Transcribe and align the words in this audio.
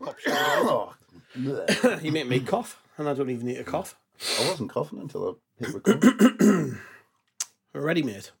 You 0.00 0.14
oh. 0.26 0.94
make 2.02 2.26
me 2.26 2.40
cough, 2.40 2.82
and 2.96 3.06
I 3.08 3.12
don't 3.12 3.28
even 3.28 3.46
need 3.46 3.56
to 3.56 3.64
cough. 3.64 3.96
I 4.40 4.48
wasn't 4.48 4.70
coughing 4.70 4.98
until 4.98 5.38
I 5.60 5.64
hit 5.64 5.74
record. 5.74 6.78
Ready, 7.74 8.02
mate. 8.02 8.32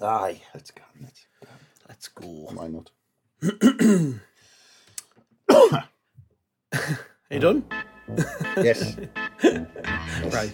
Aye, 0.00 0.40
let's 0.54 0.70
go. 0.70 0.82
Let's 1.02 1.26
go. 1.42 1.48
Let's 1.88 2.08
go. 2.08 2.26
Why 2.26 2.68
not? 2.68 2.90
Are 5.52 5.88
you 7.30 7.38
done? 7.38 7.64
Yes. 8.56 8.96
Right. 9.42 10.52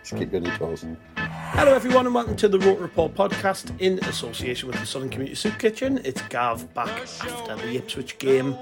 Just 0.00 0.16
keep 0.16 0.30
going 0.30 0.44
your 0.44 0.56
toes. 0.56 0.84
Hello, 1.16 1.74
everyone, 1.74 2.04
and 2.06 2.14
welcome 2.14 2.36
to 2.36 2.48
the 2.48 2.58
Roker 2.58 2.82
Report 2.82 3.14
podcast 3.14 3.72
in 3.80 3.98
association 4.04 4.68
with 4.68 4.78
the 4.78 4.86
Sunderland 4.86 5.12
Community 5.12 5.34
Soup 5.34 5.58
Kitchen. 5.58 6.00
It's 6.04 6.20
Gav 6.28 6.72
back 6.74 6.90
after 7.00 7.56
the 7.56 7.76
Ipswich 7.76 8.18
game. 8.18 8.56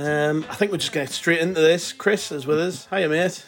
Um, 0.00 0.46
I 0.48 0.54
think 0.54 0.72
we're 0.72 0.78
just 0.78 0.92
going 0.92 1.06
to 1.06 1.10
get 1.10 1.14
straight 1.14 1.40
into 1.40 1.60
this. 1.60 1.92
Chris 1.92 2.32
is 2.32 2.46
with 2.46 2.58
us. 2.58 2.88
Hiya, 2.88 3.10
mate. 3.10 3.44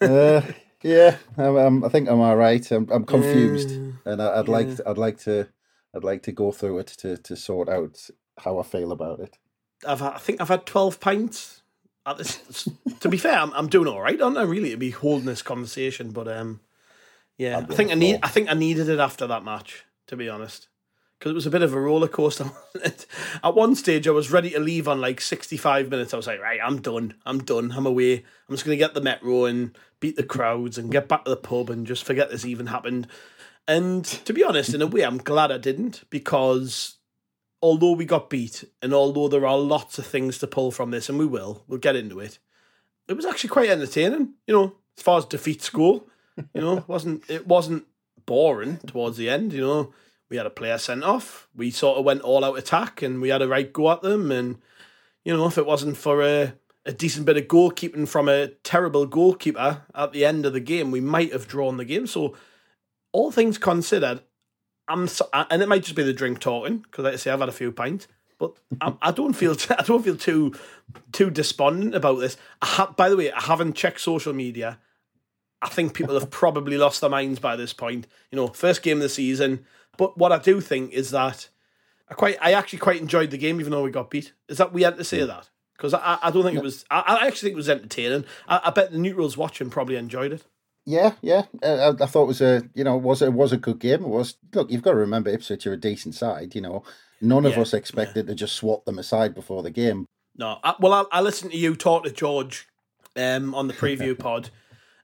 Uh, 0.00 0.40
yeah, 0.82 1.18
I'm, 1.36 1.56
I'm, 1.56 1.84
I 1.84 1.90
think 1.90 2.08
I'm 2.08 2.20
all 2.20 2.36
right. 2.36 2.70
I'm, 2.70 2.88
I'm 2.90 3.04
confused, 3.04 3.70
and 4.06 4.22
I, 4.22 4.38
I'd 4.38 4.48
like 4.48 4.76
to, 4.76 4.88
I'd 4.88 4.96
like 4.96 5.18
to 5.24 5.48
I'd 5.94 6.04
like 6.04 6.22
to 6.22 6.32
go 6.32 6.50
through 6.50 6.78
it 6.78 6.86
to, 7.00 7.18
to 7.18 7.36
sort 7.36 7.68
out 7.68 8.08
how 8.38 8.58
I 8.58 8.62
feel 8.62 8.90
about 8.90 9.20
it. 9.20 9.36
I've 9.86 10.00
I 10.00 10.16
think 10.16 10.40
I've 10.40 10.48
had 10.48 10.64
twelve 10.64 10.98
pints. 10.98 11.62
At 12.06 12.16
this, 12.16 12.66
to 13.00 13.10
be 13.10 13.18
fair, 13.18 13.38
I'm, 13.38 13.52
I'm 13.52 13.68
doing 13.68 13.86
all 13.86 14.00
right, 14.00 14.18
aren't 14.18 14.38
I? 14.38 14.42
Really, 14.44 14.70
to 14.70 14.78
be 14.78 14.88
holding 14.88 15.26
this 15.26 15.42
conversation, 15.42 16.12
but 16.12 16.26
um, 16.26 16.60
yeah, 17.36 17.58
I 17.58 17.74
think 17.74 17.90
I 17.90 17.94
need. 17.94 18.20
I 18.22 18.28
think 18.28 18.48
I 18.48 18.54
needed 18.54 18.88
it 18.88 18.98
after 18.98 19.26
that 19.26 19.44
match. 19.44 19.84
To 20.06 20.16
be 20.16 20.30
honest, 20.30 20.68
because 21.20 21.32
it 21.32 21.34
was 21.34 21.46
a 21.46 21.50
bit 21.50 21.60
of 21.60 21.74
a 21.74 21.80
roller 21.80 22.08
coaster. 22.08 22.50
At 23.44 23.54
one 23.54 23.74
stage, 23.74 24.08
I 24.08 24.10
was 24.10 24.32
ready 24.32 24.50
to 24.50 24.58
leave 24.58 24.88
on 24.88 25.02
like 25.02 25.20
65 25.20 25.90
minutes. 25.90 26.14
I 26.14 26.16
was 26.16 26.26
like, 26.26 26.40
right, 26.40 26.58
I'm 26.64 26.80
done. 26.80 27.12
I'm 27.26 27.44
done. 27.44 27.72
I'm 27.72 27.84
away. 27.84 28.14
I'm 28.14 28.54
just 28.54 28.64
going 28.64 28.74
to 28.74 28.82
get 28.82 28.94
the 28.94 29.02
metro 29.02 29.44
and 29.44 29.76
beat 30.00 30.16
the 30.16 30.22
crowds 30.22 30.78
and 30.78 30.90
get 30.90 31.08
back 31.08 31.26
to 31.26 31.30
the 31.30 31.36
pub 31.36 31.68
and 31.68 31.86
just 31.86 32.04
forget 32.04 32.30
this 32.30 32.46
even 32.46 32.68
happened. 32.68 33.06
And 33.68 34.02
to 34.06 34.32
be 34.32 34.42
honest, 34.42 34.72
in 34.72 34.80
a 34.80 34.86
way, 34.86 35.02
I'm 35.02 35.18
glad 35.18 35.52
I 35.52 35.58
didn't 35.58 36.04
because 36.08 36.96
although 37.60 37.92
we 37.92 38.06
got 38.06 38.30
beat 38.30 38.64
and 38.80 38.94
although 38.94 39.28
there 39.28 39.46
are 39.46 39.58
lots 39.58 39.98
of 39.98 40.06
things 40.06 40.38
to 40.38 40.46
pull 40.46 40.70
from 40.70 40.90
this, 40.90 41.10
and 41.10 41.18
we 41.18 41.26
will, 41.26 41.64
we'll 41.68 41.78
get 41.78 41.96
into 41.96 42.18
it. 42.18 42.38
It 43.08 43.14
was 43.14 43.26
actually 43.26 43.50
quite 43.50 43.68
entertaining, 43.68 44.36
you 44.46 44.54
know, 44.54 44.76
as 44.96 45.02
far 45.02 45.18
as 45.18 45.26
defeats 45.26 45.68
go. 45.68 46.04
You 46.54 46.62
know, 46.62 46.78
it 46.78 46.84
wasn't 46.88 47.28
it 47.28 47.46
wasn't 47.46 47.84
boring 48.24 48.78
towards 48.86 49.18
the 49.18 49.28
end. 49.28 49.52
You 49.52 49.60
know, 49.60 49.94
we 50.30 50.36
had 50.36 50.46
a 50.46 50.50
player 50.50 50.78
sent 50.78 51.04
off. 51.04 51.48
We 51.54 51.70
sort 51.70 51.98
of 51.98 52.04
went 52.04 52.22
all 52.22 52.44
out 52.44 52.56
attack, 52.56 53.02
and 53.02 53.20
we 53.20 53.28
had 53.28 53.42
a 53.42 53.48
right 53.48 53.70
go 53.70 53.90
at 53.90 54.00
them. 54.00 54.30
And 54.30 54.58
you 55.24 55.36
know, 55.36 55.46
if 55.46 55.58
it 55.58 55.66
wasn't 55.66 55.96
for 55.96 56.22
a 56.22 56.54
a 56.86 56.92
decent 56.92 57.26
bit 57.26 57.36
of 57.36 57.44
goalkeeping 57.44 58.08
from 58.08 58.28
a 58.28 58.48
terrible 58.64 59.04
goalkeeper 59.04 59.82
at 59.94 60.12
the 60.12 60.24
end 60.24 60.46
of 60.46 60.54
the 60.54 60.60
game, 60.60 60.90
we 60.90 61.00
might 61.00 61.32
have 61.32 61.46
drawn 61.46 61.76
the 61.76 61.84
game. 61.84 62.06
So, 62.06 62.34
all 63.12 63.30
things 63.30 63.58
considered, 63.58 64.22
I'm 64.88 65.06
so, 65.06 65.28
and 65.32 65.60
it 65.60 65.68
might 65.68 65.82
just 65.82 65.94
be 65.94 66.02
the 66.02 66.14
drink 66.14 66.38
talking 66.38 66.78
because, 66.78 67.04
like 67.04 67.14
I 67.14 67.16
say, 67.16 67.30
I've 67.30 67.40
had 67.40 67.48
a 67.48 67.52
few 67.52 67.72
pints. 67.72 68.08
But 68.38 68.52
I, 68.80 68.94
I 69.02 69.10
don't 69.10 69.34
feel 69.34 69.56
I 69.78 69.82
don't 69.82 70.04
feel 70.04 70.16
too 70.16 70.54
too 71.12 71.30
despondent 71.30 71.94
about 71.94 72.20
this. 72.20 72.36
Ha- 72.62 72.94
by 72.96 73.08
the 73.08 73.16
way, 73.16 73.32
I 73.32 73.40
haven't 73.40 73.74
checked 73.74 74.00
social 74.00 74.32
media. 74.32 74.78
I 75.62 75.68
think 75.68 75.92
people 75.92 76.18
have 76.18 76.30
probably 76.30 76.78
lost 76.78 77.02
their 77.02 77.10
minds 77.10 77.38
by 77.38 77.54
this 77.56 77.74
point. 77.74 78.06
You 78.30 78.36
know, 78.36 78.46
first 78.46 78.82
game 78.82 78.98
of 78.98 79.02
the 79.02 79.08
season. 79.10 79.66
But 80.00 80.16
what 80.16 80.32
I 80.32 80.38
do 80.38 80.62
think 80.62 80.92
is 80.92 81.10
that 81.10 81.50
I 82.08 82.14
quite, 82.14 82.38
I 82.40 82.54
actually 82.54 82.78
quite 82.78 83.00
enjoyed 83.00 83.30
the 83.30 83.36
game, 83.36 83.60
even 83.60 83.70
though 83.70 83.82
we 83.82 83.90
got 83.90 84.10
beat. 84.10 84.32
Is 84.48 84.56
that 84.56 84.72
we 84.72 84.82
had 84.82 84.96
to 84.96 85.04
say 85.04 85.22
that? 85.24 85.50
Because 85.76 85.92
I, 85.92 86.18
I 86.22 86.30
don't 86.30 86.42
think 86.42 86.56
it 86.56 86.62
was. 86.62 86.86
I, 86.90 87.00
I 87.00 87.26
actually 87.26 87.48
think 87.48 87.52
it 87.52 87.56
was 87.56 87.68
entertaining. 87.68 88.24
I, 88.48 88.60
I 88.64 88.70
bet 88.70 88.92
the 88.92 88.98
neutrals 88.98 89.36
watching 89.36 89.68
probably 89.68 89.96
enjoyed 89.96 90.32
it. 90.32 90.44
Yeah, 90.86 91.12
yeah. 91.20 91.42
Uh, 91.62 91.94
I, 92.00 92.04
I 92.04 92.06
thought 92.06 92.24
it 92.24 92.28
was 92.28 92.40
a 92.40 92.62
you 92.74 92.82
know 92.82 92.96
it 92.96 93.02
was 93.02 93.20
it 93.20 93.32
was 93.34 93.52
a 93.52 93.58
good 93.58 93.78
game. 93.78 94.02
It 94.02 94.08
was 94.08 94.36
look. 94.54 94.70
You've 94.70 94.82
got 94.82 94.92
to 94.92 94.96
remember 94.96 95.28
Ipswich 95.30 95.66
are 95.66 95.74
a 95.74 95.76
decent 95.76 96.14
side. 96.14 96.54
You 96.54 96.62
know, 96.62 96.82
none 97.20 97.44
of 97.44 97.56
Yeah, 97.56 97.62
us 97.62 97.74
expected 97.74 98.26
to 98.26 98.34
just 98.34 98.54
swap 98.56 98.86
them 98.86 98.98
aside 98.98 99.34
before 99.34 99.62
the 99.62 99.70
game. 99.70 100.06
No, 100.36 100.58
I, 100.64 100.74
well, 100.80 100.94
I, 100.94 101.18
I 101.18 101.20
listened 101.20 101.52
to 101.52 101.58
you 101.58 101.76
talk 101.76 102.04
to 102.04 102.10
George 102.10 102.66
um, 103.16 103.54
on 103.54 103.68
the 103.68 103.74
preview 103.82 104.18
pod, 104.18 104.48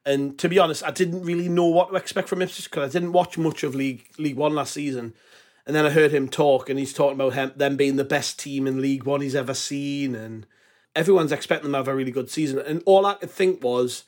and 0.07 0.39
to 0.39 0.49
be 0.49 0.59
honest, 0.61 0.85
I 0.85 0.93
didn't 0.93 1.25
really 1.25 1.49
know 1.49 1.67
what 1.67 1.91
to 1.91 1.97
expect 1.97 2.29
from 2.29 2.41
Ipswich 2.41 2.71
because 2.71 2.89
I 2.89 2.93
didn't 2.93 3.13
watch 3.13 3.37
much 3.37 3.65
of 3.65 3.75
League 3.75 4.07
League 4.19 4.37
One 4.37 4.55
last 4.55 4.73
season. 4.73 5.13
And 5.67 5.75
then 5.75 5.85
I 5.85 5.91
heard 5.91 6.13
him 6.13 6.29
talk, 6.29 6.71
and 6.71 6.79
he's 6.79 6.93
talking 6.93 7.17
about 7.17 7.35
him, 7.35 7.53
them 7.57 7.77
being 7.77 7.97
the 7.97 8.05
best 8.05 8.39
team 8.39 8.69
in 8.69 8.81
League 8.81 9.03
One 9.03 9.21
he's 9.21 9.35
ever 9.35 9.53
seen, 9.53 10.15
and 10.15 10.47
everyone's 10.95 11.33
expecting 11.33 11.65
them 11.65 11.73
to 11.73 11.79
have 11.79 11.89
a 11.89 11.95
really 11.95 12.13
good 12.13 12.31
season. 12.31 12.61
And 12.61 12.85
all 12.87 13.05
I 13.05 13.15
could 13.15 13.33
think 13.33 13.65
was, 13.65 14.05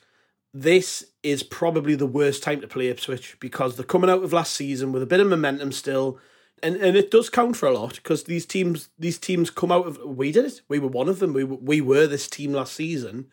this 0.54 1.04
is 1.24 1.42
probably 1.42 1.96
the 1.96 2.06
worst 2.06 2.44
time 2.44 2.60
to 2.60 2.68
play 2.68 2.86
Ipswich 2.86 3.36
because 3.40 3.74
they're 3.74 3.84
coming 3.84 4.08
out 4.08 4.22
of 4.22 4.32
last 4.32 4.54
season 4.54 4.92
with 4.92 5.02
a 5.02 5.06
bit 5.06 5.18
of 5.18 5.26
momentum 5.26 5.72
still. 5.72 6.20
And, 6.62 6.76
and 6.76 6.96
it 6.96 7.10
does 7.10 7.28
count 7.28 7.56
for 7.56 7.66
a 7.66 7.72
lot 7.72 7.96
because 7.96 8.24
these 8.24 8.46
teams 8.46 8.88
these 8.98 9.18
teams 9.18 9.48
come 9.48 9.70
out 9.70 9.86
of 9.86 9.98
we 10.04 10.32
did 10.32 10.44
it 10.44 10.60
we 10.68 10.80
were 10.80 10.88
one 10.88 11.08
of 11.08 11.20
them 11.20 11.32
we 11.32 11.44
we 11.44 11.80
were 11.80 12.08
this 12.08 12.26
team 12.26 12.52
last 12.52 12.72
season 12.72 13.28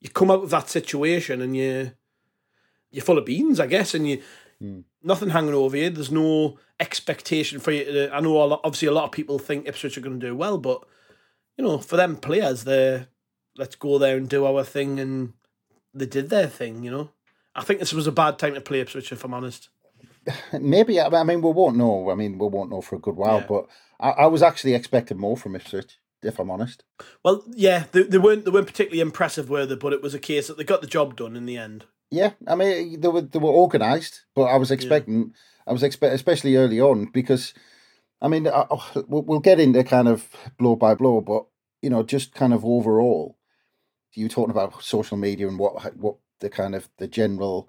you 0.00 0.10
come 0.10 0.30
out 0.30 0.42
of 0.42 0.50
that 0.50 0.68
situation 0.68 1.40
and 1.40 1.56
you 1.56 1.92
you're 2.90 3.04
full 3.04 3.18
of 3.18 3.26
beans 3.26 3.60
I 3.60 3.66
guess 3.66 3.94
and 3.94 4.08
you 4.08 4.22
hmm. 4.60 4.80
nothing 5.02 5.30
hanging 5.30 5.54
over 5.54 5.76
you 5.76 5.90
there's 5.90 6.10
no 6.10 6.58
expectation 6.78 7.58
for 7.58 7.70
you 7.72 7.84
to, 7.84 8.14
I 8.14 8.20
know 8.20 8.42
a 8.42 8.44
lot, 8.44 8.60
obviously 8.64 8.88
a 8.88 8.92
lot 8.92 9.04
of 9.04 9.12
people 9.12 9.38
think 9.38 9.66
Ipswich 9.66 9.96
are 9.96 10.02
going 10.02 10.20
to 10.20 10.26
do 10.26 10.36
well 10.36 10.58
but 10.58 10.84
you 11.56 11.64
know 11.64 11.78
for 11.78 11.96
them 11.96 12.16
players 12.16 12.64
they're 12.64 13.08
let's 13.56 13.76
go 13.76 13.98
there 13.98 14.16
and 14.16 14.28
do 14.28 14.44
our 14.44 14.64
thing 14.64 15.00
and 15.00 15.32
they 15.94 16.06
did 16.06 16.30
their 16.30 16.48
thing 16.48 16.82
you 16.84 16.90
know 16.90 17.10
I 17.54 17.64
think 17.64 17.80
this 17.80 17.94
was 17.94 18.06
a 18.06 18.12
bad 18.12 18.38
time 18.38 18.54
to 18.54 18.60
play 18.60 18.80
Ipswich 18.80 19.12
if 19.12 19.24
I'm 19.24 19.34
honest 19.34 19.70
Maybe 20.60 21.00
I 21.00 21.22
mean 21.22 21.42
we 21.42 21.50
won't 21.50 21.76
know. 21.76 22.10
I 22.10 22.14
mean 22.14 22.38
we 22.38 22.46
won't 22.48 22.70
know 22.70 22.80
for 22.80 22.96
a 22.96 23.00
good 23.00 23.16
while. 23.16 23.40
Yeah. 23.40 23.46
But 23.48 23.66
I, 23.98 24.10
I 24.10 24.26
was 24.26 24.42
actually 24.42 24.74
expecting 24.74 25.18
more 25.18 25.36
from 25.36 25.56
Ipswich, 25.56 25.98
if 26.22 26.38
I'm 26.38 26.50
honest. 26.50 26.84
Well, 27.24 27.42
yeah, 27.54 27.84
they, 27.92 28.02
they 28.02 28.18
weren't 28.18 28.44
they 28.44 28.50
weren't 28.50 28.66
particularly 28.66 29.00
impressive, 29.00 29.48
were 29.50 29.66
they? 29.66 29.76
But 29.76 29.92
it 29.92 30.02
was 30.02 30.14
a 30.14 30.18
case 30.18 30.48
that 30.48 30.56
they 30.56 30.64
got 30.64 30.80
the 30.80 30.86
job 30.86 31.16
done 31.16 31.36
in 31.36 31.46
the 31.46 31.56
end. 31.58 31.84
Yeah, 32.10 32.32
I 32.46 32.54
mean 32.54 33.00
they 33.00 33.08
were 33.08 33.22
they 33.22 33.38
were 33.38 33.50
organised, 33.50 34.24
but 34.34 34.44
I 34.44 34.56
was 34.56 34.70
expecting 34.70 35.32
I 35.66 35.72
was 35.72 35.82
expect 35.82 36.14
especially 36.14 36.56
early 36.56 36.80
on 36.80 37.06
because 37.12 37.52
I 38.22 38.28
mean 38.28 38.46
I, 38.46 38.66
I- 38.70 39.02
we'll 39.08 39.22
we'll 39.22 39.40
get 39.40 39.60
into 39.60 39.82
kind 39.84 40.08
of 40.08 40.28
blow 40.58 40.76
by 40.76 40.94
blow, 40.94 41.20
but 41.20 41.46
you 41.82 41.90
know 41.90 42.02
just 42.02 42.32
kind 42.34 42.54
of 42.54 42.64
overall, 42.64 43.36
you 44.14 44.28
talking 44.28 44.50
about 44.52 44.82
social 44.82 45.16
media 45.16 45.48
and 45.48 45.58
what 45.58 45.96
what 45.96 46.16
the 46.40 46.48
kind 46.50 46.74
of 46.74 46.88
the 46.98 47.08
general 47.08 47.68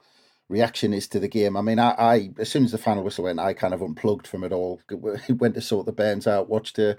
reaction 0.49 0.93
is 0.93 1.07
to 1.09 1.19
the 1.19 1.27
game. 1.27 1.57
I 1.57 1.61
mean, 1.61 1.79
I, 1.79 1.89
I 1.97 2.29
as 2.37 2.49
soon 2.49 2.63
as 2.63 2.71
the 2.71 2.77
final 2.77 3.03
whistle 3.03 3.23
went, 3.25 3.39
I 3.39 3.53
kind 3.53 3.73
of 3.73 3.81
unplugged 3.81 4.27
from 4.27 4.43
it 4.43 4.53
all. 4.53 4.81
Went 5.29 5.55
to 5.55 5.61
sort 5.61 5.85
the 5.87 5.91
bands 5.91 6.27
out, 6.27 6.47
watched 6.49 6.75
the 6.77 6.97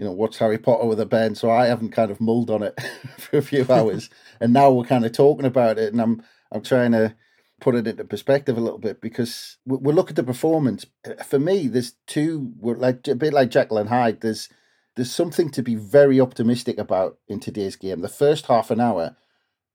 you 0.00 0.06
know, 0.06 0.12
watched 0.12 0.38
Harry 0.38 0.56
Potter 0.56 0.86
with 0.86 0.98
a 0.98 1.04
band, 1.04 1.36
so 1.36 1.50
I 1.50 1.66
haven't 1.66 1.90
kind 1.90 2.10
of 2.10 2.22
mulled 2.22 2.48
on 2.48 2.62
it 2.62 2.74
for 3.18 3.36
a 3.36 3.42
few 3.42 3.66
hours. 3.68 4.08
and 4.40 4.50
now 4.50 4.70
we're 4.70 4.84
kind 4.84 5.04
of 5.04 5.12
talking 5.12 5.44
about 5.44 5.78
it, 5.78 5.92
and 5.92 6.00
I'm 6.00 6.22
I'm 6.50 6.62
trying 6.62 6.92
to 6.92 7.14
put 7.60 7.74
it 7.74 7.86
into 7.86 8.04
perspective 8.04 8.56
a 8.56 8.62
little 8.62 8.78
bit 8.78 9.02
because 9.02 9.58
we, 9.66 9.76
we 9.76 9.92
look 9.92 10.08
at 10.08 10.16
the 10.16 10.22
performance. 10.22 10.86
Uh, 11.06 11.22
for 11.22 11.38
me, 11.38 11.68
there's 11.68 11.96
two, 12.06 12.50
we're 12.58 12.76
like 12.76 13.06
a 13.08 13.14
bit 13.14 13.34
like 13.34 13.50
Jekyll 13.50 13.76
and 13.76 13.90
Hyde. 13.90 14.22
There's 14.22 14.48
there's 14.96 15.12
something 15.12 15.50
to 15.50 15.62
be 15.62 15.74
very 15.74 16.18
optimistic 16.18 16.78
about 16.78 17.18
in 17.28 17.38
today's 17.38 17.76
game. 17.76 18.00
The 18.00 18.08
first 18.08 18.46
half 18.46 18.70
an 18.70 18.80
hour, 18.80 19.16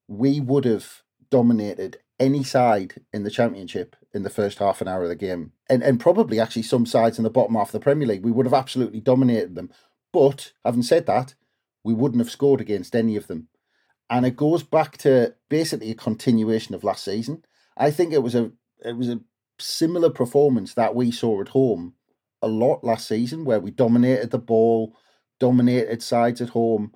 we 0.07 0.39
would 0.39 0.65
have 0.65 1.03
dominated 1.29 1.99
any 2.19 2.43
side 2.43 2.95
in 3.13 3.23
the 3.23 3.29
championship 3.29 3.95
in 4.11 4.23
the 4.23 4.31
first 4.31 4.57
half 4.57 4.81
an 4.81 4.87
hour 4.87 5.03
of 5.03 5.09
the 5.09 5.15
game. 5.15 5.51
And 5.69 5.83
and 5.83 5.99
probably 5.99 6.39
actually 6.39 6.63
some 6.63 6.87
sides 6.87 7.19
in 7.19 7.23
the 7.23 7.29
bottom 7.29 7.53
half 7.53 7.67
of 7.67 7.73
the 7.73 7.79
Premier 7.79 8.07
League. 8.07 8.25
We 8.25 8.31
would 8.31 8.47
have 8.47 8.55
absolutely 8.55 9.01
dominated 9.01 9.53
them. 9.53 9.69
But 10.15 10.53
having 10.63 10.81
said 10.81 11.07
that, 11.07 11.35
we 11.83 11.93
wouldn't 11.93 12.21
have 12.21 12.31
scored 12.31 12.61
against 12.61 12.95
any 12.95 13.17
of 13.17 13.27
them. 13.27 13.49
And 14.09 14.25
it 14.25 14.37
goes 14.37 14.63
back 14.63 14.97
to 14.99 15.35
basically 15.49 15.91
a 15.91 15.95
continuation 15.95 16.73
of 16.73 16.85
last 16.85 17.03
season. 17.03 17.43
I 17.75 17.91
think 17.91 18.13
it 18.13 18.23
was 18.23 18.33
a 18.33 18.53
it 18.79 18.95
was 18.95 19.09
a 19.09 19.19
similar 19.59 20.09
performance 20.09 20.73
that 20.75 20.95
we 20.95 21.11
saw 21.11 21.41
at 21.41 21.49
home 21.49 21.95
a 22.41 22.47
lot 22.47 22.81
last 22.81 23.09
season, 23.09 23.43
where 23.43 23.59
we 23.59 23.71
dominated 23.71 24.31
the 24.31 24.37
ball, 24.37 24.95
dominated 25.37 26.01
sides 26.01 26.39
at 26.39 26.49
home, 26.49 26.93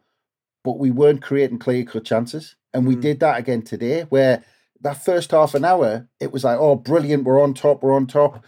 but 0.63 0.79
we 0.79 0.89
weren't 0.89 1.21
creating 1.21 1.59
clear 1.59 1.83
cut 1.83 2.05
chances. 2.05 2.55
And 2.73 2.87
we 2.87 2.95
mm. 2.95 3.01
did 3.01 3.19
that 3.19 3.37
again 3.37 3.63
today, 3.63 4.03
where 4.03 4.45
that 4.79 5.03
first 5.03 5.31
half 5.31 5.55
an 5.55 5.65
hour, 5.65 6.07
it 6.21 6.31
was 6.31 6.45
like, 6.45 6.57
oh, 6.57 6.77
brilliant, 6.77 7.25
we're 7.25 7.43
on 7.43 7.53
top, 7.53 7.83
we're 7.83 7.95
on 7.95 8.07
top. 8.07 8.45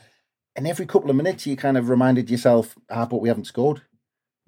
And 0.55 0.65
every 0.65 0.85
couple 0.85 1.09
of 1.09 1.17
minutes, 1.17 1.45
you 1.45 1.57
kind 1.57 1.77
of 1.77 1.89
reminded 1.89 2.29
yourself, 2.29 2.75
ah, 2.89 3.05
but 3.05 3.19
we 3.19 3.27
haven't 3.27 3.47
scored. 3.47 3.81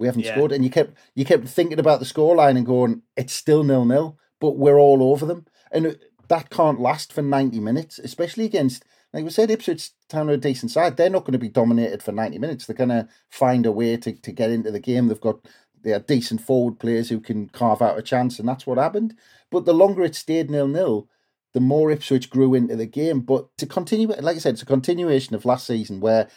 We 0.03 0.07
haven't 0.07 0.25
yeah. 0.25 0.35
scored. 0.35 0.51
And 0.51 0.63
you 0.63 0.69
kept 0.69 0.95
you 1.15 1.25
kept 1.25 1.47
thinking 1.47 1.79
about 1.79 1.99
the 1.99 2.05
scoreline 2.05 2.57
and 2.57 2.65
going, 2.65 3.01
it's 3.17 3.33
still 3.33 3.63
nil 3.63 3.85
nil, 3.85 4.19
but 4.39 4.57
we're 4.57 4.79
all 4.79 5.01
over 5.11 5.25
them. 5.25 5.45
And 5.71 5.97
that 6.27 6.49
can't 6.49 6.79
last 6.79 7.11
for 7.11 7.21
90 7.21 7.59
minutes, 7.59 7.99
especially 7.99 8.45
against 8.45 8.83
like 9.13 9.23
we 9.23 9.29
said, 9.29 9.51
Ipswich 9.51 9.91
Town 10.09 10.29
are 10.29 10.33
a 10.33 10.37
decent 10.37 10.71
side. 10.71 10.97
They're 10.97 11.09
not 11.09 11.21
going 11.21 11.33
to 11.33 11.39
be 11.39 11.49
dominated 11.49 12.01
for 12.01 12.11
90 12.11 12.39
minutes. 12.39 12.65
They're 12.65 12.75
going 12.75 12.89
to 12.89 13.07
find 13.29 13.65
a 13.65 13.71
way 13.71 13.95
to, 13.95 14.11
to 14.11 14.31
get 14.31 14.49
into 14.49 14.71
the 14.71 14.79
game. 14.79 15.07
They've 15.07 15.21
got 15.21 15.45
they 15.83 15.93
are 15.93 15.99
decent 15.99 16.41
forward 16.41 16.79
players 16.79 17.09
who 17.09 17.19
can 17.19 17.49
carve 17.49 17.81
out 17.81 17.99
a 17.99 18.01
chance, 18.01 18.39
and 18.39 18.47
that's 18.47 18.65
what 18.65 18.77
happened. 18.77 19.15
But 19.51 19.65
the 19.65 19.73
longer 19.73 20.03
it 20.03 20.15
stayed 20.15 20.49
nil 20.49 20.67
nil, 20.67 21.09
the 21.53 21.59
more 21.59 21.91
Ipswich 21.91 22.29
grew 22.29 22.53
into 22.53 22.75
the 22.75 22.85
game. 22.87 23.19
But 23.19 23.55
to 23.57 23.67
continue, 23.67 24.07
like 24.07 24.35
I 24.35 24.39
said, 24.39 24.53
it's 24.53 24.63
a 24.63 24.65
continuation 24.65 25.35
of 25.35 25.45
last 25.45 25.67
season 25.67 25.99
where 25.99 26.27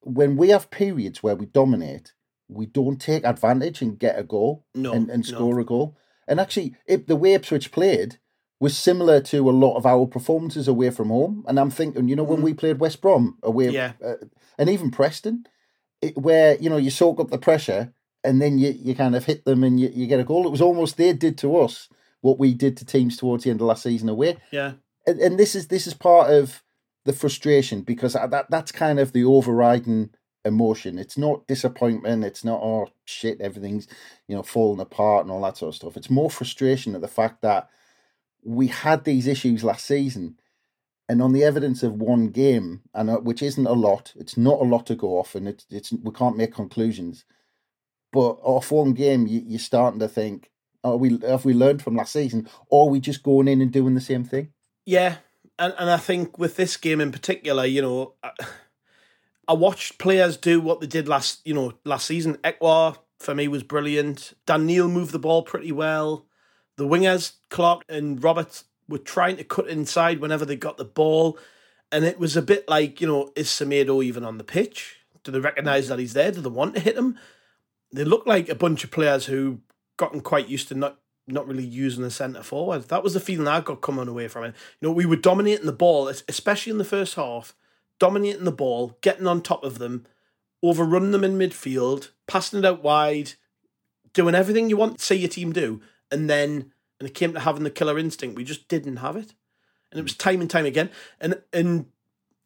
when 0.00 0.36
we 0.36 0.48
have 0.50 0.70
periods 0.70 1.22
where 1.22 1.36
we 1.36 1.46
dominate, 1.46 2.12
we 2.48 2.66
don't 2.66 3.00
take 3.00 3.24
advantage 3.24 3.82
and 3.82 3.98
get 3.98 4.18
a 4.18 4.22
goal 4.22 4.66
no, 4.74 4.92
and, 4.92 5.10
and 5.10 5.24
score 5.24 5.54
no. 5.54 5.60
a 5.60 5.64
goal. 5.64 5.96
And 6.26 6.40
actually, 6.40 6.74
if 6.86 7.06
the 7.06 7.16
way 7.16 7.34
Ipswich 7.34 7.72
played, 7.72 8.18
was 8.60 8.76
similar 8.76 9.20
to 9.20 9.50
a 9.50 9.52
lot 9.52 9.76
of 9.76 9.84
our 9.84 10.06
performances 10.06 10.68
away 10.68 10.90
from 10.90 11.08
home. 11.08 11.44
And 11.46 11.58
I'm 11.58 11.70
thinking, 11.70 12.08
you 12.08 12.16
know, 12.16 12.22
when 12.22 12.38
mm. 12.38 12.44
we 12.44 12.54
played 12.54 12.78
West 12.78 13.02
Brom 13.02 13.36
away, 13.42 13.68
yeah. 13.68 13.92
uh, 14.02 14.14
and 14.58 14.70
even 14.70 14.90
Preston, 14.90 15.44
it, 16.00 16.16
where 16.16 16.56
you 16.56 16.70
know 16.70 16.76
you 16.76 16.90
soak 16.90 17.20
up 17.20 17.30
the 17.30 17.38
pressure 17.38 17.92
and 18.22 18.40
then 18.40 18.58
you, 18.58 18.70
you 18.70 18.94
kind 18.94 19.14
of 19.14 19.26
hit 19.26 19.44
them 19.44 19.62
and 19.62 19.78
you, 19.78 19.90
you 19.94 20.06
get 20.06 20.20
a 20.20 20.24
goal. 20.24 20.46
It 20.46 20.50
was 20.50 20.62
almost 20.62 20.96
they 20.96 21.12
did 21.12 21.36
to 21.38 21.58
us 21.58 21.88
what 22.20 22.38
we 22.38 22.54
did 22.54 22.76
to 22.78 22.86
teams 22.86 23.16
towards 23.16 23.44
the 23.44 23.50
end 23.50 23.60
of 23.60 23.66
last 23.66 23.82
season 23.82 24.08
away. 24.08 24.38
Yeah, 24.50 24.72
and, 25.06 25.20
and 25.20 25.38
this 25.38 25.54
is 25.54 25.68
this 25.68 25.86
is 25.86 25.94
part 25.94 26.30
of 26.30 26.62
the 27.04 27.12
frustration 27.12 27.82
because 27.82 28.14
that 28.14 28.46
that's 28.48 28.72
kind 28.72 28.98
of 28.98 29.12
the 29.12 29.24
overriding 29.24 30.10
emotion. 30.44 30.98
It's 30.98 31.16
not 31.16 31.46
disappointment. 31.46 32.24
It's 32.24 32.44
not 32.44 32.60
oh 32.62 32.88
shit, 33.04 33.40
everything's 33.40 33.88
you 34.28 34.36
know 34.36 34.42
falling 34.42 34.80
apart 34.80 35.24
and 35.24 35.32
all 35.32 35.42
that 35.42 35.56
sort 35.56 35.70
of 35.70 35.76
stuff. 35.76 35.96
It's 35.96 36.10
more 36.10 36.30
frustration 36.30 36.94
at 36.94 37.00
the 37.00 37.08
fact 37.08 37.42
that 37.42 37.68
we 38.42 38.68
had 38.68 39.04
these 39.04 39.26
issues 39.26 39.64
last 39.64 39.86
season, 39.86 40.38
and 41.08 41.22
on 41.22 41.32
the 41.32 41.44
evidence 41.44 41.82
of 41.82 41.94
one 41.94 42.28
game, 42.28 42.82
and 42.92 43.10
uh, 43.10 43.18
which 43.18 43.42
isn't 43.42 43.66
a 43.66 43.72
lot, 43.72 44.12
it's 44.16 44.36
not 44.36 44.60
a 44.60 44.64
lot 44.64 44.86
to 44.86 44.94
go 44.94 45.18
off, 45.18 45.34
and 45.34 45.48
it's 45.48 45.66
it's 45.70 45.92
we 45.92 46.12
can't 46.12 46.36
make 46.36 46.54
conclusions. 46.54 47.24
But 48.12 48.38
off 48.42 48.70
one 48.70 48.92
game, 48.92 49.26
you, 49.26 49.42
you're 49.44 49.58
starting 49.58 49.98
to 49.98 50.06
think, 50.06 50.50
are 50.84 50.96
we 50.96 51.18
have 51.26 51.44
we 51.44 51.54
learned 51.54 51.82
from 51.82 51.96
last 51.96 52.12
season, 52.12 52.48
or 52.68 52.86
are 52.86 52.90
we 52.90 53.00
just 53.00 53.22
going 53.22 53.48
in 53.48 53.60
and 53.60 53.72
doing 53.72 53.94
the 53.94 54.00
same 54.00 54.24
thing? 54.24 54.52
Yeah, 54.84 55.16
and 55.58 55.74
and 55.78 55.90
I 55.90 55.96
think 55.96 56.38
with 56.38 56.56
this 56.56 56.76
game 56.76 57.00
in 57.00 57.12
particular, 57.12 57.64
you 57.64 57.82
know, 57.82 58.14
I, 58.22 58.30
I 59.48 59.52
watched 59.52 59.98
players 59.98 60.36
do 60.36 60.60
what 60.60 60.80
they 60.80 60.86
did 60.86 61.08
last, 61.08 61.40
you 61.44 61.54
know, 61.54 61.74
last 61.84 62.06
season. 62.06 62.36
Ekwah 62.38 62.98
for 63.18 63.34
me 63.34 63.48
was 63.48 63.62
brilliant. 63.62 64.34
Dan 64.46 64.66
moved 64.66 65.12
the 65.12 65.18
ball 65.18 65.42
pretty 65.42 65.72
well. 65.72 66.26
The 66.76 66.86
wingers, 66.86 67.32
Clarke 67.50 67.84
and 67.88 68.22
Roberts, 68.22 68.64
were 68.88 68.98
trying 68.98 69.36
to 69.36 69.44
cut 69.44 69.68
inside 69.68 70.20
whenever 70.20 70.44
they 70.44 70.56
got 70.56 70.76
the 70.76 70.84
ball. 70.84 71.38
And 71.92 72.04
it 72.04 72.18
was 72.18 72.36
a 72.36 72.42
bit 72.42 72.68
like, 72.68 73.00
you 73.00 73.06
know, 73.06 73.32
is 73.36 73.48
Semedo 73.48 74.02
even 74.04 74.24
on 74.24 74.38
the 74.38 74.44
pitch? 74.44 74.96
Do 75.22 75.32
they 75.32 75.40
recognise 75.40 75.88
that 75.88 75.98
he's 75.98 76.12
there? 76.12 76.32
Do 76.32 76.40
they 76.40 76.50
want 76.50 76.74
to 76.74 76.80
hit 76.80 76.96
him? 76.96 77.18
They 77.92 78.04
look 78.04 78.26
like 78.26 78.48
a 78.48 78.54
bunch 78.54 78.84
of 78.84 78.90
players 78.90 79.26
who 79.26 79.60
gotten 79.96 80.20
quite 80.20 80.48
used 80.48 80.68
to 80.68 80.74
not 80.74 80.98
not 81.26 81.46
really 81.48 81.64
using 81.64 82.02
the 82.02 82.10
centre 82.10 82.42
forward. 82.42 82.82
That 82.88 83.02
was 83.02 83.14
the 83.14 83.20
feeling 83.20 83.48
I 83.48 83.60
got 83.60 83.80
coming 83.80 84.08
away 84.08 84.28
from 84.28 84.44
it. 84.44 84.54
You 84.80 84.88
know, 84.88 84.92
we 84.92 85.06
were 85.06 85.16
dominating 85.16 85.64
the 85.64 85.72
ball, 85.72 86.08
especially 86.08 86.70
in 86.70 86.76
the 86.76 86.84
first 86.84 87.14
half, 87.14 87.54
dominating 87.98 88.44
the 88.44 88.52
ball, 88.52 88.98
getting 89.00 89.26
on 89.26 89.42
top 89.42 89.64
of 89.64 89.78
them, 89.78 90.06
overrunning 90.62 91.12
them 91.12 91.24
in 91.24 91.38
midfield, 91.38 92.10
passing 92.26 92.58
it 92.58 92.64
out 92.64 92.82
wide, 92.82 93.32
doing 94.12 94.34
everything 94.34 94.68
you 94.68 94.76
want 94.76 94.98
to 94.98 95.04
see 95.04 95.16
your 95.16 95.28
team 95.28 95.52
do 95.52 95.80
and 96.14 96.30
then 96.30 96.72
when 96.98 97.08
it 97.08 97.14
came 97.14 97.32
to 97.32 97.40
having 97.40 97.64
the 97.64 97.70
killer 97.70 97.98
instinct, 97.98 98.36
we 98.36 98.44
just 98.44 98.68
didn't 98.68 98.96
have 98.98 99.16
it, 99.16 99.34
and 99.90 99.98
it 99.98 100.02
was 100.02 100.16
time 100.16 100.40
and 100.40 100.48
time 100.48 100.64
again. 100.64 100.90
And 101.20 101.42
and 101.52 101.86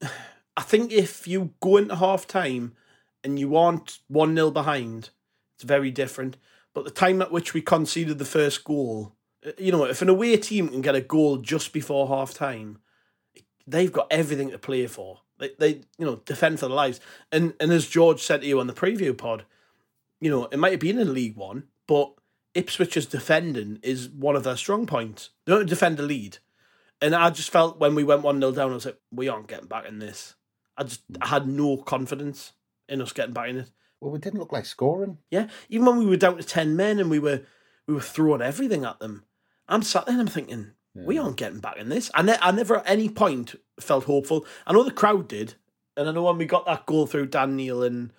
I 0.57 0.63
think 0.63 0.91
if 0.91 1.29
you 1.29 1.55
go 1.61 1.77
into 1.77 1.97
half 1.97 2.27
time 2.27 2.75
and 3.23 3.39
you 3.39 3.57
aren't 3.57 3.99
one 4.09 4.35
0 4.35 4.51
behind, 4.51 5.11
it's 5.55 5.65
very 5.65 5.91
different. 5.91 6.37
But 6.75 6.85
the 6.85 6.91
time 6.91 7.23
at 7.23 7.31
which 7.31 7.55
we 7.55 7.61
conceded 7.61 8.19
the 8.19 8.25
first 8.25 8.65
goal, 8.65 9.15
uh, 9.47 9.53
you 9.59 9.71
know, 9.71 9.85
if 9.85 10.03
an 10.03 10.09
away 10.09 10.37
team 10.37 10.69
can 10.69 10.81
get 10.81 10.95
a 10.95 11.01
goal 11.01 11.37
just 11.37 11.73
before 11.73 12.09
half 12.09 12.35
time, 12.35 12.79
they've 13.67 13.93
got 13.93 14.09
everything 14.11 14.51
to 14.51 14.59
play 14.59 14.87
for. 14.87 15.21
They, 15.39 15.51
they 15.59 15.69
you 15.99 16.07
know, 16.07 16.17
defend 16.25 16.61
for 16.61 16.67
their 16.67 16.77
lives. 16.77 17.01
And 17.33 17.55
and 17.61 17.73
as 17.73 17.87
George 17.87 18.23
said 18.23 18.43
to 18.43 18.47
you 18.47 18.61
on 18.61 18.67
the 18.67 18.73
preview 18.73 19.17
pod, 19.17 19.45
you 20.21 20.31
know, 20.31 20.47
it 20.47 20.59
might 20.59 20.73
have 20.73 20.81
been 20.81 20.99
in 20.99 21.15
League 21.15 21.37
One, 21.37 21.65
but 21.87 22.13
Ipswich's 22.55 23.07
defending 23.07 23.79
is 23.83 24.09
one 24.09 24.37
of 24.37 24.45
their 24.45 24.57
strong 24.57 24.87
points. 24.87 25.31
They 25.45 25.53
don't 25.53 25.69
defend 25.69 25.97
the 25.97 26.03
lead. 26.03 26.39
And 27.01 27.15
I 27.15 27.31
just 27.31 27.51
felt 27.51 27.79
when 27.79 27.95
we 27.95 28.03
went 28.03 28.23
1 28.23 28.41
0 28.41 28.53
down, 28.53 28.73
I 28.73 28.75
was 28.75 28.87
like, 28.87 28.99
we 29.13 29.29
aren't 29.29 29.47
getting 29.47 29.69
back 29.69 29.87
in 29.87 30.01
this. 30.01 30.35
I 30.77 30.85
just 30.85 31.03
I 31.21 31.29
had 31.29 31.47
no 31.47 31.77
confidence 31.77 32.53
in 32.89 33.01
us 33.01 33.13
getting 33.13 33.35
back 33.35 33.51
in 33.51 33.59
it. 33.59 33.71
Well, 34.01 34.13
we 34.13 34.19
didn't 34.19 34.39
look 34.39 34.53
like 34.53 34.67
scoring. 34.67 35.19
Yeah, 35.31 35.49
even 35.69 35.87
when 35.87 35.99
we 35.99 36.07
were 36.07 36.17
down 36.17 36.37
to 36.37 36.43
ten 36.43 36.77
men 36.77 36.99
and 36.99 37.11
we 37.11 37.19
were 37.19 37.43
we 37.87 37.95
were 37.95 38.01
throwing 38.01 38.43
everything 38.43 38.85
at 38.85 39.01
them, 39.01 39.25
I'm 39.69 39.83
sat 39.83 40.07
there 40.07 40.15
and 40.15 40.23
I'm 40.23 40.33
thinking, 40.33 40.73
yeah. 40.99 41.07
we 41.07 41.19
aren't 41.19 41.37
getting 41.37 41.61
back 41.61 41.77
in 41.77 41.89
this. 41.89 42.11
I, 42.15 42.23
ne- 42.23 42.39
I 42.41 42.51
never 42.51 42.79
at 42.79 42.89
any 42.89 43.09
point 43.09 43.55
felt 43.81 44.05
hopeful. 44.05 44.47
I 44.67 44.73
know 44.73 44.83
the 44.83 44.91
crowd 44.91 45.29
did, 45.29 45.55
and 45.97 46.09
I 46.09 46.13
know 46.13 46.25
when 46.25 46.39
we 46.39 46.47
got 46.47 46.67
that 46.67 46.87
goal 46.87 47.07
through 47.07 47.27
Dan 47.27 47.57
Neil 47.57 47.83
and 47.83 48.13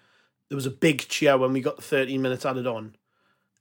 there 0.49 0.55
was 0.55 0.65
a 0.65 0.71
big 0.71 1.07
cheer 1.07 1.37
when 1.37 1.53
we 1.53 1.61
got 1.61 1.75
the 1.75 1.83
13 1.83 2.21
minutes 2.21 2.45
added 2.45 2.67
on 2.67 2.95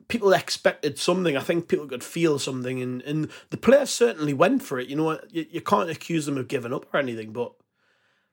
people 0.09 0.33
expected 0.33 0.99
something. 0.99 1.37
I 1.37 1.41
think 1.41 1.69
people 1.69 1.87
could 1.87 2.03
feel 2.03 2.39
something, 2.39 2.83
and, 2.83 3.03
and 3.03 3.31
the 3.51 3.57
players 3.57 3.91
certainly 3.91 4.35
went 4.35 4.63
for 4.63 4.79
it. 4.79 4.89
You 4.89 4.97
know, 4.97 5.21
you, 5.31 5.47
you 5.51 5.61
can't 5.61 5.91
accuse 5.91 6.27
them 6.27 6.39
of 6.39 6.49
giving 6.49 6.73
up 6.73 6.93
or 6.93 6.99
anything, 6.99 7.33
but 7.33 7.53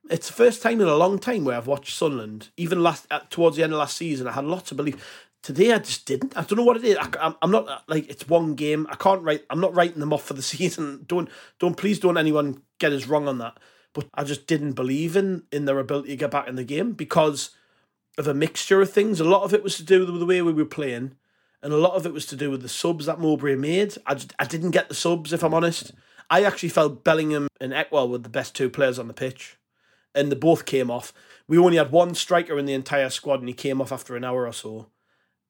it's 0.09 0.27
the 0.27 0.33
first 0.33 0.61
time 0.61 0.81
in 0.81 0.87
a 0.87 0.95
long 0.95 1.19
time 1.19 1.43
where 1.43 1.57
I've 1.57 1.67
watched 1.67 1.95
Sunderland. 1.95 2.49
Even 2.57 2.81
last 2.81 3.07
towards 3.29 3.57
the 3.57 3.63
end 3.63 3.73
of 3.73 3.79
last 3.79 3.97
season, 3.97 4.27
I 4.27 4.31
had 4.31 4.45
lots 4.45 4.71
of 4.71 4.77
belief. 4.77 5.24
Today, 5.45 5.73
I 5.73 5.77
just 5.77 6.07
didn't. 6.07 6.35
I 6.35 6.41
don't 6.41 6.57
know 6.57 6.63
what 6.63 6.77
it 6.77 6.83
is. 6.83 6.97
I, 6.97 7.35
am 7.43 7.51
not 7.51 7.69
uh, 7.69 7.77
like 7.87 8.09
it's 8.09 8.27
one 8.27 8.55
game. 8.55 8.87
I 8.89 8.95
can't 8.95 9.21
write. 9.21 9.43
I'm 9.51 9.59
not 9.59 9.75
writing 9.75 9.99
them 9.99 10.11
off 10.11 10.23
for 10.23 10.33
the 10.33 10.41
season. 10.55 11.05
Don't 11.07 11.29
don't 11.59 11.77
please 11.77 11.99
don't 11.99 12.17
anyone 12.17 12.63
get 12.79 12.93
us 12.93 13.05
wrong 13.05 13.27
on 13.27 13.37
that. 13.37 13.59
But 13.93 14.07
I 14.15 14.23
just 14.23 14.47
didn't 14.47 14.73
believe 14.73 15.15
in 15.15 15.43
in 15.51 15.65
their 15.65 15.77
ability 15.77 16.09
to 16.09 16.15
get 16.15 16.31
back 16.31 16.47
in 16.47 16.55
the 16.55 16.63
game 16.63 16.93
because 16.93 17.51
of 18.17 18.27
a 18.27 18.33
mixture 18.33 18.81
of 18.81 18.91
things. 18.91 19.19
A 19.19 19.23
lot 19.23 19.43
of 19.43 19.53
it 19.53 19.61
was 19.61 19.77
to 19.77 19.83
do 19.83 19.99
with 19.99 20.19
the 20.19 20.25
way 20.25 20.41
we 20.41 20.51
were 20.51 20.65
playing 20.65 21.15
and 21.61 21.71
a 21.71 21.77
lot 21.77 21.93
of 21.93 22.07
it 22.07 22.13
was 22.13 22.25
to 22.27 22.35
do 22.35 22.49
with 22.49 22.63
the 22.63 22.67
subs 22.67 23.05
that 23.05 23.19
Mowbray 23.19 23.55
made. 23.55 23.95
I, 24.05 24.15
just, 24.15 24.33
I 24.37 24.45
didn't 24.45 24.71
get 24.71 24.89
the 24.89 24.95
subs, 24.95 25.33
if 25.33 25.43
I'm 25.43 25.53
honest. 25.53 25.91
I 26.29 26.43
actually 26.43 26.69
felt 26.69 27.03
Bellingham 27.03 27.47
and 27.59 27.73
Ekwah 27.73 28.09
were 28.09 28.17
the 28.17 28.29
best 28.29 28.55
two 28.55 28.69
players 28.69 28.99
on 28.99 29.07
the 29.07 29.13
pitch, 29.13 29.57
and 30.13 30.31
they 30.31 30.35
both 30.35 30.65
came 30.65 30.91
off. 30.91 31.11
We 31.47 31.57
only 31.57 31.77
had 31.77 31.91
one 31.91 32.13
striker 32.13 32.57
in 32.59 32.65
the 32.65 32.73
entire 32.73 33.09
squad, 33.09 33.39
and 33.39 33.47
he 33.47 33.53
came 33.53 33.81
off 33.81 33.91
after 33.91 34.15
an 34.15 34.23
hour 34.23 34.47
or 34.47 34.53
so. 34.53 34.87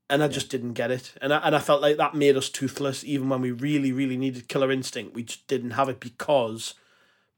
And 0.09 0.21
I 0.21 0.27
just 0.27 0.49
didn't 0.49 0.73
get 0.73 0.91
it. 0.91 1.13
And 1.19 1.33
I, 1.33 1.37
and 1.39 1.55
I 1.55 1.59
felt 1.59 1.81
like 1.81 1.97
that 1.97 2.13
made 2.13 2.37
us 2.37 2.49
toothless, 2.49 3.03
even 3.03 3.27
when 3.27 3.41
we 3.41 3.51
really, 3.51 3.91
really 3.91 4.17
needed 4.17 4.47
killer 4.47 4.71
instinct. 4.71 5.15
We 5.15 5.23
just 5.23 5.47
didn't 5.47 5.71
have 5.71 5.89
it 5.89 5.99
because 5.99 6.75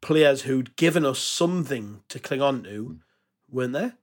players 0.02 0.44
who'd 0.44 0.76
given 0.76 1.06
us 1.06 1.20
something 1.20 2.02
to 2.10 2.20
cling 2.20 2.42
on 2.42 2.64
to 2.64 2.84
hmm. 2.84 2.96
weren't 3.50 3.74
there. 3.74 3.94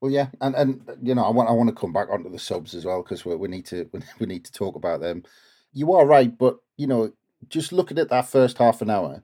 Well, 0.00 0.12
yeah, 0.12 0.28
and 0.40 0.54
and 0.54 0.80
you 1.02 1.14
know, 1.14 1.24
I 1.24 1.30
want 1.30 1.48
I 1.48 1.52
want 1.52 1.68
to 1.70 1.74
come 1.74 1.92
back 1.92 2.08
onto 2.08 2.30
the 2.30 2.38
subs 2.38 2.74
as 2.74 2.84
well 2.84 3.02
because 3.02 3.24
we 3.24 3.34
we 3.34 3.48
need 3.48 3.66
to 3.66 3.90
we 4.20 4.26
need 4.26 4.44
to 4.44 4.52
talk 4.52 4.76
about 4.76 5.00
them. 5.00 5.24
You 5.72 5.92
are 5.92 6.06
right, 6.06 6.36
but 6.36 6.58
you 6.76 6.86
know, 6.86 7.12
just 7.48 7.72
looking 7.72 7.98
at 7.98 8.08
that 8.10 8.28
first 8.28 8.58
half 8.58 8.80
an 8.80 8.90
hour, 8.90 9.22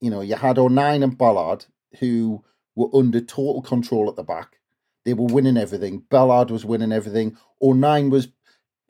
you 0.00 0.10
know, 0.10 0.20
you 0.20 0.34
had 0.34 0.58
O'Nien 0.58 1.02
and 1.02 1.16
Ballard 1.16 1.66
who 2.00 2.44
were 2.74 2.90
under 2.92 3.20
total 3.20 3.62
control 3.62 4.08
at 4.08 4.16
the 4.16 4.22
back. 4.22 4.58
They 5.04 5.14
were 5.14 5.32
winning 5.32 5.56
everything. 5.56 6.02
Ballard 6.10 6.50
was 6.50 6.64
winning 6.64 6.92
everything. 6.92 7.38
Oh 7.60 7.70
O'Nien 7.70 8.10
was 8.10 8.28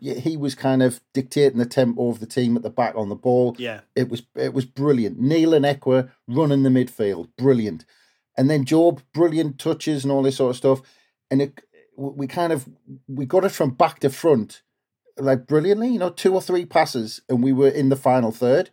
he 0.01 0.37
was 0.37 0.55
kind 0.55 0.83
of 0.83 1.01
dictating 1.15 1.59
the 1.59 1.67
tempo 1.67 2.11
of 2.11 2.21
the 2.21 2.27
team 2.27 2.57
at 2.57 2.63
the 2.63 2.71
back 2.71 2.95
on 2.97 3.09
the 3.09 3.15
ball. 3.15 3.57
Yeah. 3.59 3.81
It 3.95 4.09
was 4.09 4.23
it 4.35 4.53
was 4.53 4.65
brilliant. 4.65 5.19
Neil 5.19 5.55
and 5.55 5.65
Ekwah 5.65 6.11
running 6.29 6.63
the 6.63 6.71
midfield, 6.71 7.29
brilliant. 7.39 7.85
And 8.37 8.51
then 8.51 8.65
Jobe, 8.67 9.01
brilliant 9.15 9.59
touches 9.59 10.05
and 10.05 10.13
all 10.13 10.23
this 10.23 10.37
sort 10.37 10.51
of 10.51 10.57
stuff. 10.57 10.83
And 11.31 11.41
it, 11.41 11.61
we 11.97 12.27
kind 12.27 12.53
of 12.53 12.69
we 13.09 13.25
got 13.25 13.45
it 13.45 13.53
from 13.53 13.71
back 13.71 14.01
to 14.01 14.11
front, 14.11 14.63
like 15.17 15.47
brilliantly. 15.47 15.89
You 15.89 15.99
know, 15.99 16.11
two 16.11 16.35
or 16.35 16.43
three 16.43 16.67
passes, 16.67 17.23
and 17.29 17.43
we 17.43 17.53
were 17.53 17.69
in 17.69 17.89
the 17.89 17.97
final 17.97 18.33
third. 18.33 18.71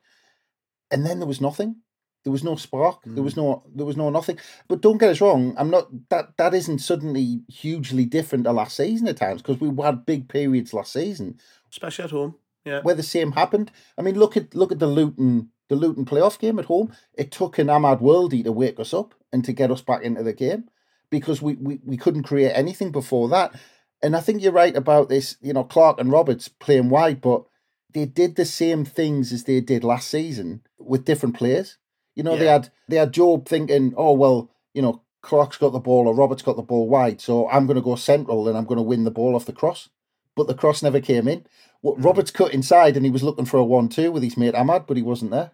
And 0.92 1.06
then 1.06 1.20
there 1.20 1.28
was 1.28 1.42
nothing. 1.42 1.78
There 2.24 2.32
was 2.32 2.44
no 2.44 2.56
spark. 2.56 3.04
Mm. 3.04 3.16
There 3.16 3.24
was 3.24 3.36
no. 3.36 3.64
There 3.74 3.86
was 3.86 3.98
no 3.98 4.10
nothing. 4.10 4.40
But 4.68 4.82
don't 4.82 4.98
get 4.98 5.10
us 5.10 5.22
wrong. 5.22 5.54
I'm 5.58 5.70
not. 5.70 5.90
That 6.10 6.38
that 6.38 6.54
isn't 6.54 6.80
suddenly 6.80 7.42
hugely 7.48 8.06
different 8.06 8.46
to 8.46 8.52
last 8.52 8.78
season 8.78 9.08
at 9.08 9.18
times 9.18 9.42
because 9.42 9.60
we 9.60 9.84
had 9.84 10.06
big 10.06 10.30
periods 10.30 10.74
last 10.74 10.94
season, 10.94 11.40
especially 11.70 12.06
at 12.06 12.12
home. 12.12 12.36
Yeah, 12.66 12.82
where 12.82 12.96
the 12.96 13.04
same 13.04 13.34
happened. 13.34 13.72
I 13.98 14.02
mean, 14.02 14.18
look 14.18 14.38
at 14.38 14.56
look 14.56 14.72
at 14.72 14.80
the 14.80 14.88
Luton 14.88 15.50
the 15.70 15.76
Luton 15.76 16.06
playoff 16.06 16.40
game 16.40 16.60
at 16.60 16.66
home. 16.66 16.94
It 17.14 17.32
took 17.32 17.58
an 17.58 17.68
Amad 17.68 18.02
Worldy 18.02 18.44
to 18.44 18.52
wake 18.52 18.80
us 18.80 18.94
up 18.94 19.16
and 19.32 19.44
to 19.46 19.54
get 19.54 19.72
us 19.72 19.82
back 19.82 20.04
into 20.04 20.24
the 20.24 20.34
game 20.34 20.70
because 21.10 21.42
we, 21.42 21.56
we, 21.56 21.80
we 21.86 21.98
couldn't 21.98 22.24
create 22.24 22.52
anything 22.54 22.92
before 22.92 23.30
that. 23.30 23.54
And 24.02 24.16
I 24.16 24.20
think 24.20 24.42
you're 24.42 24.52
right 24.52 24.76
about 24.76 25.10
this, 25.10 25.38
you 25.42 25.54
know, 25.54 25.64
Clarke 25.64 26.00
and 26.00 26.12
Roberts 26.12 26.48
playing 26.48 26.90
wide, 26.90 27.22
but 27.22 27.46
they 27.94 28.06
did 28.06 28.36
the 28.36 28.46
same 28.46 28.84
things 28.84 29.32
as 29.32 29.46
they 29.46 29.62
did 29.62 29.84
last 29.84 30.10
season 30.10 30.62
with 30.78 31.06
different 31.06 31.36
players. 31.36 31.78
You 32.16 32.24
know, 32.24 32.34
yeah. 32.34 32.40
they 32.40 32.46
had 32.48 32.70
they 32.88 32.96
had 32.98 33.14
Jobe 33.14 33.48
thinking, 33.48 33.94
oh 33.98 34.14
well, 34.14 34.52
you 34.74 34.82
know, 34.82 35.02
Clarke's 35.22 35.58
got 35.58 35.72
the 35.72 35.80
ball 35.80 36.08
or 36.08 36.16
Roberts 36.16 36.42
got 36.42 36.56
the 36.56 36.62
ball 36.62 36.88
wide, 36.88 37.22
so 37.22 37.50
I'm 37.50 37.66
going 37.66 37.76
to 37.76 37.82
go 37.82 37.96
central 37.96 38.48
and 38.48 38.58
I'm 38.58 38.66
going 38.66 38.78
to 38.78 38.84
win 38.84 39.04
the 39.04 39.12
ball 39.12 39.36
off 39.36 39.46
the 39.46 39.54
cross. 39.54 39.90
But 40.36 40.48
the 40.48 40.56
cross 40.56 40.82
never 40.82 41.00
came 41.00 41.28
in. 41.28 41.46
Well, 41.84 41.96
mm. 41.96 42.04
Roberts 42.04 42.32
cut 42.32 42.54
inside 42.54 42.98
and 42.98 43.06
he 43.06 43.12
was 43.12 43.22
looking 43.22 43.46
for 43.46 43.58
a 43.58 43.64
one-two 43.64 44.12
with 44.12 44.24
his 44.24 44.36
mate 44.36 44.56
Amad, 44.56 44.88
but 44.88 44.98
he 44.98 45.04
wasn't 45.04 45.32
there. 45.32 45.52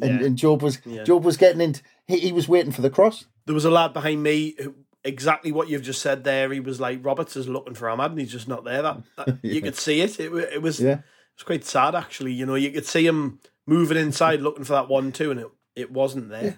And, 0.00 0.20
yeah. 0.20 0.26
and 0.26 0.38
Jobe 0.38 0.62
was 0.62 0.78
yeah. 0.86 1.02
Jobe 1.02 1.22
was 1.22 1.36
getting 1.36 1.60
into. 1.60 1.82
He, 2.06 2.18
he 2.18 2.32
was 2.32 2.48
waiting 2.48 2.72
for 2.72 2.80
the 2.80 2.90
cross. 2.90 3.26
There 3.44 3.54
was 3.54 3.66
a 3.66 3.70
lad 3.70 3.92
behind 3.92 4.22
me 4.22 4.54
who 4.58 4.74
exactly 5.04 5.52
what 5.52 5.68
you've 5.68 5.82
just 5.82 6.00
said 6.00 6.24
there. 6.24 6.50
He 6.50 6.60
was 6.60 6.80
like 6.80 7.04
Roberts 7.04 7.36
is 7.36 7.48
looking 7.48 7.74
for 7.74 7.88
Amad, 7.88 8.06
and 8.06 8.18
he's 8.18 8.32
just 8.32 8.48
not 8.48 8.64
there. 8.64 8.82
That, 8.82 9.02
that 9.16 9.28
yeah. 9.42 9.52
you 9.52 9.60
could 9.60 9.76
see 9.76 10.00
it. 10.00 10.18
It, 10.18 10.32
it 10.32 10.62
was 10.62 10.80
yeah. 10.80 10.92
it 10.92 11.02
was 11.36 11.44
quite 11.44 11.64
sad 11.64 11.94
actually. 11.94 12.32
You 12.32 12.46
know, 12.46 12.54
you 12.54 12.70
could 12.70 12.86
see 12.86 13.06
him 13.06 13.40
moving 13.66 13.98
inside 13.98 14.40
looking 14.40 14.64
for 14.64 14.72
that 14.72 14.88
one 14.88 15.12
two, 15.12 15.30
and 15.30 15.40
it 15.40 15.50
it 15.76 15.90
wasn't 15.90 16.28
there. 16.28 16.44
Yeah. 16.44 16.54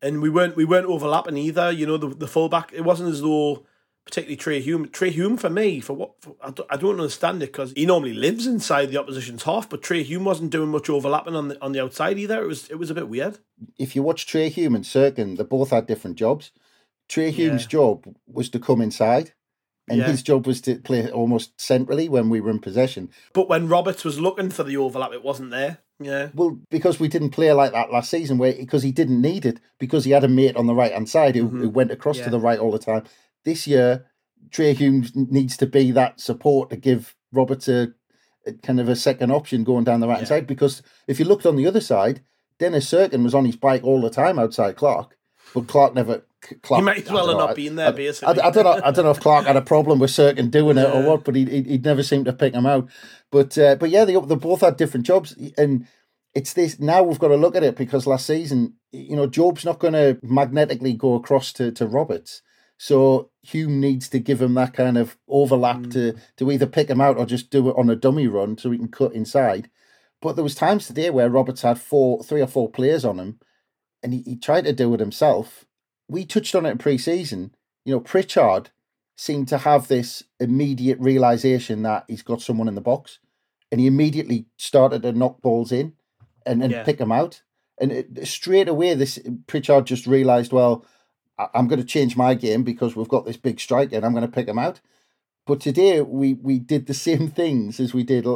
And 0.00 0.22
we 0.22 0.30
weren't 0.30 0.56
we 0.56 0.64
weren't 0.64 0.86
overlapping 0.86 1.36
either. 1.36 1.70
You 1.70 1.86
know, 1.86 1.96
the 1.96 2.08
the 2.08 2.28
fullback. 2.28 2.72
It 2.72 2.82
wasn't 2.82 3.10
as 3.10 3.20
though 3.20 3.66
particularly 4.08 4.36
Trai 4.36 4.62
Hume. 4.62 4.86
Trai 4.86 5.10
Hume 5.10 5.36
for 5.36 5.50
me, 5.50 5.80
for 5.80 5.92
what 5.92 6.12
for, 6.20 6.34
I, 6.42 6.50
don't, 6.50 6.68
I 6.70 6.76
don't 6.76 7.00
understand 7.00 7.42
it 7.42 7.52
because 7.52 7.72
he 7.72 7.84
normally 7.84 8.14
lives 8.14 8.46
inside 8.46 8.86
the 8.86 8.96
opposition's 8.96 9.42
half, 9.42 9.68
but 9.68 9.82
Trai 9.82 10.02
Hume 10.02 10.24
wasn't 10.24 10.50
doing 10.50 10.70
much 10.70 10.88
overlapping 10.88 11.36
on 11.36 11.48
the 11.48 11.62
on 11.62 11.72
the 11.72 11.82
outside 11.82 12.18
either. 12.18 12.42
It 12.42 12.46
was 12.46 12.68
it 12.70 12.76
was 12.76 12.90
a 12.90 12.94
bit 12.94 13.08
weird. 13.08 13.38
If 13.78 13.94
you 13.94 14.02
watch 14.02 14.26
Trai 14.26 14.48
Hume 14.48 14.74
and 14.74 14.84
Cirkin, 14.84 15.36
they 15.36 15.44
both 15.44 15.70
had 15.70 15.86
different 15.86 16.16
jobs. 16.16 16.52
Trai 17.08 17.30
Hume's 17.30 17.62
yeah. 17.62 17.68
job 17.68 18.14
was 18.26 18.48
to 18.50 18.58
come 18.58 18.80
inside, 18.80 19.32
and 19.88 19.98
yeah. 19.98 20.06
his 20.06 20.22
job 20.22 20.46
was 20.46 20.60
to 20.62 20.76
play 20.76 21.10
almost 21.10 21.58
centrally 21.60 22.08
when 22.08 22.28
we 22.28 22.40
were 22.40 22.50
in 22.50 22.58
possession. 22.58 23.10
But 23.32 23.48
when 23.48 23.68
Roberts 23.68 24.04
was 24.04 24.20
looking 24.20 24.50
for 24.50 24.64
the 24.64 24.76
overlap, 24.76 25.12
it 25.12 25.24
wasn't 25.24 25.50
there. 25.50 25.78
Yeah. 26.00 26.28
Well, 26.34 26.60
because 26.70 27.00
we 27.00 27.08
didn't 27.08 27.30
play 27.30 27.52
like 27.52 27.72
that 27.72 27.92
last 27.92 28.10
season, 28.10 28.38
where 28.38 28.52
because 28.52 28.82
he 28.82 28.92
didn't 28.92 29.20
need 29.20 29.44
it, 29.44 29.60
because 29.78 30.04
he 30.04 30.12
had 30.12 30.24
a 30.24 30.28
mate 30.28 30.56
on 30.56 30.66
the 30.66 30.74
right 30.74 30.92
hand 30.92 31.08
side 31.08 31.34
who, 31.34 31.44
mm-hmm. 31.44 31.62
who, 31.62 31.70
went 31.70 31.90
across 31.90 32.18
yeah. 32.18 32.24
to 32.24 32.30
the 32.30 32.40
right 32.40 32.58
all 32.58 32.70
the 32.70 32.78
time. 32.78 33.04
This 33.44 33.66
year, 33.66 34.06
Trai 34.50 34.74
Hume 34.74 35.06
needs 35.14 35.56
to 35.56 35.66
be 35.66 35.90
that 35.92 36.20
support 36.20 36.70
to 36.70 36.76
give 36.76 37.16
Roberts 37.32 37.68
a, 37.68 37.94
a 38.46 38.52
kind 38.52 38.78
of 38.80 38.88
a 38.88 38.96
second 38.96 39.32
option 39.32 39.64
going 39.64 39.84
down 39.84 40.00
the 40.00 40.08
right 40.08 40.18
hand 40.18 40.28
side. 40.28 40.46
Because 40.46 40.82
if 41.06 41.18
you 41.18 41.24
looked 41.24 41.46
on 41.46 41.56
the 41.56 41.66
other 41.66 41.80
side, 41.80 42.22
Dennis 42.58 42.90
Cirkin 42.90 43.24
was 43.24 43.34
on 43.34 43.44
his 43.44 43.56
bike 43.56 43.82
all 43.84 44.00
the 44.00 44.10
time 44.10 44.38
outside 44.38 44.76
Clarke, 44.76 45.16
but 45.54 45.66
Clarke 45.66 45.94
never. 45.94 46.24
Clarke, 46.40 46.80
he 46.80 46.84
might 46.84 47.04
as 47.04 47.10
well 47.10 47.28
have 47.28 47.38
not 47.38 47.56
been 47.56 47.74
there. 47.76 47.88
I, 47.88 47.92
basically, 47.92 48.40
I, 48.40 48.48
I, 48.48 48.50
don't 48.50 48.64
know. 48.64 48.80
I 48.84 48.90
don't 48.90 49.04
know 49.04 49.10
if 49.10 49.20
Clarke 49.20 49.46
had 49.46 49.56
a 49.56 49.62
problem 49.62 49.98
with 49.98 50.10
Cirkin 50.10 50.50
doing 50.50 50.76
yeah. 50.76 50.84
it 50.84 50.94
or 50.94 51.02
what, 51.08 51.24
but 51.24 51.34
he 51.34 51.44
he 51.44 51.72
would 51.72 51.84
never 51.84 52.02
seemed 52.02 52.26
to 52.26 52.32
pick 52.32 52.54
him 52.54 52.66
out. 52.66 52.88
But 53.30 53.58
uh, 53.58 53.74
but 53.76 53.90
yeah, 53.90 54.04
they 54.04 54.14
they 54.14 54.36
both 54.36 54.60
had 54.60 54.76
different 54.76 55.06
jobs, 55.06 55.34
and 55.56 55.86
it's 56.34 56.52
this 56.52 56.78
now 56.78 57.02
we've 57.02 57.18
got 57.18 57.28
to 57.28 57.36
look 57.36 57.56
at 57.56 57.64
it 57.64 57.76
because 57.76 58.06
last 58.06 58.26
season, 58.26 58.74
you 58.92 59.16
know, 59.16 59.26
Jobe's 59.26 59.64
not 59.64 59.80
going 59.80 59.94
to 59.94 60.18
magnetically 60.22 60.92
go 60.94 61.14
across 61.14 61.52
to 61.54 61.72
to 61.72 61.86
Roberts. 61.86 62.42
So 62.78 63.30
Hume 63.42 63.80
needs 63.80 64.08
to 64.10 64.20
give 64.20 64.40
him 64.40 64.54
that 64.54 64.72
kind 64.72 64.96
of 64.96 65.18
overlap 65.26 65.78
mm. 65.78 65.92
to 65.92 66.14
to 66.36 66.50
either 66.52 66.66
pick 66.66 66.88
him 66.88 67.00
out 67.00 67.18
or 67.18 67.26
just 67.26 67.50
do 67.50 67.68
it 67.68 67.76
on 67.76 67.90
a 67.90 67.96
dummy 67.96 68.28
run 68.28 68.56
so 68.56 68.70
he 68.70 68.78
can 68.78 68.88
cut 68.88 69.12
inside. 69.12 69.68
But 70.20 70.34
there 70.34 70.44
was 70.44 70.54
times 70.54 70.86
today 70.86 71.10
where 71.10 71.30
Roberts 71.30 71.62
had 71.62 71.80
four, 71.80 72.22
three 72.22 72.40
or 72.40 72.46
four 72.46 72.70
players 72.70 73.04
on 73.04 73.18
him, 73.18 73.38
and 74.02 74.12
he, 74.12 74.22
he 74.22 74.36
tried 74.36 74.64
to 74.64 74.72
do 74.72 74.92
it 74.94 75.00
himself. 75.00 75.64
We 76.08 76.24
touched 76.24 76.54
on 76.54 76.66
it 76.66 76.70
in 76.70 76.78
pre-season. 76.78 77.54
You 77.84 77.94
know, 77.94 78.00
Pritchard 78.00 78.70
seemed 79.16 79.48
to 79.48 79.58
have 79.58 79.88
this 79.88 80.22
immediate 80.40 80.98
realization 81.00 81.82
that 81.82 82.04
he's 82.08 82.22
got 82.22 82.40
someone 82.40 82.68
in 82.68 82.74
the 82.74 82.80
box, 82.80 83.18
and 83.70 83.80
he 83.80 83.86
immediately 83.86 84.46
started 84.56 85.02
to 85.02 85.12
knock 85.12 85.42
balls 85.42 85.72
in 85.72 85.94
and, 86.46 86.62
and 86.62 86.72
yeah. 86.72 86.82
pick 86.84 86.98
them 86.98 87.12
out. 87.12 87.42
And 87.80 87.92
it, 87.92 88.26
straight 88.26 88.68
away, 88.68 88.94
this 88.94 89.18
Pritchard 89.46 89.86
just 89.86 90.06
realized, 90.06 90.52
well, 90.52 90.84
I'm 91.54 91.68
going 91.68 91.80
to 91.80 91.86
change 91.86 92.16
my 92.16 92.34
game 92.34 92.64
because 92.64 92.96
we've 92.96 93.08
got 93.08 93.24
this 93.24 93.36
big 93.36 93.60
striker 93.60 93.94
and 93.94 94.04
I'm 94.04 94.12
going 94.12 94.26
to 94.26 94.32
pick 94.32 94.48
him 94.48 94.58
out. 94.58 94.80
But 95.46 95.60
today 95.60 96.00
we 96.02 96.34
we 96.34 96.58
did 96.58 96.86
the 96.86 96.94
same 96.94 97.28
things 97.40 97.80
as 97.80 97.94
we 97.94 98.02
did 98.02 98.26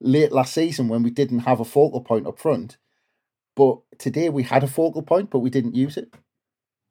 late 0.00 0.32
last 0.32 0.54
season 0.54 0.88
when 0.88 1.02
we 1.02 1.10
didn't 1.10 1.40
have 1.40 1.60
a 1.60 1.64
focal 1.64 2.00
point 2.00 2.26
up 2.26 2.38
front. 2.38 2.76
But 3.54 3.80
today 3.98 4.30
we 4.30 4.44
had 4.44 4.64
a 4.64 4.68
focal 4.68 5.02
point, 5.02 5.30
but 5.30 5.40
we 5.40 5.50
didn't 5.50 5.74
use 5.74 5.96
it. 5.96 6.14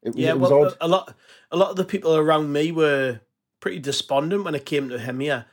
It 0.03 0.15
yeah, 0.15 0.29
it 0.29 0.39
well, 0.39 0.65
odd. 0.65 0.77
a 0.81 0.87
lot 0.87 1.15
a 1.51 1.57
lot 1.57 1.71
of 1.71 1.75
the 1.75 1.85
people 1.85 2.15
around 2.15 2.51
me 2.51 2.71
were 2.71 3.21
pretty 3.59 3.79
despondent 3.79 4.43
when 4.43 4.55
it 4.55 4.65
came 4.65 4.89
to 4.89 4.99
him. 4.99 5.21
Yeah, 5.21 5.43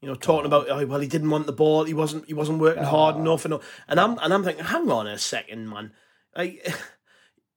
you 0.00 0.08
know, 0.08 0.14
talking 0.14 0.52
oh. 0.52 0.58
about 0.58 0.68
oh, 0.68 0.86
well, 0.86 1.00
he 1.00 1.08
didn't 1.08 1.30
want 1.30 1.46
the 1.46 1.52
ball, 1.52 1.84
he 1.84 1.94
wasn't 1.94 2.26
he 2.26 2.34
wasn't 2.34 2.60
working 2.60 2.84
oh. 2.84 2.88
hard 2.88 3.16
enough, 3.16 3.44
and 3.44 3.58
and 3.88 3.98
I'm 3.98 4.18
and 4.18 4.32
I'm 4.32 4.44
thinking, 4.44 4.64
hang 4.64 4.90
on 4.90 5.06
a 5.06 5.18
second, 5.18 5.68
man, 5.68 5.92
like 6.36 6.66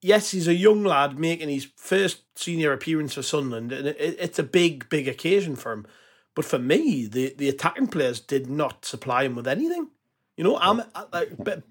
yes, 0.01 0.32
he's 0.32 0.48
a 0.48 0.54
young 0.54 0.84
lad 0.84 1.20
making 1.20 1.50
his 1.50 1.68
first 1.75 2.24
senior 2.38 2.72
appearance 2.72 3.13
for 3.13 3.22
Sunderland, 3.22 3.72
and 3.72 3.88
it, 3.88 3.98
it's 4.00 4.39
a 4.39 4.44
big, 4.44 4.89
big 4.89 5.08
occasion 5.08 5.56
for 5.56 5.72
him. 5.72 5.86
But 6.36 6.46
for 6.46 6.60
me, 6.60 7.08
the, 7.08 7.34
the 7.36 7.50
attacking 7.50 7.88
players 7.88 8.20
did 8.20 8.48
not 8.48 8.86
supply 8.86 9.24
him 9.24 9.36
with 9.36 9.48
anything. 9.48 9.89
You 10.36 10.44
know, 10.44 10.58
I'm 10.58 10.84
like, 11.12 11.32
but 11.44 11.63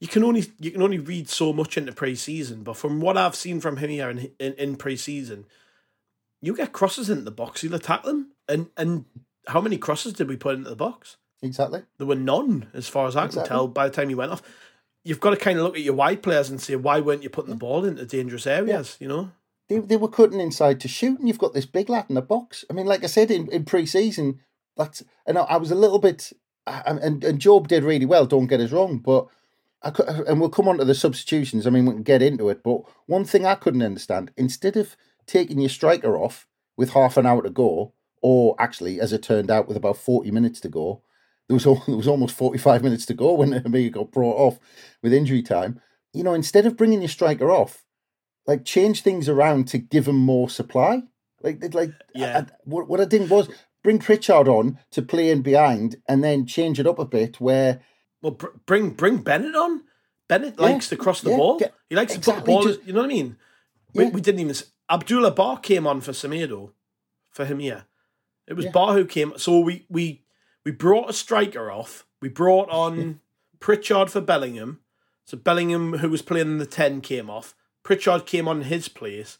you 0.00 0.08
can 0.08 0.24
only 0.24 0.46
you 0.58 0.70
can 0.70 0.82
only 0.82 0.98
read 0.98 1.28
so 1.28 1.52
much 1.52 1.76
into 1.76 1.92
pre-season. 1.92 2.62
But 2.62 2.76
from 2.76 3.00
what 3.00 3.16
I've 3.16 3.34
seen 3.34 3.60
from 3.60 3.76
him 3.76 3.90
here 3.90 4.10
in 4.10 4.32
in, 4.38 4.54
in 4.54 4.76
pre-season, 4.76 5.46
you 6.40 6.56
get 6.56 6.72
crosses 6.72 7.10
into 7.10 7.22
the 7.22 7.30
box, 7.30 7.60
he'll 7.60 7.74
attack 7.74 8.02
them. 8.02 8.32
And 8.48 8.68
and 8.76 9.04
how 9.46 9.60
many 9.60 9.78
crosses 9.78 10.12
did 10.12 10.28
we 10.28 10.36
put 10.36 10.56
into 10.56 10.70
the 10.70 10.76
box? 10.76 11.16
Exactly. 11.42 11.82
There 11.98 12.06
were 12.06 12.16
none, 12.16 12.68
as 12.74 12.88
far 12.88 13.06
as 13.06 13.16
I 13.16 13.24
exactly. 13.24 13.48
can 13.48 13.48
tell, 13.48 13.68
by 13.68 13.88
the 13.88 13.94
time 13.94 14.10
he 14.10 14.14
went 14.14 14.32
off 14.32 14.42
you've 15.04 15.20
got 15.20 15.30
to 15.30 15.36
kind 15.36 15.58
of 15.58 15.64
look 15.64 15.76
at 15.76 15.82
your 15.82 15.94
wide 15.94 16.22
players 16.22 16.50
and 16.50 16.60
say, 16.60 16.76
why 16.76 17.00
weren't 17.00 17.22
you 17.22 17.30
putting 17.30 17.50
the 17.50 17.56
ball 17.56 17.84
into 17.84 18.04
dangerous 18.04 18.46
areas? 18.46 18.96
Yeah. 18.98 19.04
You 19.04 19.08
know, 19.08 19.32
they 19.68 19.78
they 19.78 19.96
were 19.96 20.08
cutting 20.08 20.40
inside 20.40 20.80
to 20.80 20.88
shoot, 20.88 21.18
and 21.18 21.28
you've 21.28 21.38
got 21.38 21.54
this 21.54 21.66
big 21.66 21.88
lad 21.88 22.06
in 22.08 22.14
the 22.14 22.22
box. 22.22 22.64
I 22.68 22.72
mean, 22.72 22.86
like 22.86 23.04
I 23.04 23.08
said 23.08 23.30
in, 23.30 23.48
in 23.50 23.64
pre-season, 23.64 24.40
that's 24.76 25.02
and 25.26 25.38
I, 25.38 25.42
I 25.42 25.56
was 25.56 25.70
a 25.70 25.76
little 25.76 25.98
bit, 25.98 26.32
and 26.66 27.24
and 27.24 27.40
Jobe 27.40 27.68
did 27.68 27.84
really 27.84 28.06
well. 28.06 28.26
Don't 28.26 28.46
get 28.46 28.60
us 28.60 28.72
wrong, 28.72 28.98
but. 28.98 29.26
I 29.82 29.90
could, 29.90 30.08
and 30.08 30.40
we'll 30.40 30.50
come 30.50 30.68
on 30.68 30.78
to 30.78 30.84
the 30.84 30.94
substitutions. 30.94 31.66
I 31.66 31.70
mean, 31.70 31.86
we 31.86 31.92
can 31.92 32.02
get 32.02 32.22
into 32.22 32.48
it, 32.50 32.62
but 32.62 32.82
one 33.06 33.24
thing 33.24 33.46
I 33.46 33.54
couldn't 33.54 33.82
understand: 33.82 34.30
instead 34.36 34.76
of 34.76 34.96
taking 35.26 35.58
your 35.58 35.70
striker 35.70 36.16
off 36.16 36.46
with 36.76 36.90
half 36.90 37.16
an 37.16 37.26
hour 37.26 37.42
to 37.42 37.50
go, 37.50 37.94
or 38.22 38.54
actually, 38.58 39.00
as 39.00 39.12
it 39.12 39.22
turned 39.22 39.50
out, 39.50 39.68
with 39.68 39.76
about 39.76 39.96
forty 39.96 40.30
minutes 40.30 40.60
to 40.60 40.68
go, 40.68 41.02
there 41.48 41.54
was 41.54 41.64
there 41.86 41.96
was 41.96 42.08
almost 42.08 42.36
forty 42.36 42.58
five 42.58 42.82
minutes 42.82 43.06
to 43.06 43.14
go 43.14 43.32
when 43.34 43.54
Amiga 43.54 43.90
got 43.90 44.12
brought 44.12 44.36
off 44.36 44.58
with 45.02 45.14
injury 45.14 45.42
time. 45.42 45.80
You 46.12 46.24
know, 46.24 46.34
instead 46.34 46.66
of 46.66 46.76
bringing 46.76 47.00
your 47.00 47.08
striker 47.08 47.50
off, 47.50 47.84
like 48.46 48.64
change 48.64 49.02
things 49.02 49.28
around 49.28 49.68
to 49.68 49.78
give 49.78 50.08
him 50.08 50.18
more 50.18 50.50
supply. 50.50 51.02
Like 51.42 51.72
like 51.72 51.92
yeah. 52.14 52.44
I, 52.46 52.52
what 52.64 52.86
what 52.86 53.00
I 53.00 53.06
did 53.06 53.30
was 53.30 53.48
bring 53.82 53.98
Pritchard 53.98 54.46
on 54.46 54.78
to 54.90 55.00
play 55.00 55.30
in 55.30 55.40
behind, 55.40 55.96
and 56.06 56.22
then 56.22 56.44
change 56.44 56.78
it 56.78 56.86
up 56.86 56.98
a 56.98 57.06
bit 57.06 57.40
where. 57.40 57.80
Well, 58.22 58.32
br- 58.32 58.46
bring 58.66 58.90
bring 58.90 59.18
Bennette 59.18 59.54
on. 59.54 59.82
Bennette 60.28 60.54
yeah, 60.58 60.64
likes 60.64 60.88
to 60.88 60.96
cross 60.96 61.20
the 61.20 61.30
yeah, 61.30 61.36
ball. 61.36 61.60
He 61.88 61.96
likes 61.96 62.14
exactly, 62.14 62.20
to 62.20 62.40
put 62.40 62.44
the 62.44 62.52
ball. 62.52 62.62
Just, 62.64 62.86
you 62.86 62.92
know 62.92 63.00
what 63.00 63.10
I 63.10 63.14
mean? 63.14 63.36
We, 63.94 64.06
we 64.06 64.20
didn't 64.20 64.40
even. 64.40 64.54
Abdoullah 64.88 65.32
Ba 65.32 65.58
came 65.60 65.86
on 65.86 66.00
for 66.00 66.12
Semedo, 66.12 66.72
for 67.30 67.44
him. 67.44 67.60
Yeah, 67.60 67.82
it 68.46 68.54
was 68.54 68.66
yeah. 68.66 68.70
Ba 68.72 68.92
who 68.92 69.04
came. 69.04 69.32
So 69.36 69.60
we 69.60 69.86
we 69.88 70.24
we 70.64 70.70
brought 70.70 71.10
a 71.10 71.12
striker 71.12 71.70
off. 71.70 72.06
We 72.20 72.28
brought 72.28 72.68
on 72.70 73.20
Pritchard 73.60 74.10
for 74.10 74.20
Bellingham. 74.20 74.80
So 75.24 75.36
Bellingham, 75.36 75.98
who 75.98 76.10
was 76.10 76.22
playing 76.22 76.48
in 76.48 76.58
the 76.58 76.66
10, 76.66 77.00
came 77.02 77.30
off. 77.30 77.54
Pritchard 77.82 78.26
came 78.26 78.48
on 78.48 78.62
his 78.62 78.88
place. 78.88 79.38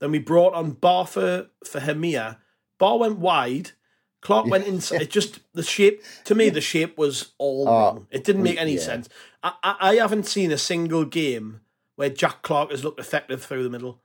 Then 0.00 0.10
we 0.10 0.18
brought 0.18 0.54
on 0.54 0.74
Bartha 0.74 1.48
for 1.64 1.80
Hemir, 1.80 2.38
Ba 2.78 2.96
went 2.96 3.18
wide. 3.18 3.72
Clark 4.20 4.46
went 4.46 4.66
inside. 4.66 5.02
It 5.02 5.10
just 5.10 5.40
the 5.54 5.62
shape 5.62 6.02
to 6.24 6.34
me. 6.34 6.48
The 6.50 6.60
shape 6.60 6.98
was 6.98 7.32
all 7.38 7.68
Oh, 7.68 7.72
wrong. 7.72 8.06
It 8.10 8.24
didn't 8.24 8.42
make 8.42 8.58
any 8.60 8.74
yeah. 8.74 8.80
sense. 8.80 9.08
I, 9.42 9.52
I 9.62 9.76
I 9.80 9.94
haven't 9.96 10.26
seen 10.26 10.50
a 10.52 10.58
single 10.58 11.04
game 11.04 11.60
where 11.96 12.10
Jack 12.10 12.42
Clarke 12.42 12.70
has 12.72 12.84
looked 12.84 13.00
effective 13.00 13.42
through 13.44 13.62
the 13.62 13.70
middle. 13.70 14.00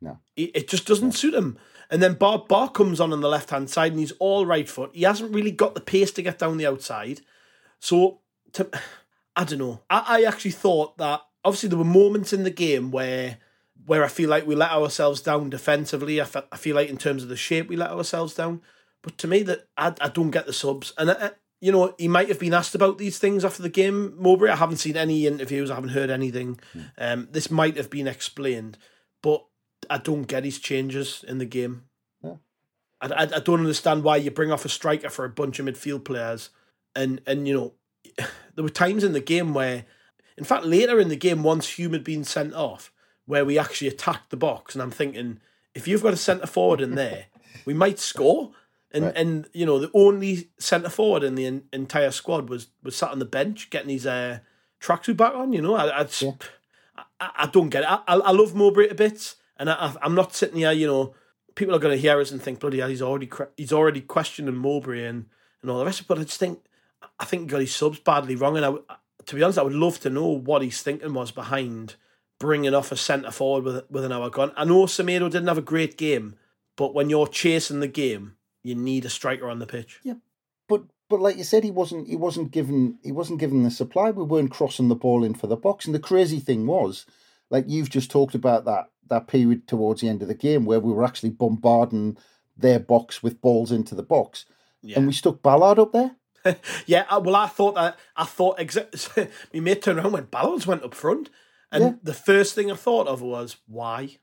No. 0.00 0.18
It, 0.36 0.50
it 0.54 0.68
just 0.68 0.86
doesn't 0.86 1.12
suit 1.12 1.34
him. 1.34 1.58
And 1.90 2.02
then 2.02 2.14
Ba 2.14 2.38
Ba 2.46 2.68
comes 2.68 3.00
on 3.00 3.12
on 3.12 3.20
the 3.20 3.28
left 3.28 3.50
hand 3.50 3.70
side 3.70 3.92
and 3.92 4.00
he's 4.00 4.12
all 4.18 4.44
right 4.44 4.68
foot. 4.68 4.90
He 4.92 5.02
hasn't 5.04 5.34
really 5.34 5.52
got 5.52 5.74
the 5.74 5.80
pace 5.80 6.10
to 6.12 6.22
get 6.22 6.38
down 6.38 6.56
the 6.58 6.66
outside. 6.66 7.20
So 7.80 8.20
to, 8.52 8.68
I 9.36 9.44
don't 9.44 9.58
know. 9.58 9.80
I, 9.88 10.04
I 10.20 10.22
actually 10.24 10.50
thought 10.52 10.98
that 10.98 11.22
obviously 11.44 11.68
there 11.70 11.78
were 11.78 11.84
moments 11.84 12.32
in 12.32 12.42
the 12.44 12.50
game 12.50 12.90
where 12.90 13.38
where 13.86 14.04
I 14.04 14.08
feel 14.08 14.28
like 14.28 14.46
we 14.46 14.54
let 14.56 14.72
ourselves 14.72 15.20
down 15.20 15.48
defensively. 15.48 16.20
I, 16.20 16.24
fe- 16.24 16.42
I 16.50 16.56
feel 16.56 16.74
like 16.74 16.88
in 16.88 16.96
terms 16.98 17.22
of 17.22 17.28
the 17.28 17.36
shape 17.36 17.68
we 17.68 17.76
let 17.76 17.90
ourselves 17.90 18.34
down. 18.34 18.60
But 19.06 19.18
to 19.18 19.28
me, 19.28 19.44
that 19.44 19.68
I, 19.78 19.94
I 20.00 20.08
don't 20.08 20.32
get 20.32 20.46
the 20.46 20.52
subs. 20.52 20.92
And 20.98 21.12
I, 21.12 21.30
you 21.60 21.70
know, 21.70 21.94
he 21.96 22.08
might 22.08 22.26
have 22.26 22.40
been 22.40 22.54
asked 22.54 22.74
about 22.74 22.98
these 22.98 23.20
things 23.20 23.44
after 23.44 23.62
the 23.62 23.68
game. 23.68 24.20
Mowbray, 24.20 24.50
I 24.50 24.56
haven't 24.56 24.78
seen 24.78 24.96
any 24.96 25.28
interviews. 25.28 25.70
I 25.70 25.76
haven't 25.76 25.90
heard 25.90 26.10
anything. 26.10 26.58
Um, 26.98 27.28
this 27.30 27.48
might 27.48 27.76
have 27.76 27.88
been 27.88 28.08
explained, 28.08 28.78
but 29.22 29.46
I 29.88 29.98
don't 29.98 30.24
get 30.24 30.42
his 30.42 30.58
changes 30.58 31.24
in 31.28 31.38
the 31.38 31.44
game. 31.44 31.84
Yeah. 32.20 32.34
I, 33.00 33.06
I, 33.06 33.22
I 33.22 33.38
don't 33.38 33.60
understand 33.60 34.02
why 34.02 34.16
you 34.16 34.32
bring 34.32 34.50
off 34.50 34.64
a 34.64 34.68
striker 34.68 35.08
for 35.08 35.24
a 35.24 35.30
bunch 35.30 35.60
of 35.60 35.66
midfield 35.66 36.04
players, 36.04 36.50
and 36.96 37.20
and 37.28 37.46
you 37.46 37.54
know, 37.54 37.74
there 38.56 38.64
were 38.64 38.70
times 38.70 39.04
in 39.04 39.12
the 39.12 39.20
game 39.20 39.54
where, 39.54 39.84
in 40.36 40.42
fact, 40.42 40.64
later 40.64 40.98
in 40.98 41.10
the 41.10 41.14
game, 41.14 41.44
once 41.44 41.68
Hume 41.68 41.92
had 41.92 42.02
been 42.02 42.24
sent 42.24 42.54
off, 42.54 42.92
where 43.24 43.44
we 43.44 43.56
actually 43.56 43.86
attacked 43.86 44.30
the 44.30 44.36
box, 44.36 44.74
and 44.74 44.82
I'm 44.82 44.90
thinking, 44.90 45.38
if 45.76 45.86
you've 45.86 46.02
got 46.02 46.12
a 46.12 46.16
centre 46.16 46.48
forward 46.48 46.80
in 46.80 46.96
there, 46.96 47.26
we 47.64 47.72
might 47.72 48.00
score. 48.00 48.50
And 48.92 49.04
Right. 49.04 49.16
and 49.16 49.48
you 49.52 49.66
know 49.66 49.78
the 49.78 49.90
only 49.94 50.48
centre 50.58 50.88
forward 50.88 51.22
in 51.24 51.34
the 51.34 51.46
en- 51.46 51.64
entire 51.72 52.10
squad 52.12 52.48
was 52.48 52.68
was 52.82 52.96
sat 52.96 53.10
on 53.10 53.18
the 53.18 53.24
bench 53.24 53.68
getting 53.70 53.90
his 53.90 54.06
uh, 54.06 54.38
tracksuit 54.80 55.16
back 55.16 55.34
on. 55.34 55.52
You 55.52 55.60
know, 55.62 55.74
I 55.74 56.00
I, 56.00 56.04
just, 56.04 56.22
Yeah. 56.22 56.32
I 57.20 57.30
I 57.38 57.46
don't 57.46 57.68
get 57.70 57.82
it. 57.82 57.90
I, 57.90 57.96
I 58.08 58.16
I 58.16 58.30
love 58.30 58.54
Mowbray 58.54 58.88
a 58.88 58.94
bit, 58.94 59.34
and 59.58 59.68
I, 59.68 59.74
I- 59.74 59.96
I'm 60.02 60.14
not 60.14 60.34
sitting 60.34 60.56
here. 60.58 60.72
You 60.72 60.86
know, 60.86 61.14
people 61.56 61.74
are 61.74 61.78
going 61.80 61.96
to 61.96 62.00
hear 62.00 62.20
us 62.20 62.30
and 62.30 62.40
think, 62.40 62.60
bloody 62.60 62.78
hell, 62.78 62.88
he's 62.88 63.02
already 63.02 63.28
he's 63.56 63.72
already 63.72 64.00
questioning 64.02 64.54
Mowbray 64.54 65.04
and 65.04 65.26
and 65.62 65.70
all 65.70 65.78
the 65.80 65.84
rest. 65.84 66.06
But 66.06 66.18
I 66.18 66.22
just 66.22 66.38
think 66.38 66.60
I 67.18 67.24
think 67.24 67.42
he 67.42 67.46
got 67.48 67.60
his 67.60 67.74
subs 67.74 67.98
badly 67.98 68.36
wrong, 68.36 68.56
and 68.56 68.64
I, 68.66 68.74
to 69.26 69.34
be 69.34 69.42
honest, 69.42 69.58
I 69.58 69.62
would 69.62 69.72
love 69.74 69.98
to 70.00 70.10
know 70.10 70.26
what 70.28 70.62
his 70.62 70.80
thinking 70.80 71.12
was 71.12 71.32
behind 71.32 71.96
bringing 72.38 72.74
off 72.74 72.92
a 72.92 72.96
centre 72.96 73.32
forward 73.32 73.64
with 73.64 73.90
with 73.90 74.04
an 74.04 74.12
hour 74.12 74.30
gone. 74.30 74.52
I 74.56 74.64
know 74.64 74.86
Semedo 74.86 75.28
didn't 75.28 75.48
have 75.48 75.58
a 75.58 75.62
great 75.62 75.98
game, 75.98 76.36
but 76.76 76.94
when 76.94 77.10
you're 77.10 77.26
chasing 77.26 77.80
the 77.80 77.88
game, 77.88 78.35
you 78.66 78.74
need 78.74 79.04
a 79.04 79.10
striker 79.10 79.48
on 79.48 79.58
the 79.58 79.66
pitch. 79.66 80.00
Yeah, 80.02 80.14
but 80.68 80.82
but 81.08 81.20
like 81.20 81.36
you 81.36 81.44
said, 81.44 81.64
he 81.64 81.70
wasn't 81.70 82.08
he 82.08 82.16
wasn't 82.16 82.50
given 82.50 82.98
he 83.02 83.12
wasn't 83.12 83.40
given 83.40 83.62
the 83.62 83.70
supply. 83.70 84.10
We 84.10 84.24
weren't 84.24 84.50
crossing 84.50 84.88
the 84.88 84.94
ball 84.96 85.24
in 85.24 85.34
for 85.34 85.46
the 85.46 85.56
box. 85.56 85.86
And 85.86 85.94
the 85.94 86.00
crazy 86.00 86.40
thing 86.40 86.66
was, 86.66 87.06
like 87.50 87.64
you've 87.68 87.90
just 87.90 88.10
talked 88.10 88.34
about 88.34 88.64
that 88.64 88.90
that 89.08 89.28
period 89.28 89.68
towards 89.68 90.00
the 90.00 90.08
end 90.08 90.22
of 90.22 90.28
the 90.28 90.34
game 90.34 90.64
where 90.64 90.80
we 90.80 90.92
were 90.92 91.04
actually 91.04 91.30
bombarding 91.30 92.16
their 92.56 92.80
box 92.80 93.22
with 93.22 93.40
balls 93.40 93.70
into 93.70 93.94
the 93.94 94.02
box, 94.02 94.46
Yeah. 94.82 94.98
and 94.98 95.06
we 95.06 95.12
stuck 95.12 95.42
Ballard 95.42 95.78
up 95.78 95.92
there. 95.92 96.16
Yeah, 96.86 97.04
uh, 97.10 97.20
well, 97.24 97.34
I 97.36 97.46
thought 97.48 97.74
that 97.74 97.98
I 98.16 98.24
thought 98.24 98.58
exa- 98.58 99.28
my 99.54 99.60
mate 99.60 99.82
turned 99.82 99.98
around 99.98 100.12
when 100.12 100.24
Ballards 100.24 100.66
went 100.66 100.84
up 100.84 100.94
front, 100.94 101.28
and 101.72 101.82
Yeah. 101.84 101.92
the 102.02 102.14
first 102.14 102.54
thing 102.54 102.70
I 102.70 102.74
thought 102.76 103.08
of 103.08 103.20
was 103.20 103.56
why, 103.66 104.18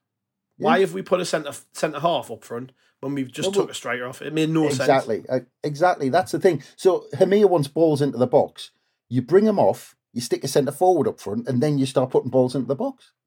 why 0.57 0.79
have 0.79 0.93
we 0.93 1.01
put 1.01 1.19
a 1.19 1.25
centre 1.25 1.51
centre 1.73 1.99
half 1.99 2.31
up 2.31 2.43
front 2.43 2.71
when 3.03 3.13
we've 3.13 3.31
just 3.31 3.49
No, 3.49 3.61
took 3.61 3.71
a 3.71 3.73
striker 3.73 4.05
off? 4.05 4.21
It 4.21 4.33
made 4.33 4.49
no 4.49 4.67
sense. 4.69 4.79
exactly, 4.79 5.23
uh, 5.29 5.41
exactly. 5.63 6.09
That's 6.09 6.31
the 6.31 6.39
thing. 6.39 6.63
So 6.75 7.05
Hemir 7.13 7.49
wants 7.49 7.67
balls 7.67 8.01
into 8.01 8.17
the 8.17 8.27
box. 8.27 8.71
You 9.09 9.21
bring 9.21 9.45
him 9.45 9.59
off. 9.59 9.95
You 10.13 10.21
stick 10.21 10.43
a 10.43 10.47
centre 10.47 10.71
forward 10.71 11.07
up 11.07 11.19
front, 11.19 11.47
and 11.47 11.61
then 11.61 11.77
you 11.77 11.85
start 11.85 12.11
putting 12.11 12.31
balls 12.31 12.55
into 12.55 12.67
the 12.67 12.75
box. 12.75 13.11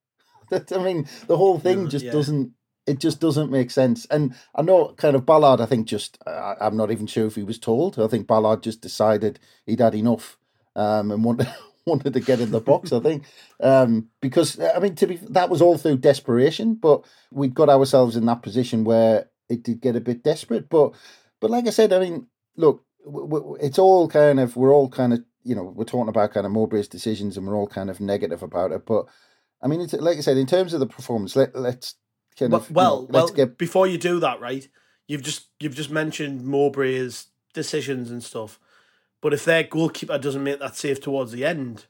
That 0.48 0.70
I 0.72 0.78
mean, 0.80 1.08
the 1.26 1.36
whole 1.36 1.58
thing 1.58 1.88
just 1.88 2.04
yeah. 2.04 2.12
doesn't. 2.12 2.52
It 2.86 3.00
just 3.00 3.18
doesn't 3.18 3.50
make 3.50 3.72
sense. 3.72 4.06
And 4.06 4.32
I 4.54 4.62
know, 4.62 4.94
kind 4.96 5.16
of 5.16 5.26
Ballard. 5.26 5.60
I 5.60 5.66
think 5.66 5.88
just 5.88 6.18
I, 6.24 6.54
I'm 6.60 6.76
not 6.76 6.92
even 6.92 7.08
sure 7.08 7.26
if 7.26 7.34
he 7.34 7.42
was 7.42 7.58
told. 7.58 7.98
I 7.98 8.06
think 8.06 8.28
Ballard 8.28 8.62
just 8.62 8.80
decided 8.80 9.40
he'd 9.66 9.80
had 9.80 9.96
enough 9.96 10.38
um, 10.76 11.10
and 11.10 11.24
wanted 11.24 11.48
wanted 11.86 12.12
to 12.12 12.20
get 12.20 12.40
in 12.40 12.52
the 12.52 12.60
box. 12.60 12.92
I 12.92 13.00
think 13.00 13.24
um, 13.60 14.08
because 14.20 14.60
I 14.60 14.78
mean, 14.78 14.94
to 14.96 15.06
be 15.08 15.16
that 15.30 15.50
was 15.50 15.60
all 15.60 15.78
through 15.78 15.96
desperation, 15.98 16.74
but 16.74 17.04
we'd 17.32 17.54
got 17.54 17.68
ourselves 17.68 18.14
in 18.14 18.26
that 18.26 18.42
position 18.42 18.84
where 18.84 19.28
it 19.48 19.62
did 19.62 19.80
get 19.80 19.96
a 19.96 20.00
bit 20.00 20.22
desperate. 20.22 20.68
But 20.68 20.94
but 21.40 21.50
like 21.50 21.66
I 21.66 21.70
said, 21.70 21.92
I 21.92 22.00
mean, 22.00 22.26
look, 22.56 22.84
it's 23.60 23.78
all 23.78 24.08
kind 24.08 24.40
of 24.40 24.56
we're 24.56 24.74
all 24.74 24.88
kind 24.88 25.12
of 25.12 25.24
you 25.44 25.54
know 25.54 25.62
we're 25.62 25.84
talking 25.84 26.08
about 26.08 26.32
kind 26.32 26.46
of 26.46 26.52
Mowbray's 26.52 26.88
decisions 26.88 27.36
and 27.36 27.46
we're 27.46 27.56
all 27.56 27.68
kind 27.68 27.90
of 27.90 28.00
negative 28.00 28.42
about 28.42 28.72
it. 28.72 28.84
But 28.86 29.06
I 29.62 29.68
mean, 29.68 29.80
it's 29.80 29.92
like 29.94 30.18
I 30.18 30.20
said, 30.20 30.36
in 30.36 30.46
terms 30.46 30.74
of 30.74 30.80
the 30.80 30.86
performance, 30.86 31.36
let 31.36 31.54
let's 31.54 31.94
kind 32.38 32.50
But, 32.50 32.62
of 32.62 32.70
you 32.70 32.74
well, 32.74 33.02
know, 33.02 33.08
well, 33.10 33.28
get 33.28 33.58
before 33.58 33.86
you 33.86 33.98
do 33.98 34.20
that, 34.20 34.40
right? 34.40 34.66
You've 35.06 35.22
just 35.22 35.48
you've 35.60 35.74
just 35.74 35.90
mentioned 35.90 36.42
Mowbray's 36.42 37.28
decisions 37.54 38.10
and 38.10 38.22
stuff, 38.22 38.58
but 39.20 39.32
if 39.32 39.44
their 39.44 39.62
goalkeeper 39.62 40.18
doesn't 40.18 40.42
make 40.42 40.58
that 40.60 40.76
save 40.76 41.00
towards 41.00 41.32
the 41.32 41.44
end, 41.44 41.86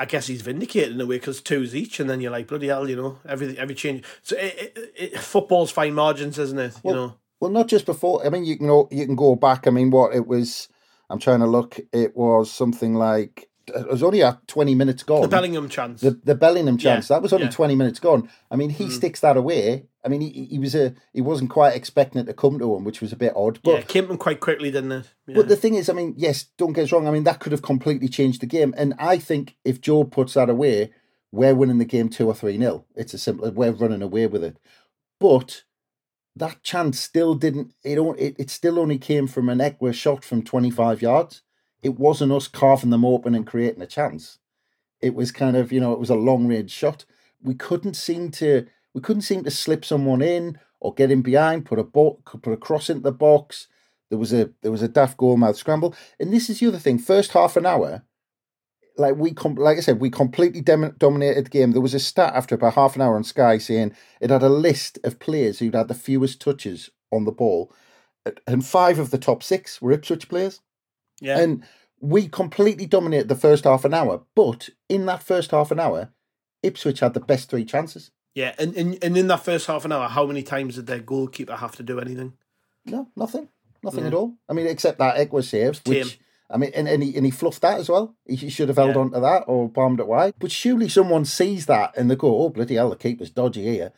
I 0.00 0.06
guess 0.06 0.26
he's 0.26 0.40
vindicated 0.40 0.94
in 0.94 1.00
a 1.02 1.04
way 1.04 1.16
because 1.16 1.42
two's 1.42 1.76
each, 1.76 2.00
and 2.00 2.08
then 2.08 2.22
you're 2.22 2.32
like 2.32 2.46
bloody 2.46 2.68
hell, 2.68 2.88
you 2.88 2.96
know, 2.96 3.18
every 3.28 3.58
every 3.58 3.74
change. 3.74 4.02
So 4.22 4.34
it, 4.34 4.72
it, 4.74 4.92
it, 4.96 5.18
football's 5.18 5.70
fine 5.70 5.92
margins, 5.92 6.38
isn't 6.38 6.58
it? 6.58 6.74
You 6.82 6.94
know, 6.94 7.16
Well, 7.38 7.50
not 7.50 7.68
just 7.68 7.84
before. 7.84 8.24
I 8.24 8.30
mean, 8.30 8.46
you 8.46 8.56
can 8.56 8.66
you 8.90 9.04
can 9.04 9.14
go 9.14 9.36
back. 9.36 9.66
I 9.66 9.70
mean, 9.70 9.90
what 9.90 10.14
it 10.14 10.26
was. 10.26 10.68
I'm 11.10 11.18
trying 11.18 11.40
to 11.40 11.46
look. 11.46 11.78
It 11.92 12.16
was 12.16 12.50
something 12.50 12.94
like 12.94 13.49
it 13.68 13.88
was 13.88 14.02
only 14.02 14.22
at 14.22 14.46
20 14.48 14.74
minutes 14.74 15.02
gone. 15.02 15.22
the 15.22 15.28
Bellingham 15.28 15.68
chance. 15.68 16.00
the, 16.00 16.12
the 16.24 16.34
Bellingham 16.34 16.76
chance 16.78 17.08
Yeah, 17.10 17.16
that 17.16 17.22
was 17.22 17.32
only 17.32 17.46
yeah. 17.46 17.50
20 17.52 17.74
minutes 17.76 18.00
gone. 18.00 18.28
I 18.50 18.56
mean, 18.56 18.70
he 18.70 18.86
Mm. 18.86 18.90
sticks 18.92 19.20
that 19.20 19.36
away. 19.36 19.86
I 20.04 20.08
mean, 20.08 20.20
he, 20.22 20.44
he 20.46 20.58
was 20.58 20.74
a 20.74 20.94
he 21.12 21.20
wasn't 21.20 21.50
quite 21.50 21.74
expecting 21.76 22.20
it 22.20 22.24
to 22.24 22.32
come 22.34 22.58
to 22.58 22.74
him, 22.74 22.84
which 22.84 23.00
was 23.00 23.12
a 23.12 23.16
bit 23.16 23.32
odd. 23.36 23.60
But 23.62 23.70
yeah, 23.74 23.80
came 23.82 24.10
him 24.10 24.16
quite 24.18 24.40
quickly, 24.40 24.70
didn't 24.70 24.92
it? 24.92 25.10
Yeah. 25.26 25.34
but 25.36 25.48
the 25.48 25.56
thing 25.56 25.74
is, 25.74 25.88
I 25.88 25.92
mean, 25.92 26.14
yes, 26.16 26.44
don't 26.56 26.72
get 26.72 26.84
us 26.84 26.92
wrong. 26.92 27.06
I 27.06 27.10
mean, 27.10 27.24
that 27.24 27.38
could 27.40 27.52
have 27.52 27.62
completely 27.62 28.08
changed 28.08 28.40
the 28.40 28.46
game. 28.46 28.74
And 28.76 28.94
I 28.98 29.18
think 29.18 29.56
if 29.64 29.80
Jobe 29.80 30.10
puts 30.10 30.34
that 30.34 30.48
away, 30.48 30.90
we're 31.32 31.54
winning 31.54 31.78
the 31.78 31.84
game 31.84 32.08
two 32.08 32.26
or 32.28 32.34
three 32.34 32.56
nil. 32.56 32.86
It's 32.96 33.14
as 33.14 33.22
simple. 33.22 33.50
We're 33.50 33.72
running 33.72 34.02
away 34.02 34.26
with 34.26 34.42
it. 34.42 34.58
But 35.20 35.64
that 36.34 36.62
chance 36.62 36.98
still 36.98 37.34
didn't. 37.34 37.74
It. 37.84 37.98
It, 38.18 38.36
it 38.38 38.50
still 38.50 38.78
only 38.78 38.98
came 38.98 39.26
from 39.26 39.48
an 39.48 39.58
Ekwah 39.58 39.92
shot 39.92 40.24
from 40.24 40.42
twenty 40.42 40.70
five 40.70 41.02
yards. 41.02 41.42
It 41.82 41.98
wasn't 41.98 42.32
us 42.32 42.48
carving 42.48 42.90
them 42.90 43.04
open 43.04 43.34
and 43.34 43.46
creating 43.46 43.82
a 43.82 43.86
chance. 43.86 44.38
It 45.00 45.14
was 45.14 45.32
kind 45.32 45.56
of 45.56 45.72
you 45.72 45.80
know 45.80 45.92
it 45.92 45.98
was 46.00 46.10
a 46.10 46.14
long 46.14 46.46
range 46.46 46.70
shot. 46.70 47.04
We 47.42 47.54
couldn't 47.54 47.94
seem 47.94 48.30
to. 48.32 48.66
We 48.92 49.00
couldn't 49.00 49.22
seem 49.22 49.44
to 49.44 49.50
slip 49.50 49.84
someone 49.84 50.20
in 50.20 50.58
or 50.80 50.92
get 50.92 51.10
in 51.10 51.22
behind, 51.22 51.64
put 51.64 51.78
a 51.78 51.84
bo- 51.84 52.20
put 52.24 52.52
a 52.52 52.56
cross 52.56 52.90
into 52.90 53.02
the 53.02 53.12
box. 53.12 53.68
There 54.10 54.18
was 54.18 54.32
a 54.32 54.50
there 54.62 54.72
was 54.72 54.82
a 54.82 54.88
daft 54.88 55.16
goal 55.16 55.36
mouth 55.36 55.56
scramble, 55.56 55.94
and 56.18 56.32
this 56.32 56.50
is 56.50 56.60
the 56.60 56.66
other 56.66 56.78
thing. 56.78 56.98
First 56.98 57.32
half 57.32 57.56
an 57.56 57.64
hour, 57.64 58.02
like 58.96 59.16
we 59.16 59.32
com- 59.32 59.54
like 59.54 59.78
I 59.78 59.80
said, 59.80 60.00
we 60.00 60.10
completely 60.10 60.60
dem- 60.60 60.96
dominated 60.98 61.46
the 61.46 61.50
game. 61.50 61.72
There 61.72 61.80
was 61.80 61.94
a 61.94 62.00
stat 62.00 62.34
after 62.34 62.56
about 62.56 62.74
half 62.74 62.96
an 62.96 63.02
hour 63.02 63.16
on 63.16 63.24
Sky 63.24 63.58
saying 63.58 63.94
it 64.20 64.30
had 64.30 64.42
a 64.42 64.48
list 64.48 64.98
of 65.04 65.20
players 65.20 65.58
who'd 65.58 65.74
had 65.74 65.88
the 65.88 65.94
fewest 65.94 66.40
touches 66.40 66.90
on 67.12 67.24
the 67.24 67.32
ball, 67.32 67.72
and 68.46 68.66
five 68.66 68.98
of 68.98 69.10
the 69.10 69.18
top 69.18 69.42
six 69.42 69.80
were 69.80 69.92
Ipswich 69.92 70.28
players. 70.28 70.60
Yeah, 71.20 71.38
And 71.38 71.64
we 72.00 72.28
completely 72.28 72.86
dominated 72.86 73.28
the 73.28 73.34
first 73.36 73.64
half 73.64 73.84
an 73.84 73.92
hour, 73.94 74.22
but 74.34 74.70
in 74.88 75.06
that 75.06 75.22
first 75.22 75.50
half 75.50 75.70
an 75.70 75.78
hour, 75.78 76.10
Ipswich 76.62 77.00
had 77.00 77.14
the 77.14 77.20
best 77.20 77.50
three 77.50 77.64
chances. 77.64 78.10
yeah, 78.34 78.54
and, 78.58 78.74
and 78.76 78.98
and 79.04 79.16
in 79.16 79.26
that 79.28 79.44
first 79.44 79.66
half 79.66 79.84
an 79.84 79.92
hour, 79.92 80.08
how 80.08 80.24
many 80.26 80.42
times 80.42 80.76
did 80.76 80.86
their 80.86 81.00
goalkeeper 81.00 81.56
have 81.56 81.76
to 81.76 81.82
do 81.82 81.98
anything? 82.00 82.32
No, 82.86 83.08
nothing. 83.16 83.48
Nothing 83.82 84.00
Yeah. 84.00 84.06
at 84.08 84.12
mm. 84.12 84.18
all. 84.18 84.34
I 84.48 84.52
mean, 84.54 84.66
except 84.66 84.98
that 84.98 85.16
Ekwah 85.16 85.44
saves, 85.44 85.80
Tame. 85.80 85.94
which 86.04 86.18
I 86.48 86.56
mean, 86.56 86.70
and, 86.74 86.88
and 86.88 87.02
he 87.02 87.14
and 87.16 87.24
he 87.24 87.30
fluffed 87.30 87.62
that 87.62 87.78
as 87.80 87.88
well. 87.88 88.14
He, 88.26 88.36
he 88.36 88.50
should 88.50 88.68
have 88.68 88.76
held 88.78 88.94
Yeah. 88.94 89.00
on 89.02 89.10
to 89.12 89.20
that 89.20 89.44
or 89.46 89.68
bombed 89.68 90.00
it 90.00 90.06
wide. 90.06 90.34
But 90.38 90.50
surely 90.50 90.88
someone 90.88 91.24
sees 91.24 91.66
that 91.66 91.96
and 91.96 92.10
they 92.10 92.16
go, 92.16 92.42
"Oh 92.42 92.48
bloody 92.50 92.74
hell, 92.76 92.90
the 92.90 92.96
keeper's 92.96 93.30
dodgy 93.30 93.62
here." 93.62 93.92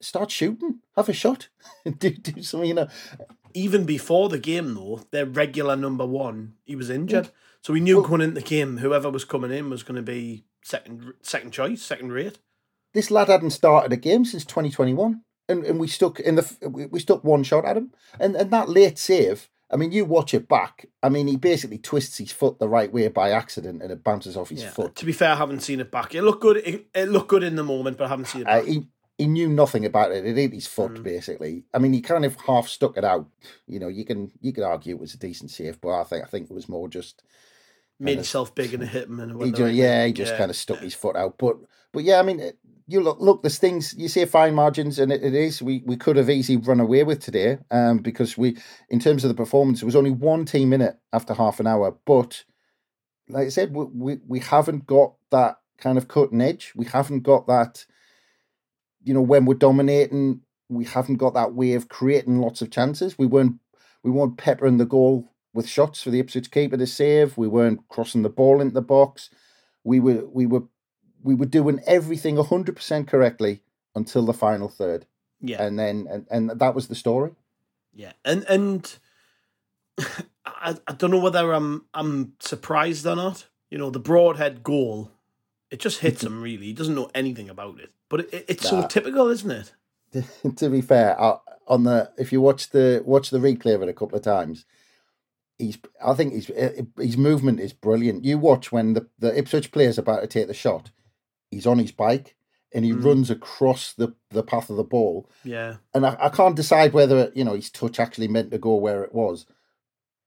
Start 0.00 0.30
shooting, 0.30 0.80
have 0.96 1.08
a 1.08 1.12
shot, 1.12 1.48
do 1.98 2.10
do 2.10 2.42
something. 2.42 2.68
You 2.68 2.74
know, 2.74 2.88
even 3.54 3.84
before 3.84 4.28
the 4.28 4.38
game 4.38 4.74
though, 4.74 5.00
their 5.10 5.26
regular 5.26 5.76
number 5.76 6.04
one, 6.06 6.54
he 6.64 6.76
was 6.76 6.90
injured. 6.90 7.30
So 7.62 7.72
we 7.72 7.80
knew 7.80 8.00
Well- 8.00 8.08
going 8.10 8.20
into 8.20 8.40
the 8.40 8.46
game, 8.46 8.78
whoever 8.78 9.10
was 9.10 9.24
coming 9.24 9.50
in 9.52 9.70
was 9.70 9.82
going 9.82 9.96
to 9.96 10.02
be 10.02 10.44
second 10.62 11.14
second 11.22 11.52
choice, 11.52 11.82
second 11.82 12.12
rate. 12.12 12.38
this 12.92 13.10
lad 13.10 13.28
hadn't 13.28 13.50
started 13.50 13.92
a 13.92 13.96
game 13.96 14.24
since 14.24 14.44
2021, 14.44 15.22
and, 15.48 15.64
and 15.64 15.80
we 15.80 15.88
stuck 15.88 16.20
in 16.20 16.36
the 16.36 16.88
we, 16.92 17.00
stuck 17.00 17.24
one 17.24 17.42
shot 17.42 17.64
at 17.64 17.76
him, 17.76 17.92
and 18.20 18.36
and 18.36 18.50
that 18.50 18.68
late 18.68 18.98
save. 18.98 19.48
I 19.70 19.76
mean, 19.76 19.90
you 19.92 20.04
watch 20.04 20.34
it 20.34 20.46
back. 20.46 20.86
I 21.02 21.08
mean, 21.08 21.26
he 21.26 21.36
basically 21.36 21.78
twists 21.78 22.18
his 22.18 22.30
foot 22.30 22.58
the 22.58 22.68
right 22.68 22.92
way 22.92 23.08
by 23.08 23.30
accident, 23.30 23.82
and 23.82 23.90
it 23.90 24.04
bounces 24.04 24.36
off 24.36 24.50
his 24.50 24.62
Yeah. 24.62 24.70
foot. 24.70 24.94
To 24.96 25.04
be 25.06 25.12
fair, 25.12 25.30
I 25.32 25.36
haven't 25.36 25.60
seen 25.60 25.80
it 25.80 25.90
back. 25.90 26.14
It 26.14 26.22
looked 26.22 26.42
good. 26.42 26.58
It, 26.58 26.86
it 26.94 27.08
looked 27.08 27.28
good 27.28 27.42
in 27.42 27.56
the 27.56 27.64
moment, 27.64 27.96
but 27.96 28.04
I 28.04 28.08
haven't 28.08 28.26
seen 28.26 28.42
it 28.42 28.46
Uh, 28.46 28.62
he 28.62 28.86
he 29.18 29.26
knew 29.26 29.48
nothing 29.48 29.84
about 29.84 30.10
it. 30.12 30.26
It 30.26 30.36
hit 30.36 30.52
his 30.52 30.66
foot 30.66 30.94
Mm. 30.94 31.02
basically. 31.04 31.64
I 31.72 31.78
mean, 31.78 31.92
he 31.92 32.00
kind 32.00 32.24
of 32.24 32.34
half 32.46 32.66
stuck 32.68 32.96
it 32.96 33.04
out. 33.04 33.26
You 33.66 33.78
know, 33.80 33.88
you 33.88 34.04
can 34.04 34.32
you 34.40 34.52
could 34.52 34.64
argue 34.64 34.94
it 34.94 35.00
was 35.00 35.14
a 35.14 35.18
decent 35.18 35.50
save, 35.50 35.80
but 35.80 36.00
I 36.00 36.04
think 36.04 36.24
I 36.24 36.26
think 36.26 36.50
it 36.50 36.54
was 36.54 36.68
more 36.68 36.88
just 36.88 37.22
Made 38.00 38.12
of- 38.12 38.18
himself 38.18 38.54
big 38.54 38.74
and 38.74 38.82
hit 38.88 39.08
him. 39.08 39.20
And 39.20 39.30
he 39.32 39.36
went 39.36 39.52
the 39.56 39.56
ju- 39.70 39.72
yeah, 39.74 40.06
he 40.06 40.12
just 40.12 40.32
Yeah. 40.32 40.38
kind 40.38 40.50
of 40.50 40.56
stuck 40.56 40.80
his 40.80 40.94
foot 40.94 41.16
out. 41.16 41.38
But 41.38 41.56
but 41.92 42.02
yeah, 42.04 42.18
I 42.18 42.22
mean, 42.22 42.40
it- 42.40 42.58
you 42.86 43.00
look 43.00 43.18
look. 43.20 43.42
There's 43.42 43.58
things 43.58 43.94
you 43.96 44.08
say 44.08 44.26
fine 44.26 44.54
margins, 44.54 44.98
and 44.98 45.10
it, 45.10 45.22
it 45.22 45.34
is. 45.34 45.62
We 45.62 45.82
we 45.86 45.96
could 45.96 46.16
have 46.16 46.28
easily 46.28 46.58
run 46.58 46.80
away 46.80 47.02
with 47.04 47.20
today, 47.20 47.58
um, 47.70 47.98
because 47.98 48.36
we 48.36 48.56
in 48.90 49.00
terms 49.00 49.24
of 49.24 49.28
the 49.28 49.34
performance, 49.42 49.80
it 49.80 49.86
was 49.86 49.96
only 49.96 50.10
one 50.10 50.44
team 50.44 50.72
in 50.72 50.82
it 50.82 50.98
after 51.12 51.32
half 51.34 51.60
an 51.60 51.66
hour. 51.66 51.96
But 52.04 52.44
like 53.28 53.46
I 53.46 53.48
said, 53.50 53.72
we 53.74 53.84
we, 53.84 54.18
we 54.26 54.38
haven't 54.40 54.86
got 54.86 55.14
that 55.30 55.60
kind 55.78 55.96
of 55.96 56.08
cutting 56.08 56.42
edge. 56.42 56.72
We 56.76 56.84
haven't 56.84 57.20
got 57.20 57.46
that. 57.46 57.86
You 59.04 59.14
know, 59.14 59.22
when 59.22 59.44
we're 59.44 59.54
dominating, 59.54 60.40
we 60.68 60.84
haven't 60.84 61.16
got 61.16 61.34
that 61.34 61.54
way 61.54 61.74
of 61.74 61.88
creating 61.88 62.40
lots 62.40 62.62
of 62.62 62.70
chances. 62.70 63.18
We 63.18 63.26
weren't 63.26 63.56
we 64.02 64.10
weren't 64.10 64.36
peppering 64.38 64.78
the 64.78 64.86
goal 64.86 65.30
with 65.52 65.68
shots 65.68 66.02
for 66.02 66.10
the 66.10 66.18
Ipswich 66.20 66.50
keeper 66.50 66.76
to 66.76 66.86
save. 66.86 67.36
We 67.36 67.46
weren't 67.48 67.86
crossing 67.88 68.22
the 68.22 68.28
ball 68.28 68.60
into 68.60 68.74
the 68.74 68.82
box. 68.82 69.30
We 69.84 70.00
were 70.00 70.24
we 70.26 70.46
were 70.46 70.64
we 71.22 71.34
were 71.34 71.46
doing 71.46 71.80
everything 71.86 72.36
hundred 72.36 72.76
percent 72.76 73.08
correctly 73.08 73.62
until 73.94 74.24
the 74.26 74.32
final 74.32 74.68
third, 74.68 75.06
Yeah. 75.40 75.62
and 75.62 75.78
then 75.78 76.06
and, 76.10 76.26
and 76.30 76.58
that 76.60 76.74
was 76.74 76.88
the 76.88 76.94
story. 76.94 77.32
Yeah, 77.92 78.12
and 78.24 78.44
and 78.48 78.98
I, 80.46 80.76
I 80.86 80.92
don't 80.92 81.10
know 81.10 81.20
whether 81.20 81.52
I'm 81.52 81.84
I'm 81.94 82.32
surprised 82.40 83.06
or 83.06 83.16
not. 83.16 83.46
You 83.70 83.78
know, 83.78 83.90
the 83.90 84.00
broadhead 84.00 84.62
goal, 84.62 85.10
it 85.70 85.80
just 85.80 86.00
hits 86.00 86.22
him. 86.24 86.42
Really, 86.42 86.66
he 86.66 86.72
doesn't 86.72 86.94
know 86.94 87.10
anything 87.14 87.48
about 87.48 87.78
it. 87.80 87.92
But 88.14 88.26
it, 88.26 88.32
it- 88.34 88.44
it's 88.46 88.68
so 88.68 88.86
typical, 88.86 89.26
isn't 89.28 89.50
it? 89.50 89.72
to 90.56 90.68
be 90.70 90.80
fair, 90.80 91.18
on 91.66 91.82
the 91.82 92.12
if 92.16 92.30
you 92.32 92.40
watch 92.40 92.70
the 92.70 93.02
watch 93.04 93.30
the 93.30 93.38
replay 93.38 93.74
of 93.74 93.82
it 93.82 93.88
a 93.88 93.92
couple 93.92 94.16
of 94.16 94.22
times, 94.22 94.66
he's 95.58 95.78
I 96.00 96.14
think 96.14 96.32
his 96.32 96.46
his 96.96 97.16
movement 97.16 97.58
is 97.58 97.72
brilliant. 97.72 98.24
You 98.24 98.38
watch 98.38 98.70
when 98.70 98.92
the 98.92 99.08
the 99.18 99.36
Ipswich 99.36 99.72
player's 99.72 99.98
about 99.98 100.20
to 100.20 100.28
take 100.28 100.46
the 100.46 100.54
shot, 100.54 100.92
he's 101.50 101.66
on 101.66 101.80
his 101.80 101.90
bike 101.90 102.36
and 102.72 102.84
he 102.84 102.92
Mm. 102.92 103.04
runs 103.04 103.30
across 103.30 103.92
the 103.92 104.14
the 104.30 104.44
path 104.44 104.70
of 104.70 104.76
the 104.76 104.84
ball, 104.84 105.28
Yeah, 105.42 105.78
and 105.92 106.06
I, 106.06 106.16
I 106.20 106.28
can't 106.28 106.54
decide 106.54 106.92
whether 106.92 107.32
you 107.34 107.42
know 107.44 107.54
his 107.54 107.68
touch 107.68 107.98
actually 107.98 108.28
meant 108.28 108.52
to 108.52 108.58
go 108.58 108.76
where 108.76 109.02
it 109.02 109.12
was, 109.12 109.44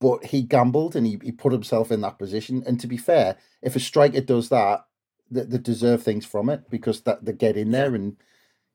but 0.01 0.25
he 0.25 0.41
gambled 0.41 0.93
and 0.97 1.07
he, 1.07 1.17
he 1.23 1.31
put 1.31 1.53
himself 1.53 1.89
in 1.89 2.01
that 2.01 2.19
position. 2.19 2.63
And 2.67 2.81
to 2.81 2.87
be 2.87 2.97
fair, 2.97 3.37
if 3.61 3.77
a 3.77 3.79
striker 3.79 4.19
does 4.19 4.49
that, 4.49 4.85
they, 5.29 5.43
they 5.43 5.57
deserve 5.57 6.03
things 6.03 6.25
from 6.25 6.49
it 6.49 6.69
because 6.69 7.01
that 7.01 7.25
they 7.25 7.33
get 7.33 7.57
in 7.57 7.71
there 7.71 7.95
and 7.95 8.17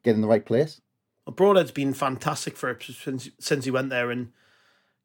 get 0.04 0.14
in 0.14 0.20
the 0.20 0.28
right 0.28 0.44
place. 0.44 0.80
well, 1.26 1.34
Broadhead's 1.34 1.70
been 1.70 1.94
fantastic 1.94 2.56
for 2.56 2.78
since 2.80 3.30
since 3.38 3.64
he 3.64 3.70
went 3.70 3.90
there, 3.90 4.10
and 4.10 4.32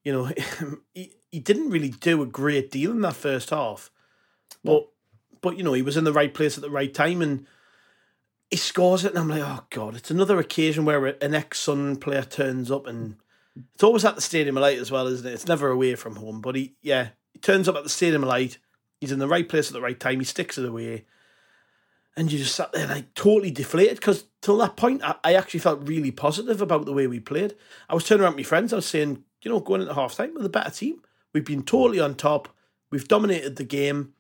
you 0.04 0.14
know 0.14 0.32
he 0.94 1.14
he 1.32 1.40
didn't 1.40 1.70
really 1.70 1.90
do 1.90 2.22
a 2.22 2.28
great 2.28 2.72
deal 2.72 2.92
in 2.92 3.02
that 3.02 3.16
first 3.16 3.50
half, 3.50 3.92
but 4.64 4.90
but 5.42 5.58
you 5.58 5.64
know 5.64 5.74
he 5.74 5.82
was 5.82 5.98
in 5.98 6.04
the 6.04 6.14
right 6.14 6.34
place 6.34 6.58
at 6.58 6.62
the 6.62 6.72
right 6.72 6.94
time 6.94 7.22
and. 7.22 7.46
He 8.50 8.56
scores 8.56 9.04
it, 9.04 9.10
and 9.10 9.20
I'm 9.20 9.28
like, 9.28 9.42
oh 9.44 9.66
god! 9.70 9.98
It's 9.98 10.10
another 10.10 10.40
occasion 10.40 10.86
where 10.86 11.06
an 11.06 11.36
ex-Sun 11.36 11.98
player 11.98 12.22
turns 12.22 12.72
up, 12.72 12.88
and 12.88 13.18
it's 13.74 13.84
always 13.84 14.06
at 14.06 14.16
the 14.16 14.22
Stadium 14.22 14.58
of 14.58 14.62
Light 14.62 14.80
as 14.80 14.92
well, 14.92 15.08
isn't 15.08 15.26
it? 15.28 15.34
It's 15.34 15.48
never 15.48 15.70
away 15.70 15.96
from 15.96 16.18
home, 16.18 16.42
but 16.42 16.56
he, 16.56 16.76
yeah, 16.82 17.10
he 17.34 17.40
turns 17.40 17.68
up 17.68 17.76
at 17.76 17.84
the 17.84 17.90
Stadium 17.90 18.24
of 18.24 18.30
Light. 18.30 18.58
He's 19.00 19.12
in 19.12 19.20
the 19.20 19.28
right 19.28 19.48
place 19.48 19.68
at 19.68 19.74
the 19.74 19.82
right 19.82 20.00
time. 20.00 20.20
He 20.20 20.26
sticks 20.26 20.58
it 20.58 20.66
away, 20.66 21.06
and 22.18 22.30
you 22.32 22.40
just 22.40 22.56
sat 22.56 22.74
there 22.74 22.88
like 22.88 23.14
totally 23.14 23.52
deflated 23.52 23.96
because 23.98 24.26
till 24.42 24.58
that 24.58 24.76
point, 24.76 25.04
I, 25.04 25.16
I 25.24 25.34
actually 25.36 25.62
felt 25.62 25.88
really 25.88 26.12
positive 26.12 26.62
about 26.62 26.86
the 26.86 26.92
way 26.94 27.08
we 27.08 27.20
played. 27.22 27.56
I 27.88 27.94
was 27.94 28.04
turning 28.04 28.24
around 28.24 28.34
to 28.34 28.38
my 28.38 28.44
friends. 28.44 28.74
I 28.74 28.78
was 28.78 28.86
saying, 28.88 29.24
you 29.44 29.52
know, 29.52 29.60
going 29.62 29.82
into 29.82 29.94
half 29.94 30.16
time 30.16 30.34
with 30.34 30.46
a 30.46 30.50
better 30.50 30.72
team, 30.72 31.02
we've 31.34 31.46
been 31.46 31.64
totally 31.64 32.00
on 32.00 32.16
top. 32.16 32.50
We've 32.92 33.08
dominated 33.08 33.56
the 33.56 33.64
game. 33.64 34.14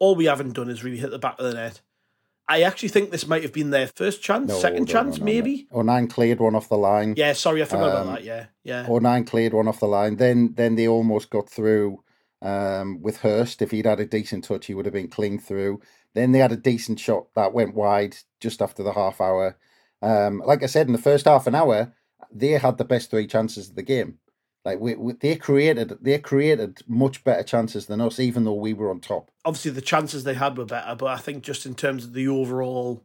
All 0.00 0.14
we 0.14 0.26
haven't 0.26 0.52
done 0.52 0.68
is 0.68 0.84
really 0.84 0.98
hit 0.98 1.10
the 1.10 1.18
back 1.18 1.38
of 1.38 1.46
the 1.46 1.54
net. 1.54 1.80
I 2.48 2.62
actually 2.62 2.90
think 2.90 3.10
this 3.10 3.26
might 3.26 3.42
have 3.42 3.52
been 3.52 3.70
their 3.70 3.88
first 3.88 4.22
chance, 4.22 4.48
No, 4.48 4.58
second 4.58 4.86
no, 4.86 4.92
chance, 4.92 5.18
no, 5.18 5.24
maybe. 5.24 5.66
no. 5.72 5.82
nine 5.82 6.06
cleared 6.06 6.38
one 6.38 6.54
off 6.54 6.68
the 6.68 6.76
line. 6.76 7.14
Yeah, 7.16 7.32
sorry, 7.32 7.60
I 7.62 7.64
forgot 7.64 7.96
Um, 7.96 8.02
about 8.08 8.14
that. 8.16 8.24
Yeah, 8.24 8.46
yeah. 8.62 8.86
O'Nien 8.88 9.24
cleared 9.24 9.52
one 9.52 9.66
off 9.66 9.80
the 9.80 9.86
line. 9.88 10.16
Then 10.16 10.54
then 10.54 10.76
they 10.76 10.86
almost 10.86 11.30
got 11.30 11.48
through 11.50 12.04
um, 12.42 13.00
with 13.02 13.18
Hirst. 13.18 13.62
If 13.62 13.72
he'd 13.72 13.86
had 13.86 13.98
a 14.00 14.06
decent 14.06 14.44
touch, 14.44 14.66
he 14.66 14.74
would 14.74 14.86
have 14.86 14.94
been 14.94 15.08
clean 15.08 15.38
through. 15.40 15.80
Then 16.16 16.32
they 16.32 16.38
had 16.38 16.52
a 16.52 16.56
decent 16.56 16.98
shot 16.98 17.26
that 17.34 17.52
went 17.52 17.74
wide 17.74 18.16
just 18.40 18.62
after 18.62 18.82
the 18.82 18.94
half 18.94 19.20
hour. 19.20 19.58
Um, 20.00 20.42
like 20.46 20.62
I 20.62 20.66
said, 20.66 20.86
in 20.86 20.94
the 20.94 20.98
first 20.98 21.26
half 21.26 21.46
an 21.46 21.54
hour, 21.54 21.92
they 22.32 22.52
had 22.52 22.78
the 22.78 22.86
best 22.86 23.10
three 23.10 23.26
chances 23.26 23.68
of 23.68 23.74
the 23.74 23.82
game. 23.82 24.18
Like 24.64 24.80
we, 24.80 24.94
we 24.96 25.12
they 25.12 25.36
created 25.36 25.98
they 26.00 26.18
created 26.18 26.80
much 26.88 27.22
better 27.22 27.42
chances 27.42 27.84
than 27.86 28.00
us, 28.00 28.18
even 28.18 28.44
though 28.44 28.54
we 28.54 28.72
were 28.72 28.90
on 28.90 29.00
top. 29.00 29.30
Obviously, 29.44 29.72
the 29.72 29.82
chances 29.82 30.24
they 30.24 30.34
had 30.34 30.56
were 30.56 30.64
better, 30.64 30.94
but 30.96 31.06
I 31.06 31.18
think 31.18 31.44
just 31.44 31.66
in 31.66 31.74
terms 31.74 32.04
of 32.04 32.14
the 32.14 32.28
overall 32.28 33.04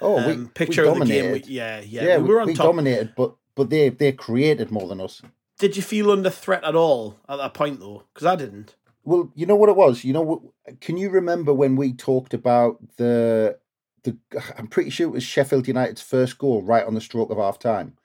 Oh, 0.00 0.18
um, 0.18 0.26
we 0.26 0.48
picture 0.48 0.84
of 0.84 0.98
the 0.98 1.04
game, 1.06 1.32
we, 1.32 1.42
yeah, 1.46 1.80
yeah, 1.80 2.04
yeah, 2.04 2.18
we 2.18 2.28
were 2.28 2.40
on 2.42 2.46
we 2.48 2.54
top. 2.54 2.66
dominated, 2.66 3.14
but 3.16 3.36
but 3.54 3.70
they 3.70 3.88
they 3.88 4.12
created 4.12 4.70
more 4.70 4.86
than 4.86 5.00
us. 5.00 5.22
Did 5.58 5.76
you 5.76 5.82
feel 5.82 6.10
under 6.10 6.30
threat 6.30 6.62
at 6.62 6.74
all 6.74 7.18
at 7.26 7.36
that 7.38 7.54
point, 7.54 7.80
though? 7.80 8.04
Because 8.12 8.26
I 8.26 8.36
didn't. 8.36 8.74
Well, 9.04 9.30
you 9.34 9.46
know 9.46 9.56
what 9.56 9.68
it 9.68 9.76
was. 9.76 10.04
You 10.04 10.12
know? 10.12 10.52
Can 10.80 10.96
you 10.96 11.10
remember 11.10 11.52
when 11.54 11.76
we 11.76 11.92
talked 11.92 12.34
about 12.34 12.78
the 12.96 13.58
the? 14.02 14.16
I'm 14.58 14.66
pretty 14.66 14.90
sure 14.90 15.06
it 15.08 15.12
was 15.12 15.22
Sheffield 15.22 15.68
United's 15.68 16.02
first 16.02 16.38
goal 16.38 16.62
right 16.62 16.84
on 16.84 16.94
the 16.94 17.00
stroke 17.00 17.30
of 17.30 17.38
half 17.38 17.58
time 17.58 17.96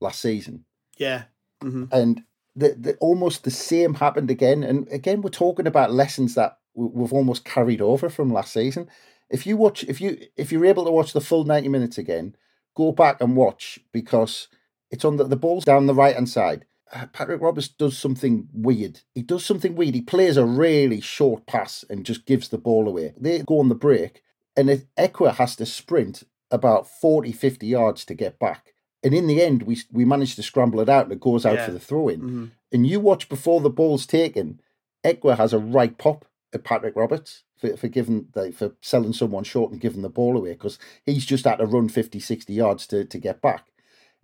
last 0.00 0.20
season, 0.20 0.64
Yeah. 0.98 1.24
hmm 1.62 1.84
and 1.90 2.22
the, 2.54 2.74
the 2.78 2.94
almost 2.96 3.44
the 3.44 3.50
same 3.50 3.94
happened 3.94 4.30
again. 4.30 4.62
And 4.62 4.88
again, 4.88 5.20
we're 5.22 5.30
talking 5.30 5.66
about 5.66 5.92
lessons 5.92 6.34
that 6.34 6.58
we've 6.74 7.12
almost 7.12 7.44
carried 7.44 7.80
over 7.82 8.08
from 8.08 8.32
last 8.32 8.52
season. 8.52 8.88
If 9.30 9.46
you 9.46 9.56
watch, 9.56 9.84
if 9.84 10.00
you 10.00 10.18
if 10.36 10.52
you're 10.52 10.64
able 10.66 10.84
to 10.84 10.90
watch 10.90 11.12
the 11.12 11.20
full 11.20 11.44
ninety 11.44 11.68
minutes 11.68 11.98
again, 11.98 12.34
go 12.74 12.92
back 12.92 13.20
and 13.20 13.36
watch 13.36 13.78
because 13.92 14.48
it's 14.90 15.04
on 15.04 15.16
the 15.16 15.24
the 15.24 15.36
ball's 15.36 15.64
down 15.64 15.86
the 15.86 15.94
right 15.94 16.14
hand 16.14 16.28
side. 16.28 16.64
Uh, 16.92 17.06
Patrick 17.12 17.40
Roberts 17.42 17.68
does 17.68 17.98
something 17.98 18.48
weird. 18.52 19.00
He 19.14 19.22
does 19.22 19.44
something 19.44 19.74
weird. 19.74 19.94
He 19.94 20.02
plays 20.02 20.36
a 20.36 20.44
really 20.44 21.00
short 21.00 21.44
pass 21.46 21.84
and 21.90 22.06
just 22.06 22.26
gives 22.26 22.48
the 22.48 22.58
ball 22.58 22.86
away. 22.88 23.12
They 23.18 23.40
go 23.40 23.58
on 23.58 23.68
the 23.68 23.74
break, 23.74 24.22
and 24.56 24.68
Ekwah 24.96 25.34
has 25.34 25.56
to 25.56 25.66
sprint 25.66 26.22
about 26.50 26.86
40, 26.88 27.32
50 27.32 27.66
yards 27.66 28.04
to 28.04 28.14
get 28.14 28.38
back. 28.38 28.74
And 29.02 29.12
in 29.14 29.26
the 29.26 29.42
end, 29.42 29.64
we 29.64 29.78
we 29.92 30.04
manage 30.04 30.36
to 30.36 30.42
scramble 30.42 30.80
it 30.80 30.88
out, 30.88 31.04
and 31.04 31.12
it 31.12 31.20
goes 31.20 31.44
out 31.44 31.54
Yeah. 31.56 31.66
for 31.66 31.72
the 31.72 31.80
throw 31.80 32.08
in. 32.08 32.20
hmm 32.20 32.44
And 32.72 32.86
you 32.86 33.00
watch 33.00 33.28
before 33.28 33.60
the 33.60 33.70
ball's 33.70 34.06
taken, 34.06 34.60
Ekwah 35.04 35.36
has 35.36 35.52
a 35.52 35.58
right 35.58 35.96
pop 35.98 36.24
at 36.52 36.62
Patrick 36.64 36.94
Roberts 36.96 37.42
for, 37.56 37.76
for 37.76 37.88
giving 37.88 38.28
like, 38.34 38.54
for 38.54 38.76
selling 38.80 39.12
someone 39.12 39.44
short 39.44 39.72
and 39.72 39.80
giving 39.80 40.02
the 40.02 40.08
ball 40.08 40.36
away 40.36 40.52
because 40.52 40.78
he's 41.04 41.26
just 41.26 41.44
had 41.44 41.56
to 41.56 41.66
run 41.66 41.88
50, 41.88 42.20
60 42.20 42.52
yards 42.52 42.86
to, 42.88 43.04
to 43.04 43.18
get 43.18 43.42
back. 43.42 43.66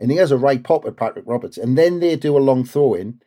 And 0.02 0.10
he 0.10 0.16
has 0.18 0.32
a 0.32 0.36
right 0.36 0.62
pop 0.64 0.84
at 0.84 0.96
Patrick 0.96 1.24
Roberts. 1.28 1.56
And 1.56 1.78
then 1.78 2.00
they 2.00 2.16
do 2.16 2.36
a 2.36 2.40
long 2.40 2.64
throw 2.64 2.94
in, 2.94 3.20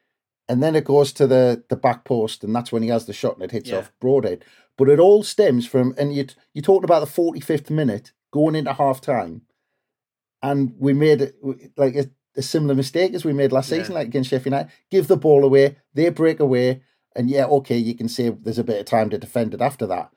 and 0.50 0.62
then 0.62 0.76
it 0.76 0.84
goes 0.84 1.14
to 1.14 1.26
the, 1.26 1.64
the 1.70 1.78
back 1.78 2.04
post, 2.04 2.44
and 2.44 2.54
that's 2.54 2.72
when 2.72 2.84
he 2.84 2.90
has 2.90 3.06
the 3.06 3.14
shot 3.14 3.36
and 3.36 3.44
it 3.46 3.52
hits 3.52 3.70
Yeah. 3.70 3.78
off 3.78 3.92
Broadhead. 4.02 4.44
But 4.78 4.90
it 4.90 5.00
all 5.00 5.24
stems 5.24 5.66
from, 5.66 5.96
and 5.98 6.14
you 6.14 6.26
you're 6.54 6.62
talking 6.62 6.84
about 6.84 7.00
the 7.00 7.06
45th 7.22 7.70
minute 7.70 8.12
going 8.32 8.56
into 8.56 8.74
half 8.74 9.00
time, 9.00 9.44
and 10.44 10.74
we 10.78 10.94
made 10.94 11.34
like 11.78 11.96
a, 11.96 12.10
a 12.36 12.42
similar 12.42 12.76
mistake 12.76 13.14
as 13.14 13.24
we 13.26 13.34
made 13.34 13.52
last 13.52 13.72
Yeah. 13.72 13.78
season, 13.80 13.96
like 13.96 14.08
against 14.08 14.30
Sheffield 14.30 14.48
United. 14.54 14.72
Give 14.92 15.08
the 15.08 15.18
ball 15.18 15.44
away, 15.46 15.78
they 15.94 16.10
break 16.10 16.40
away, 16.40 16.82
and 17.16 17.30
yeah, 17.30 17.46
okay, 17.46 17.78
you 17.78 17.96
can 17.96 18.10
say 18.10 18.30
there's 18.30 18.60
a 18.60 18.64
bit 18.64 18.80
of 18.80 18.86
time 18.86 19.10
to 19.12 19.18
defend 19.18 19.54
it 19.54 19.62
after 19.62 19.88
that, 19.88 20.12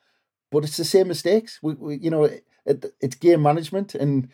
but 0.51 0.65
it's 0.65 0.77
the 0.77 0.85
same 0.85 1.09
mistakes. 1.09 1.61
We, 1.63 1.75
we 1.75 1.99
you 1.99 2.11
know, 2.11 2.25
it, 2.25 2.45
it, 2.67 2.85
it's 3.01 3.15
game 3.17 3.43
management, 3.43 3.95
and 3.95 4.29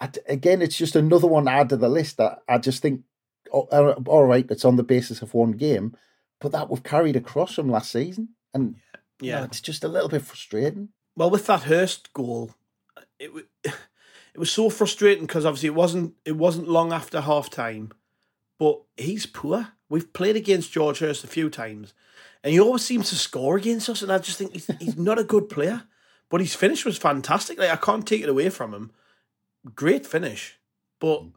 I, 0.00 0.10
again, 0.28 0.62
it's 0.62 0.76
just 0.76 0.96
another 0.96 1.26
one 1.26 1.44
to 1.44 1.50
add 1.50 1.68
to 1.70 1.76
the 1.76 1.88
list 1.88 2.16
that 2.16 2.40
I 2.48 2.58
just 2.58 2.80
think, 2.82 3.02
oh, 3.52 3.68
uh, 3.70 3.94
all 4.06 4.24
right, 4.26 4.46
it's 4.50 4.64
on 4.64 4.76
the 4.76 4.82
basis 4.82 5.20
of 5.22 5.34
one 5.34 5.52
game, 5.52 5.96
but 6.40 6.52
that 6.52 6.70
we've 6.70 6.82
carried 6.82 7.16
across 7.16 7.54
from 7.54 7.68
last 7.70 7.92
season, 7.92 8.30
and 8.54 8.76
you 9.20 9.32
know, 9.32 9.38
Yeah. 9.38 9.44
it's 9.44 9.60
just 9.60 9.84
a 9.84 9.88
little 9.88 10.08
bit 10.08 10.22
frustrating. 10.22 10.88
Well, 11.16 11.30
with 11.30 11.46
that 11.46 11.64
Hirst 11.64 12.12
goal, 12.14 12.54
it 13.18 13.34
wa- 13.34 13.40
it 13.64 14.38
was 14.38 14.50
so 14.50 14.70
frustrating 14.70 15.26
because 15.26 15.44
obviously 15.44 15.66
it 15.68 15.74
wasn't 15.74 16.14
it 16.24 16.36
wasn't 16.36 16.68
long 16.68 16.92
after 16.92 17.20
half 17.20 17.50
time, 17.50 17.90
but 18.58 18.80
he's 18.96 19.26
poor. 19.26 19.68
We've 19.90 20.12
played 20.12 20.36
against 20.36 20.72
George 20.72 21.00
Hirst 21.00 21.24
a 21.24 21.26
few 21.26 21.50
times, 21.50 21.92
and 22.42 22.52
he 22.54 22.60
always 22.60 22.82
seems 22.84 23.10
to 23.10 23.16
score 23.16 23.56
against 23.56 23.88
us. 23.90 24.00
And 24.02 24.10
I 24.12 24.18
just 24.18 24.38
think 24.38 24.52
he's 24.54 24.70
he's 24.78 24.96
not 24.96 25.18
a 25.18 25.24
good 25.24 25.48
player, 25.50 25.82
but 26.30 26.40
his 26.40 26.54
finish 26.54 26.86
was 26.86 26.96
fantastic. 26.96 27.58
Like 27.58 27.70
I 27.70 27.76
can't 27.76 28.06
take 28.06 28.22
it 28.22 28.28
away 28.30 28.48
from 28.48 28.72
him. 28.72 28.92
Great 29.74 30.06
finish, 30.06 30.58
but 31.00 31.18
hmm. 31.18 31.28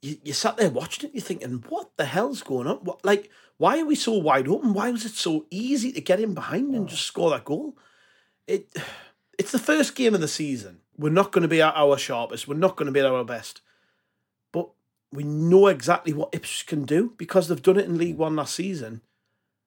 you, 0.00 0.16
you 0.24 0.32
sat 0.32 0.56
there 0.56 0.70
watching 0.70 1.10
it, 1.10 1.14
you're 1.14 1.22
thinking, 1.22 1.64
what 1.68 1.96
the 1.96 2.06
hell's 2.06 2.42
going 2.42 2.66
on? 2.66 2.76
What 2.78 3.04
like 3.04 3.30
why 3.56 3.80
are 3.80 3.86
we 3.86 3.94
so 3.94 4.12
wide 4.12 4.48
open? 4.48 4.74
Why 4.74 4.90
was 4.90 5.04
it 5.04 5.12
so 5.12 5.46
easy 5.50 5.92
to 5.92 6.00
get 6.00 6.20
in 6.20 6.34
behind 6.34 6.74
and 6.74 6.86
ah. 6.86 6.88
just 6.88 7.06
score 7.06 7.30
that 7.30 7.44
goal? 7.44 7.76
It 8.46 8.74
it's 9.38 9.52
the 9.52 9.58
first 9.58 9.94
game 9.94 10.14
of 10.14 10.20
the 10.20 10.28
season. 10.28 10.80
we're 10.96 11.10
not 11.10 11.32
going 11.32 11.42
to 11.42 11.48
be 11.48 11.60
at 11.60 11.74
our 11.74 11.98
sharpest. 11.98 12.46
We're 12.46 12.54
not 12.54 12.76
going 12.76 12.86
to 12.86 12.92
be 12.92 13.00
at 13.00 13.06
our 13.06 13.24
best. 13.24 13.60
But 14.52 14.70
we 15.12 15.24
know 15.24 15.66
exactly 15.66 16.12
what 16.12 16.34
Ipswich 16.34 16.66
can 16.66 16.84
do 16.84 17.14
because 17.16 17.48
they've 17.48 17.62
done 17.62 17.78
it 17.78 17.86
in 17.86 17.98
League 17.98 18.16
One 18.16 18.36
last 18.36 18.54
season. 18.54 19.02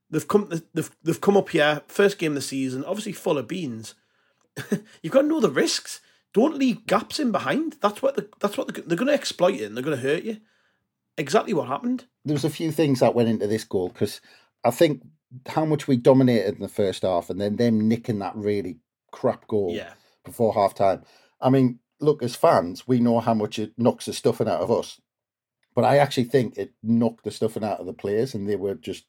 They've 0.10 0.28
come 0.28 0.50
they've 0.74 0.92
they've 1.04 1.22
come 1.22 1.38
up 1.38 1.50
here 1.50 1.82
first 1.88 2.18
game 2.18 2.32
of 2.32 2.36
the 2.36 2.42
season, 2.42 2.84
obviously 2.86 3.14
full 3.14 3.38
of 3.38 3.48
beans. 3.48 3.96
You've 5.02 5.14
got 5.14 5.22
to 5.22 5.28
know 5.28 5.40
the 5.40 5.50
risks. 5.50 6.00
Don't 6.38 6.58
leave 6.58 6.86
gaps 6.86 7.20
in 7.20 7.32
behind. 7.32 7.78
That's 7.82 8.02
what 8.02 8.16
the, 8.16 8.30
that's 8.40 8.58
what 8.58 8.68
the, 8.68 8.82
they're 8.82 8.96
going 8.98 9.08
to 9.08 9.14
exploit 9.14 9.56
it 9.56 9.64
and 9.64 9.76
they're 9.76 9.84
going 9.84 9.98
to 9.98 10.04
hurt 10.04 10.24
you. 10.24 10.38
Exactly 11.18 11.54
what 11.54 11.68
happened. 11.68 12.06
There 12.26 12.36
was 12.36 12.46
a 12.46 12.50
few 12.52 12.72
things 12.72 13.00
that 13.00 13.16
went 13.16 13.28
into 13.28 13.48
this 13.48 13.64
goal 13.64 13.90
because 13.90 14.22
I 14.64 14.70
think 14.70 15.02
how 15.48 15.66
much 15.66 15.88
we 15.88 15.98
dominated 15.98 16.56
in 16.56 16.62
the 16.62 16.68
first 16.70 17.02
half 17.02 17.32
and 17.32 17.42
then 17.42 17.56
them 17.56 17.88
nicking 17.88 18.20
that 18.20 18.36
really 18.36 18.78
crap 19.12 19.48
goal 19.48 19.72
Yeah. 19.74 19.94
before 20.24 20.54
half 20.54 20.76
time. 20.76 21.04
I 21.42 21.50
mean, 21.50 21.80
look, 22.00 22.22
as 22.22 22.36
fans, 22.36 22.88
we 22.88 23.00
know 23.00 23.20
how 23.20 23.34
much 23.34 23.58
it 23.58 23.74
knocks 23.78 24.06
the 24.06 24.14
stuffing 24.14 24.48
out 24.48 24.62
of 24.62 24.70
us. 24.72 25.02
But 25.74 25.86
I 25.86 25.98
actually 25.98 26.26
think 26.26 26.56
it 26.58 26.74
knocked 26.84 27.24
the 27.24 27.32
stuffing 27.32 27.64
out 27.64 27.80
of 27.80 27.88
the 27.88 27.94
players 27.94 28.36
and 28.36 28.48
they 28.48 28.56
were 28.56 28.76
just 28.76 29.06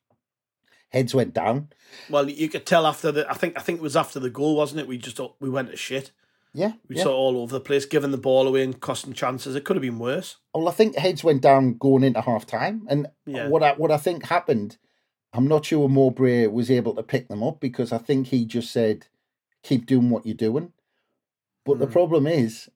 heads 0.91 1.15
went 1.15 1.35
down. 1.35 1.69
Well, 2.09 2.29
you 2.31 2.49
could 2.49 2.65
tell 2.65 2.87
after 2.87 3.13
the. 3.13 3.31
I 3.31 3.35
think 3.35 3.59
I 3.59 3.61
think 3.61 3.81
it 3.81 3.83
was 3.83 3.97
after 3.97 4.19
the 4.19 4.31
goal, 4.31 4.57
wasn't 4.57 4.81
it? 4.81 4.89
We 4.89 4.97
just 4.97 5.21
we 5.41 5.51
went 5.51 5.71
to 5.71 5.77
shit. 5.77 6.13
Yeah. 6.55 6.73
We 6.89 6.97
yeah. 6.97 7.05
saw 7.05 7.15
all 7.15 7.39
over 7.39 7.53
the 7.53 7.61
place, 7.61 7.85
giving 7.85 8.11
the 8.11 8.19
ball 8.19 8.47
away 8.49 8.65
and 8.65 8.81
costing 8.81 9.13
chances. 9.13 9.55
It 9.55 9.65
could 9.65 9.77
have 9.77 9.83
been 9.83 9.99
worse. 9.99 10.37
Well, 10.55 10.69
I 10.69 10.73
think 10.73 10.97
heads 10.97 11.23
went 11.23 11.43
down 11.43 11.75
going 11.79 12.03
into 12.03 12.21
half 12.21 12.47
time. 12.47 12.87
And 12.89 13.09
Yeah. 13.27 13.49
what 13.49 13.63
I 13.63 13.75
what 13.75 13.91
I 13.91 13.97
think 13.99 14.25
happened, 14.25 14.79
I'm 15.33 15.47
not 15.47 15.67
sure 15.67 15.89
Mowbray 15.89 16.47
was 16.47 16.71
able 16.71 16.95
to 16.95 17.03
pick 17.03 17.29
them 17.29 17.43
up 17.43 17.61
because 17.61 17.93
I 17.93 17.99
think 17.99 18.29
he 18.29 18.45
just 18.45 18.71
said, 18.73 19.07
keep 19.63 19.87
doing 19.87 20.11
what 20.11 20.25
you're 20.27 20.35
doing. 20.35 20.73
But 21.65 21.79
the 21.79 21.87
Mm. 21.87 21.93
problem 21.93 22.27
is, 22.27 22.69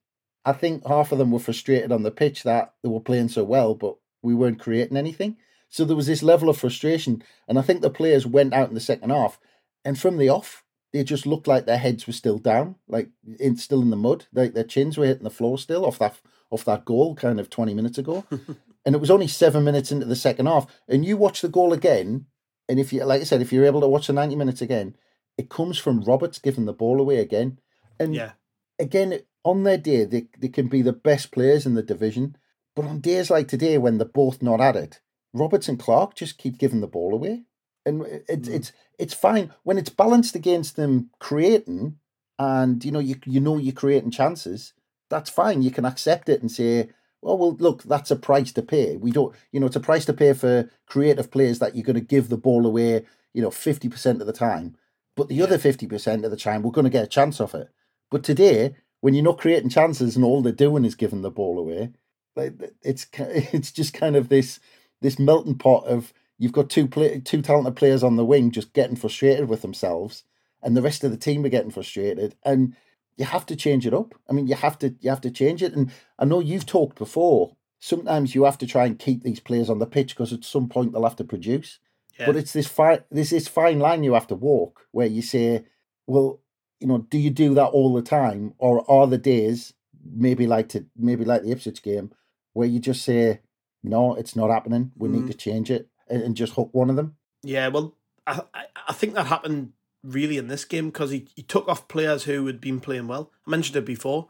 I 0.45 0.53
think 0.53 0.85
half 0.85 1.11
of 1.11 1.17
them 1.17 1.31
were 1.31 1.39
frustrated 1.39 1.91
on 1.91 2.03
the 2.03 2.11
pitch 2.11 2.43
that 2.43 2.73
they 2.83 2.89
were 2.89 2.99
playing 2.99 3.29
so 3.29 3.43
well, 3.43 3.73
but 3.75 3.95
we 4.21 4.35
weren't 4.35 4.59
creating 4.59 4.97
anything. 4.97 5.37
So 5.69 5.83
there 5.83 5.95
was 5.95 6.05
this 6.07 6.21
level 6.21 6.49
of 6.49 6.57
frustration. 6.57 7.23
And 7.47 7.57
I 7.57 7.63
think 7.63 7.81
the 7.81 7.89
players 7.89 8.27
went 8.27 8.53
out 8.53 8.67
in 8.69 8.75
the 8.75 8.79
second 8.79 9.09
half, 9.09 9.39
and 9.83 9.97
from 9.99 10.17
the 10.17 10.29
off, 10.29 10.62
they 10.93 11.03
just 11.03 11.25
looked 11.25 11.47
like 11.47 11.65
their 11.65 11.77
heads 11.79 12.05
were 12.07 12.13
still 12.13 12.37
down, 12.37 12.75
like 12.87 13.09
in, 13.39 13.57
still 13.57 13.81
in 13.81 13.89
the 13.89 13.95
mud, 13.95 14.27
like 14.31 14.53
their 14.53 14.63
chins 14.63 14.97
were 14.97 15.05
hitting 15.05 15.23
the 15.23 15.29
floor 15.29 15.57
still 15.57 15.85
off 15.85 15.99
that 15.99 16.19
off 16.51 16.63
that 16.65 16.85
goal 16.85 17.15
kind 17.15 17.39
of 17.39 17.49
20 17.49 17.73
minutes 17.73 17.97
ago. 17.97 18.23
and 18.85 18.93
it 18.95 19.01
was 19.01 19.09
only 19.09 19.27
seven 19.27 19.63
minutes 19.63 19.91
into 19.91 20.05
the 20.05 20.15
second 20.15 20.45
half. 20.45 20.67
And 20.87 21.03
you 21.03 21.17
watch 21.17 21.41
the 21.41 21.49
goal 21.49 21.73
again, 21.73 22.27
and 22.69 22.79
if 22.79 22.93
you, 22.93 23.03
like 23.03 23.21
I 23.21 23.23
said, 23.23 23.41
if 23.41 23.51
you're 23.51 23.65
able 23.65 23.81
to 23.81 23.87
watch 23.87 24.07
the 24.07 24.13
90 24.13 24.35
minutes 24.35 24.61
again, 24.61 24.95
it 25.37 25.49
comes 25.49 25.79
from 25.79 26.01
Roberts 26.01 26.37
giving 26.37 26.65
the 26.65 26.73
ball 26.73 27.01
away 27.01 27.17
again. 27.17 27.59
And 27.99 28.13
Yeah. 28.13 28.33
again, 28.77 29.19
on 29.43 29.63
their 29.63 29.79
day, 29.79 30.05
they, 30.05 30.27
they 30.37 30.47
can 30.47 30.67
be 30.67 30.83
the 30.83 30.93
best 30.93 31.31
players 31.31 31.65
in 31.65 31.73
the 31.73 31.81
division. 31.83 32.37
But 32.75 32.85
on 32.85 33.01
days 33.01 33.31
like 33.31 33.47
today, 33.47 33.77
when 33.79 33.97
they're 33.97 34.07
both 34.07 34.41
not 34.43 34.61
at 34.61 34.75
it, 34.75 35.01
Roberts 35.33 35.67
and 35.67 35.79
Clarke 35.79 36.13
just 36.15 36.37
keep 36.37 36.57
giving 36.59 36.81
the 36.81 36.87
ball 36.87 37.13
away. 37.13 37.45
And 37.85 38.05
it's 38.27 38.49
mm. 38.49 38.53
it's 38.53 38.71
it's 38.97 39.13
fine 39.13 39.53
when 39.63 39.77
it's 39.77 39.89
balanced 39.89 40.35
against 40.35 40.75
them 40.75 41.09
creating, 41.19 41.97
and 42.39 42.83
you 42.83 42.91
know 42.91 42.99
you 42.99 43.15
you 43.25 43.39
know 43.39 43.57
you're 43.57 43.73
creating 43.73 44.11
chances. 44.11 44.73
That's 45.09 45.29
fine. 45.29 45.61
You 45.61 45.71
can 45.71 45.85
accept 45.85 46.29
it 46.29 46.41
and 46.41 46.51
say, 46.51 46.89
well, 47.23 47.37
well, 47.37 47.55
look, 47.59 47.83
that's 47.83 48.11
a 48.11 48.15
price 48.15 48.51
to 48.53 48.61
pay. 48.61 48.97
We 48.97 49.11
don't, 49.11 49.35
you 49.51 49.59
know, 49.59 49.67
it's 49.67 49.75
a 49.75 49.81
price 49.81 50.05
to 50.05 50.13
pay 50.13 50.33
for 50.33 50.69
creative 50.87 51.31
players 51.31 51.59
that 51.59 51.75
you're 51.75 51.83
going 51.83 51.95
to 51.95 52.01
give 52.01 52.29
the 52.29 52.37
ball 52.37 52.65
away, 52.65 53.05
you 53.33 53.41
know, 53.41 53.51
fifty 53.51 53.89
percent 53.89 54.21
of 54.21 54.27
the 54.27 54.33
time. 54.33 54.75
But 55.15 55.29
the 55.29 55.41
other 55.41 55.57
fifty 55.57 55.87
percent 55.87 56.25
of 56.25 56.31
the 56.31 56.37
time, 56.37 56.61
we're 56.61 56.71
going 56.71 56.85
to 56.85 56.89
get 56.89 57.03
a 57.03 57.07
chance 57.07 57.39
off 57.39 57.55
it. 57.55 57.69
But 58.11 58.23
today, 58.23 58.75
when 59.01 59.13
you're 59.13 59.23
not 59.23 59.37
creating 59.37 59.69
chances 59.69 60.15
and 60.15 60.25
all 60.25 60.41
they're 60.41 60.51
doing 60.51 60.85
is 60.85 60.95
giving 60.95 61.21
the 61.21 61.31
ball 61.31 61.59
away, 61.59 61.91
like 62.35 62.53
it's 62.81 63.07
it's 63.17 63.71
just 63.71 63.93
kind 63.93 64.15
of 64.15 64.29
this 64.29 64.59
this 65.01 65.17
melting 65.17 65.57
pot 65.57 65.85
of 65.85 66.13
you've 66.37 66.51
got 66.51 66.69
two 66.69 66.87
play, 66.87 67.19
two 67.19 67.41
talented 67.41 67.75
players 67.75 68.03
on 68.03 68.15
the 68.15 68.25
wing 68.25 68.51
just 68.51 68.73
getting 68.73 68.95
frustrated 68.95 69.47
with 69.49 69.61
themselves, 69.61 70.23
and 70.61 70.75
the 70.75 70.81
rest 70.81 71.03
of 71.03 71.11
the 71.11 71.17
team 71.17 71.45
are 71.45 71.49
getting 71.49 71.71
frustrated, 71.71 72.35
and 72.43 72.75
you 73.17 73.25
have 73.25 73.45
to 73.45 73.55
change 73.55 73.85
it 73.85 73.93
up. 73.93 74.15
I 74.29 74.33
mean, 74.33 74.47
you 74.47 74.55
have 74.55 74.77
to 74.79 74.95
you 74.99 75.09
have 75.09 75.21
to 75.21 75.31
change 75.31 75.61
it. 75.61 75.73
And 75.73 75.91
I 76.17 76.25
know 76.25 76.39
you've 76.39 76.65
talked 76.65 76.97
before. 76.97 77.55
Sometimes 77.79 78.33
you 78.33 78.45
have 78.45 78.57
to 78.59 78.65
try 78.67 78.85
and 78.85 78.97
keep 78.97 79.23
these 79.23 79.39
players 79.41 79.69
on 79.69 79.79
the 79.79 79.85
pitch 79.85 80.15
because 80.15 80.31
at 80.33 80.43
some 80.45 80.69
point 80.69 80.93
they'll 80.93 81.03
have 81.03 81.17
to 81.17 81.23
produce. 81.23 81.79
Yeah. 82.17 82.27
But 82.27 82.35
it's 82.37 82.53
this 82.53 82.67
fine 82.67 83.03
this 83.11 83.31
this 83.31 83.47
fine 83.47 83.79
line 83.79 84.03
you 84.03 84.13
have 84.13 84.27
to 84.27 84.35
walk 84.35 84.87
where 84.91 85.07
you 85.07 85.21
say, 85.21 85.65
well, 86.07 86.39
you 86.79 86.87
know, 86.87 86.99
do 86.99 87.17
you 87.17 87.29
do 87.29 87.53
that 87.55 87.67
all 87.67 87.93
the 87.93 88.01
time, 88.01 88.53
or 88.57 88.89
are 88.89 89.07
the 89.07 89.17
days 89.17 89.73
maybe 90.05 90.47
like 90.47 90.69
to 90.69 90.85
maybe 90.97 91.25
like 91.25 91.43
the 91.43 91.51
Ipswich 91.51 91.81
game 91.83 92.11
where 92.53 92.67
you 92.67 92.79
just 92.79 93.03
say, 93.03 93.41
no, 93.83 94.15
it's 94.15 94.35
not 94.35 94.49
happening. 94.49 94.91
We 94.97 95.09
need 95.09 95.23
Mm. 95.23 95.27
to 95.31 95.33
change 95.33 95.71
it 95.71 95.87
and, 96.09 96.21
and 96.21 96.35
just 96.35 96.53
hook 96.53 96.69
one 96.71 96.89
of 96.89 96.95
them. 96.95 97.15
Yeah, 97.43 97.67
well, 97.69 97.95
I 98.25 98.41
I, 98.87 98.93
think 98.93 99.13
that 99.13 99.27
happened 99.27 99.73
really 100.03 100.37
in 100.37 100.47
this 100.47 100.65
game 100.65 100.87
because 100.87 101.11
he, 101.11 101.27
he 101.35 101.41
took 101.41 101.67
off 101.67 101.87
players 101.87 102.23
who 102.23 102.45
had 102.47 102.61
been 102.61 102.79
playing 102.79 103.07
well. 103.07 103.31
I 103.45 103.49
mentioned 103.49 103.75
it 103.75 103.85
before. 103.85 104.29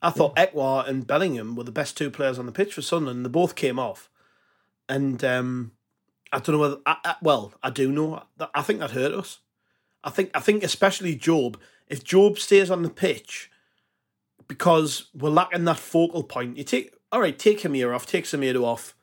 I 0.00 0.10
thought 0.10 0.36
Ekwah 0.36 0.88
and 0.88 1.06
Bellingham 1.06 1.56
were 1.56 1.64
the 1.64 1.72
best 1.72 1.96
two 1.96 2.10
players 2.10 2.38
on 2.38 2.46
the 2.46 2.52
pitch 2.52 2.74
for 2.74 2.82
Sunderland. 2.82 3.24
They 3.24 3.30
both 3.30 3.56
came 3.56 3.78
off, 3.78 4.08
and 4.88 5.22
um, 5.24 5.72
I 6.32 6.38
don't 6.38 6.54
know 6.54 6.60
whether. 6.60 6.78
I, 6.86 6.96
I, 7.04 7.14
well, 7.20 7.52
I 7.62 7.70
do 7.70 7.90
know. 7.90 8.22
I 8.54 8.62
think 8.62 8.80
that 8.80 8.92
hurt 8.92 9.12
us. 9.12 9.40
I 10.04 10.10
think. 10.10 10.30
I 10.34 10.40
think 10.40 10.62
especially 10.62 11.16
Jobe. 11.16 11.56
If 11.88 12.04
Jobe 12.04 12.38
stays 12.38 12.70
on 12.70 12.82
the 12.82 12.90
pitch, 12.90 13.50
because 14.48 15.10
we're 15.14 15.30
lacking 15.30 15.64
that 15.64 15.78
focal 15.78 16.24
point. 16.24 16.56
You 16.56 16.64
take 16.64 16.94
all 17.12 17.20
right. 17.20 17.38
Take 17.38 17.60
Hemir 17.60 17.94
off. 17.94 18.06
Take 18.06 18.24
Semedo 18.24 18.64
off. 18.64 18.94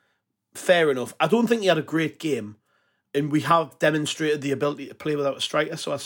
Fair 0.56 0.90
enough. 0.90 1.14
I 1.20 1.28
don't 1.28 1.48
think 1.48 1.62
he 1.62 1.68
had 1.68 1.78
a 1.78 1.84
great 1.84 2.20
game 2.20 2.58
and 3.16 3.32
we 3.32 3.42
have 3.42 3.80
demonstrated 3.80 4.42
the 4.42 4.52
ability 4.52 4.88
to 4.88 4.96
play 4.96 5.16
without 5.16 5.38
a 5.38 5.42
striker. 5.42 5.78
So 5.78 5.98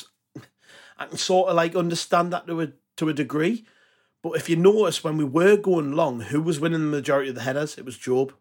I 0.97 1.05
can 1.05 1.17
sort 1.17 1.49
of 1.49 1.55
like 1.55 1.75
understand 1.75 2.31
that 2.31 2.47
to 2.47 2.61
a 2.61 2.67
to 2.97 3.09
a 3.09 3.13
degree. 3.13 3.65
But 4.21 4.33
if 4.33 4.49
you 4.49 4.55
notice, 4.57 5.03
when 5.03 5.17
we 5.17 5.23
were 5.23 5.57
going 5.57 5.93
long, 5.93 6.19
who 6.19 6.41
was 6.41 6.59
winning 6.59 6.81
the 6.81 6.97
majority 6.97 7.29
of 7.29 7.35
the 7.35 7.41
headers? 7.41 7.77
It 7.77 7.85
was 7.85 7.97
Jobe. 7.97 8.31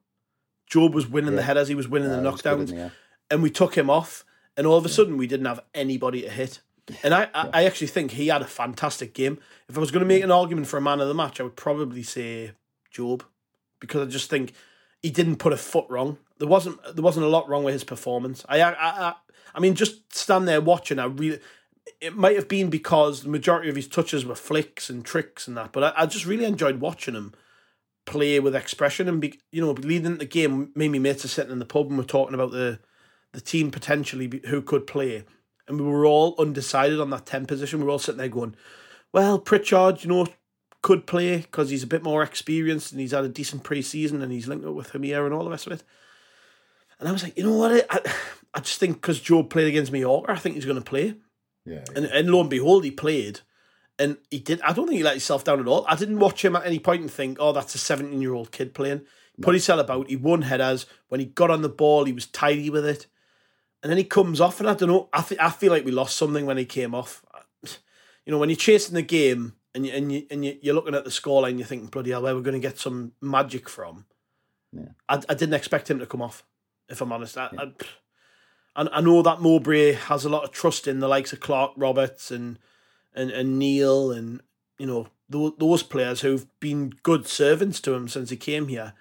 Jobe 0.71 0.93
was 0.93 1.07
winning 1.07 1.37
the 1.37 1.43
headers. 1.43 1.69
He 1.69 1.75
was 1.75 1.89
winning 1.89 2.11
Yeah, 2.11 2.17
the 2.17 2.29
it 2.29 2.43
good 2.43 2.61
in 2.61 2.67
knockdowns, 2.67 2.71
the 2.71 2.93
and 3.31 3.43
we 3.43 3.51
took 3.51 3.77
him 3.77 3.89
off. 3.89 4.25
And 4.57 4.67
all 4.67 4.77
of 4.77 4.85
a 4.85 4.89
sudden, 4.89 5.17
we 5.17 5.29
didn't 5.29 5.47
have 5.47 5.61
anybody 5.73 6.23
to 6.23 6.29
hit. 6.29 6.61
And 7.05 7.15
I, 7.15 7.29
I, 7.33 7.49
I 7.53 7.65
actually 7.65 7.87
think 7.87 8.11
he 8.11 8.27
had 8.27 8.43
a 8.43 8.47
fantastic 8.47 9.15
game. 9.15 9.39
If 9.69 9.77
I 9.77 9.81
was 9.81 9.93
going 9.93 10.01
to 10.01 10.07
make 10.07 10.23
mm. 10.23 10.25
an 10.25 10.33
argument 10.33 10.67
for 10.67 10.79
a 10.79 10.81
man 10.81 11.01
of 11.01 11.07
the 11.07 11.15
match, 11.15 11.39
I 11.39 11.45
would 11.45 11.55
probably 11.55 12.03
say 12.03 12.53
Jobe, 12.93 13.23
because 13.79 14.03
I 14.09 14.11
just 14.11 14.29
think 14.29 14.53
he 15.03 15.11
didn't 15.11 15.37
put 15.37 15.53
a 15.53 15.57
foot 15.57 15.87
wrong. 15.89 16.19
There 16.39 16.49
wasn't 16.49 16.83
there 16.95 17.03
wasn't 17.03 17.27
a 17.27 17.31
lot 17.31 17.49
wrong 17.49 17.65
with 17.65 17.75
his 17.75 17.85
performance. 17.85 18.45
I 18.49 18.61
I 18.61 18.73
I, 18.73 19.15
I 19.55 19.61
mean, 19.61 19.75
just 19.75 20.15
stand 20.15 20.47
there 20.47 20.61
watching. 20.61 20.99
I 20.99 21.07
really, 21.07 21.41
it 22.01 22.17
might 22.17 22.37
have 22.37 22.49
been 22.49 22.71
because 22.71 23.23
the 23.23 23.29
majority 23.29 23.69
of 23.69 23.77
his 23.77 23.89
touches 23.89 24.25
were 24.25 24.35
flicks 24.35 24.91
and 24.91 25.05
tricks 25.05 25.49
and 25.49 25.57
that, 25.57 25.73
but 25.73 25.85
I, 25.85 26.03
I 26.03 26.07
just 26.07 26.27
really 26.27 26.45
enjoyed 26.45 26.81
watching 26.81 27.15
him 27.15 27.35
play 28.07 28.41
with 28.41 28.57
expression 28.57 29.09
and 29.09 29.21
be 29.21 29.39
you 29.53 29.61
know 29.61 29.73
leading 29.73 30.19
the 30.19 30.25
game. 30.25 30.73
Me 30.75 30.87
and 30.87 30.93
my 30.93 30.99
mates 30.99 31.25
are 31.25 31.29
sitting 31.29 31.53
in 31.53 31.59
the 31.59 31.65
pub 31.65 31.89
and 31.89 31.99
we're 31.99 32.05
talking 32.05 32.35
about 32.35 32.53
the 32.53 32.79
the 33.33 33.41
team 33.41 33.71
potentially 33.71 34.43
who 34.47 34.63
could 34.63 34.87
play, 34.87 35.25
and 35.67 35.81
we 35.81 35.87
were 35.87 36.07
all 36.07 36.35
undecided 36.39 37.01
on 37.01 37.11
that 37.11 37.27
ten 37.27 37.47
position. 37.47 37.81
We 37.81 37.87
were 37.87 37.93
all 37.93 37.99
sitting 37.99 38.19
there 38.19 38.29
going, 38.29 38.57
"Well, 39.13 39.39
Pritchard, 39.39 40.03
you 40.03 40.11
know." 40.11 40.27
Could 40.83 41.07
play 41.07 41.39
because 41.39 41.71
he's 41.71 41.83
a 41.83 41.89
bit 41.89 42.03
more 42.03 42.23
experienced 42.23 42.93
and 42.93 43.01
he's 43.01 43.11
had 43.11 43.25
a 43.25 43.29
decent 43.29 43.65
pre-season 43.65 44.23
and 44.23 44.31
he's 44.31 44.47
linked 44.47 44.65
up 44.65 44.75
with 44.75 44.93
Hemir 44.93 45.25
and 45.25 45.35
all 45.35 45.45
the 45.45 45.51
rest 45.51 45.67
of 45.67 45.73
it. 45.73 45.83
And 46.99 47.09
I 47.09 47.13
was 47.13 47.23
like, 47.23 47.37
you 47.37 47.45
know 47.45 47.57
what? 47.57 47.87
I, 47.91 48.01
I 48.55 48.61
just 48.61 48.79
think 48.79 48.97
because 48.97 49.21
Jobe 49.21 49.51
played 49.51 49.69
against 49.69 49.93
Mallorca, 49.93 50.33
I 50.33 50.37
think 50.37 50.55
he's 50.55 50.65
going 50.65 50.79
to 50.79 50.91
play. 50.91 51.15
Yeah, 51.65 51.85
And, 51.95 52.07
and 52.07 52.31
lo 52.31 52.41
and 52.41 52.51
behold, 52.51 52.85
he 52.85 52.91
played. 52.91 53.41
And 53.99 54.17
he 54.31 54.39
did. 54.39 54.61
I 54.63 54.73
don't 54.73 54.87
think 54.87 54.99
he 54.99 55.03
let 55.03 55.15
himself 55.15 55.45
down 55.45 55.61
at 55.61 55.67
all. 55.67 55.85
I 55.89 55.97
didn't 55.97 56.21
watch 56.21 56.45
him 56.45 56.57
at 56.57 56.65
any 56.65 56.79
point 56.79 57.03
and 57.03 57.11
think, 57.11 57.39
oh, 57.41 57.53
that's 57.53 57.75
a 57.75 57.79
17 57.79 58.23
year 58.23 58.33
old 58.33 58.53
kid 58.53 58.73
playing. 58.73 59.03
He 59.37 59.43
put 59.43 59.55
himself 59.55 59.81
about. 59.81 60.09
He 60.09 60.17
won 60.17 60.43
headers. 60.43 60.87
When 61.09 61.21
he 61.21 61.27
got 61.27 61.51
on 61.51 61.63
the 61.63 61.69
ball, 61.69 62.05
he 62.05 62.13
was 62.13 62.27
tidy 62.27 62.71
with 62.71 62.87
it. 62.87 63.07
And 63.83 63.91
then 63.91 63.99
he 63.99 64.05
comes 64.05 64.41
off, 64.41 64.61
and 64.61 64.69
I 64.69 64.75
don't 64.75 64.89
know. 64.89 65.09
I, 65.13 65.23
th- 65.23 65.41
I 65.41 65.51
feel 65.51 65.73
like 65.73 65.85
we 65.85 65.93
lost 65.93 66.17
something 66.17 66.47
when 66.47 66.57
he 66.57 66.65
came 66.65 66.95
off. 66.95 67.25
You 68.25 68.33
know, 68.33 68.39
when 68.39 68.49
you're 68.49 68.57
chasing 68.57 68.95
the 68.95 69.03
game 69.03 69.55
and, 69.79 69.87
you, 69.87 69.93
and, 69.93 70.13
you, 70.13 70.27
and 70.29 70.45
you, 70.45 70.59
you're 70.61 70.75
looking 70.75 70.95
at 70.95 71.05
the 71.05 71.11
scoreline, 71.11 71.57
you're 71.57 71.67
thinking, 71.67 71.89
bloody 71.89 72.11
hell, 72.11 72.23
where 72.23 72.35
we're 72.35 72.43
going 72.43 72.61
to 72.61 72.69
get 72.69 72.79
some 72.79 73.13
magic 73.21 73.69
from. 73.69 74.07
Yeah. 74.73 74.89
I, 75.09 75.23
I 75.29 75.35
didn't 75.35 75.55
expect 75.55 75.89
him 75.89 76.01
to 76.01 76.07
come 76.07 76.21
off, 76.21 76.43
if 76.89 77.01
I'm 77.01 77.13
honest. 77.13 77.39
I, 77.39 77.49
I, 77.57 77.73
I, 78.75 78.89
I 78.93 79.01
know 79.01 79.23
that 79.23 79.41
Mowbray 79.41 79.93
has 79.93 80.25
a 80.25 80.29
lot 80.29 80.43
of 80.43 80.51
trust 80.51 80.89
in 80.89 80.99
the 80.99 81.07
likes 81.07 81.33
of 81.33 81.39
Clarke 81.39 81.73
Roberts 81.77 82.31
and 82.31 82.59
and, 83.15 83.31
and 83.31 83.59
Neil 83.59 84.11
and 84.11 84.41
you 84.79 84.87
know 84.87 85.09
those, 85.29 85.53
those 85.59 85.83
players 85.83 86.21
who've 86.21 86.47
been 86.61 86.95
good 87.03 87.27
servants 87.27 87.81
to 87.81 87.95
him 87.95 88.09
since 88.09 88.31
he 88.31 88.37
came 88.37 88.69
here. 88.69 88.95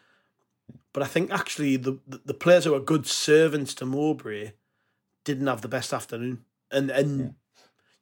But 0.93 1.03
I 1.03 1.07
think 1.07 1.31
actually 1.31 1.77
the 1.77 1.99
the, 2.07 2.21
the 2.23 2.33
players 2.33 2.65
who 2.65 2.75
are 2.75 2.79
good 2.79 3.07
servants 3.07 3.73
to 3.75 3.85
Mowbray 3.85 4.51
didn't 5.23 5.47
have 5.47 5.61
the 5.61 5.67
best 5.67 5.91
afternoon, 5.91 6.45
and 6.71 6.91
and 6.91 7.35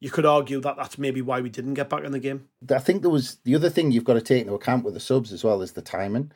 you 0.06 0.12
could 0.12 0.28
argue 0.28 0.62
that 0.62 0.78
that's 0.78 1.00
maybe 1.00 1.20
why 1.20 1.42
we 1.42 1.50
didn't 1.50 1.74
get 1.74 1.90
back 1.90 2.04
in 2.04 2.12
the 2.12 2.20
game. 2.20 2.48
I 2.70 2.78
think 2.78 3.02
there 3.02 3.10
was 3.10 3.40
the 3.44 3.56
other 3.56 3.72
thing 3.72 3.90
you've 3.90 4.04
got 4.04 4.14
to 4.14 4.22
take 4.22 4.42
into 4.42 4.54
account 4.54 4.86
with 4.86 4.94
the 4.94 5.00
subs 5.00 5.34
as 5.34 5.44
well 5.44 5.64
is 5.64 5.72
the 5.72 5.82
timing. 5.82 6.32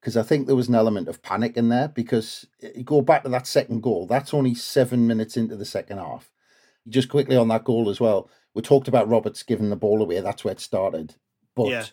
Because 0.00 0.16
I 0.16 0.22
think 0.22 0.46
there 0.46 0.56
was 0.56 0.68
an 0.68 0.74
element 0.74 1.06
of 1.06 1.20
panic 1.20 1.54
in 1.58 1.68
there. 1.68 1.88
Because 1.88 2.46
eh, 2.62 2.70
you 2.76 2.82
go 2.82 3.02
back 3.02 3.24
to 3.24 3.28
that 3.28 3.46
second 3.46 3.82
goal, 3.82 4.06
that's 4.06 4.32
only 4.32 4.54
seven 4.54 5.06
minutes 5.06 5.36
into 5.36 5.54
the 5.54 5.66
second 5.66 5.98
half. 5.98 6.32
Just 6.88 7.10
quickly 7.10 7.36
on 7.36 7.48
that 7.48 7.64
goal 7.64 7.90
as 7.90 8.00
well, 8.00 8.30
we 8.54 8.62
talked 8.62 8.88
about 8.88 9.10
Roberts 9.10 9.42
giving 9.42 9.68
the 9.68 9.76
ball 9.76 10.00
away. 10.00 10.18
That's 10.20 10.42
where 10.42 10.52
it 10.52 10.60
started. 10.60 11.16
But 11.54 11.68
Yeah. 11.68 11.84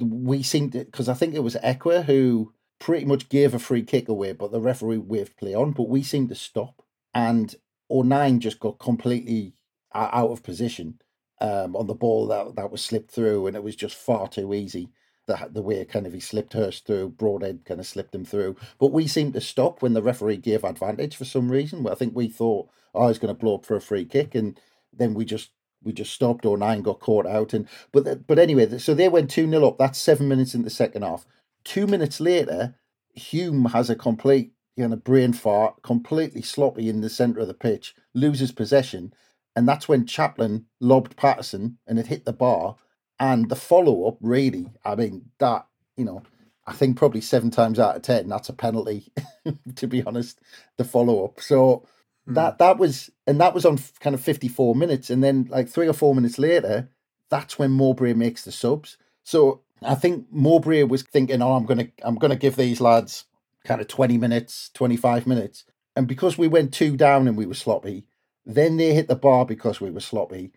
we 0.00 0.42
seemed 0.42 0.72
because 0.72 1.08
I 1.08 1.14
think 1.14 1.36
it 1.36 1.44
was 1.44 1.54
Ekwah 1.54 2.02
who 2.06 2.52
pretty 2.80 3.06
much 3.06 3.28
gave 3.28 3.54
a 3.54 3.60
free 3.60 3.84
kick 3.84 4.08
away, 4.08 4.32
but 4.32 4.50
the 4.50 4.60
referee 4.60 4.98
waved 4.98 5.36
play 5.36 5.54
on. 5.54 5.70
But 5.70 5.88
we 5.88 6.02
seemed 6.02 6.30
to 6.30 6.34
stop, 6.34 6.82
and 7.14 7.54
O'Nien 7.88 8.40
just 8.40 8.58
got 8.58 8.80
completely 8.80 9.54
out 9.94 10.30
of 10.30 10.42
position 10.42 11.00
um, 11.40 11.76
on 11.76 11.86
the 11.86 11.94
ball 11.94 12.26
that 12.28 12.56
that 12.56 12.70
was 12.70 12.84
slipped 12.84 13.10
through, 13.10 13.46
and 13.46 13.56
it 13.56 13.62
was 13.62 13.76
just 13.76 13.96
far 13.96 14.28
too 14.28 14.52
easy. 14.54 14.90
The, 15.26 15.48
the 15.50 15.62
way 15.62 15.84
kind 15.84 16.06
of 16.06 16.14
he 16.14 16.20
slipped 16.20 16.54
Hirst 16.54 16.86
through, 16.86 17.10
Broadhead 17.10 17.66
kind 17.66 17.80
of 17.80 17.86
slipped 17.86 18.14
him 18.14 18.24
through. 18.24 18.56
But 18.78 18.92
we 18.92 19.06
seemed 19.06 19.34
to 19.34 19.42
stop 19.42 19.82
when 19.82 19.92
the 19.92 20.02
referee 20.02 20.38
gave 20.38 20.64
advantage 20.64 21.16
for 21.16 21.26
some 21.26 21.52
reason. 21.52 21.86
I 21.86 21.94
think 21.94 22.16
we 22.16 22.28
thought, 22.28 22.70
oh, 22.94 23.08
he's 23.08 23.18
going 23.18 23.34
to 23.34 23.38
blow 23.38 23.56
up 23.56 23.66
for 23.66 23.76
a 23.76 23.80
free 23.80 24.06
kick, 24.06 24.34
and 24.34 24.58
then 24.92 25.14
we 25.14 25.24
just 25.24 25.50
we 25.82 25.92
just 25.92 26.12
stopped. 26.12 26.46
O'Nien 26.46 26.82
got 26.82 27.00
caught 27.00 27.26
out, 27.26 27.52
and 27.52 27.68
but 27.92 28.26
but 28.26 28.38
anyway, 28.38 28.78
so 28.78 28.94
they 28.94 29.08
went 29.08 29.30
two 29.30 29.48
0 29.48 29.66
up. 29.66 29.78
That's 29.78 29.98
seven 29.98 30.28
minutes 30.28 30.54
in 30.54 30.62
the 30.62 30.70
second 30.70 31.02
half. 31.02 31.26
Two 31.64 31.86
minutes 31.86 32.20
later, 32.20 32.74
Hume 33.14 33.66
has 33.66 33.90
a 33.90 33.96
complete 33.96 34.52
you 34.76 34.88
know 34.88 34.96
brain 34.96 35.32
fart, 35.32 35.82
completely 35.82 36.42
sloppy 36.42 36.88
in 36.88 37.00
the 37.00 37.10
centre 37.10 37.40
of 37.40 37.48
the 37.48 37.54
pitch, 37.54 37.94
loses 38.14 38.52
possession, 38.52 39.12
and 39.58 39.66
that's 39.66 39.88
when 39.88 40.06
Chaplin 40.06 40.66
lobbed 40.78 41.16
Patterson 41.16 41.78
and 41.84 41.98
it 41.98 42.06
hit 42.06 42.24
the 42.24 42.32
bar. 42.32 42.76
And 43.18 43.48
the 43.48 43.56
follow 43.56 44.06
up, 44.06 44.16
really, 44.20 44.70
I 44.84 44.94
mean, 44.94 45.30
that, 45.40 45.66
you 45.96 46.04
know, 46.04 46.22
I 46.64 46.74
think 46.74 46.96
probably 46.96 47.20
seven 47.20 47.50
times 47.50 47.80
out 47.80 47.96
of 47.96 48.02
10, 48.02 48.28
that's 48.28 48.48
a 48.48 48.52
penalty, 48.52 49.10
to 49.74 49.88
be 49.88 50.04
honest, 50.04 50.40
the 50.76 50.84
follow 50.84 51.24
up. 51.24 51.40
So 51.40 51.84
hmm. 52.24 52.34
that, 52.34 52.58
that 52.58 52.78
was, 52.78 53.10
and 53.26 53.40
that 53.40 53.52
was 53.52 53.66
on 53.66 53.80
kind 53.98 54.14
of 54.14 54.20
54 54.20 54.76
minutes. 54.76 55.10
And 55.10 55.24
then 55.24 55.48
like 55.50 55.68
three 55.68 55.88
or 55.88 55.92
four 55.92 56.14
minutes 56.14 56.38
later, 56.38 56.88
that's 57.28 57.58
when 57.58 57.72
Mowbray 57.72 58.12
makes 58.12 58.44
the 58.44 58.52
subs. 58.52 58.96
So 59.24 59.62
I 59.82 59.96
think 59.96 60.26
Mowbray 60.30 60.84
was 60.84 61.02
thinking, 61.02 61.42
oh, 61.42 61.54
I'm 61.54 61.66
going 61.66 61.78
to, 61.78 61.90
I'm 62.04 62.14
going 62.14 62.30
to 62.30 62.36
give 62.36 62.54
these 62.54 62.80
lads 62.80 63.24
kind 63.64 63.80
of 63.80 63.88
20 63.88 64.18
minutes, 64.18 64.70
25 64.74 65.26
minutes. 65.26 65.64
And 65.96 66.06
because 66.06 66.38
we 66.38 66.46
went 66.46 66.72
two 66.72 66.96
down 66.96 67.26
and 67.26 67.36
we 67.36 67.44
were 67.44 67.54
sloppy, 67.54 68.04
then 68.48 68.76
they 68.78 68.94
hit 68.94 69.06
the 69.08 69.14
bar 69.14 69.44
because 69.44 69.80
we 69.80 69.90
were 69.90 70.00
sloppy. 70.00 70.52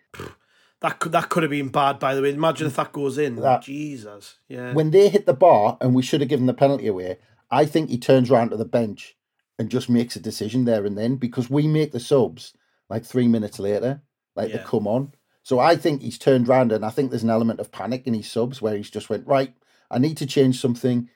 That 0.80 0.98
could 0.98 1.12
that 1.12 1.28
could 1.28 1.44
have 1.44 1.50
been 1.50 1.68
bad, 1.68 2.00
by 2.00 2.14
the 2.14 2.22
way. 2.22 2.32
Imagine 2.32 2.66
if 2.66 2.76
that 2.76 2.92
goes 2.92 3.18
in. 3.18 3.36
That- 3.36 3.62
Jesus. 3.62 4.38
Yeah. 4.48 4.72
When 4.72 4.90
they 4.90 5.08
hit 5.08 5.26
the 5.26 5.34
bar 5.34 5.78
and 5.80 5.94
we 5.94 6.02
should 6.02 6.20
have 6.20 6.28
given 6.30 6.46
the 6.46 6.54
penalty 6.54 6.88
away, 6.88 7.18
I 7.50 7.66
think 7.66 7.88
he 7.90 7.98
turns 7.98 8.30
round 8.30 8.50
to 8.50 8.56
the 8.56 8.64
bench 8.64 9.14
and 9.58 9.70
just 9.70 9.88
makes 9.88 10.16
a 10.16 10.20
decision 10.20 10.64
there 10.64 10.84
and 10.84 10.98
then 10.98 11.16
because 11.16 11.48
we 11.48 11.68
make 11.68 11.92
the 11.92 12.00
subs 12.00 12.54
like 12.90 13.04
three 13.04 13.28
minutes 13.28 13.58
later, 13.60 14.02
like 14.34 14.50
Yeah. 14.50 14.56
they 14.58 14.64
come 14.64 14.88
on. 14.88 15.12
So 15.44 15.58
I 15.60 15.76
think 15.76 16.02
he's 16.02 16.18
turned 16.18 16.48
round 16.48 16.72
and 16.72 16.84
I 16.84 16.90
think 16.90 17.10
there's 17.10 17.22
an 17.22 17.30
element 17.30 17.60
of 17.60 17.70
panic 17.70 18.06
in 18.06 18.14
his 18.14 18.28
subs 18.30 18.60
where 18.62 18.76
he's 18.76 18.90
just 18.90 19.10
went, 19.10 19.26
right, 19.26 19.54
I 19.90 19.98
need 19.98 20.16
to 20.16 20.26
change 20.26 20.60
something. 20.60 21.08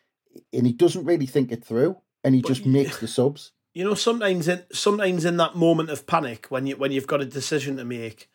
And 0.53 0.67
he 0.67 0.73
doesn't 0.73 1.05
really 1.05 1.27
think 1.27 1.51
it 1.51 1.65
through 1.65 1.97
and 2.23 2.35
he 2.35 2.43
just 2.43 2.65
y- 2.65 2.71
makes 2.71 2.99
the 2.99 3.09
subs. 3.09 3.53
You 3.77 3.85
know, 3.85 3.93
sometimes 3.93 4.49
in 4.49 4.63
sometimes 4.73 5.27
in 5.27 5.37
that 5.37 5.55
moment 5.55 5.91
of 5.91 6.07
panic, 6.07 6.47
when 6.49 6.67
you 6.67 6.79
when 6.79 6.93
you've 6.93 7.07
got 7.07 7.21
a 7.21 7.27
decision 7.27 7.77
to 7.77 7.85
make, 7.85 8.31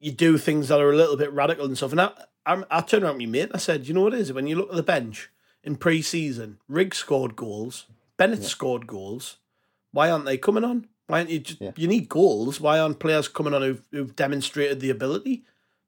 you 0.00 0.10
do 0.10 0.38
things 0.38 0.68
that 0.68 0.80
are 0.80 0.90
a 0.90 0.96
little 0.96 1.18
bit 1.18 1.30
radical 1.30 1.66
and 1.66 1.76
stuff. 1.76 1.92
And 1.92 2.00
I, 2.00 2.10
I, 2.46 2.62
I 2.70 2.80
turned 2.80 3.04
around 3.04 3.18
to 3.18 3.26
my 3.26 3.30
mate 3.30 3.42
and 3.42 3.52
I 3.52 3.58
said, 3.58 3.86
you 3.86 3.92
know 3.92 4.00
what 4.04 4.14
it 4.14 4.20
is? 4.20 4.32
When 4.32 4.46
you 4.46 4.56
look 4.56 4.70
at 4.70 4.76
the 4.76 4.82
bench 4.82 5.28
in 5.62 5.76
pre-season, 5.76 6.56
Riggs 6.68 6.96
scored 6.96 7.36
goals, 7.36 7.84
Bennette 8.16 8.44
scored 8.44 8.86
goals. 8.86 9.36
Why 9.92 10.10
aren't 10.10 10.24
they 10.24 10.38
coming 10.38 10.64
on? 10.64 10.86
Why 11.06 11.18
aren't 11.18 11.28
you? 11.28 11.40
Just, 11.40 11.60
Yeah. 11.60 11.72
You 11.76 11.86
need 11.86 12.08
goals. 12.08 12.58
Why 12.58 12.78
aren't 12.78 12.98
players 12.98 13.28
coming 13.28 13.52
on 13.52 13.60
who've, 13.60 13.82
who've 13.92 14.16
demonstrated 14.16 14.80
the 14.80 14.88
ability 14.88 15.44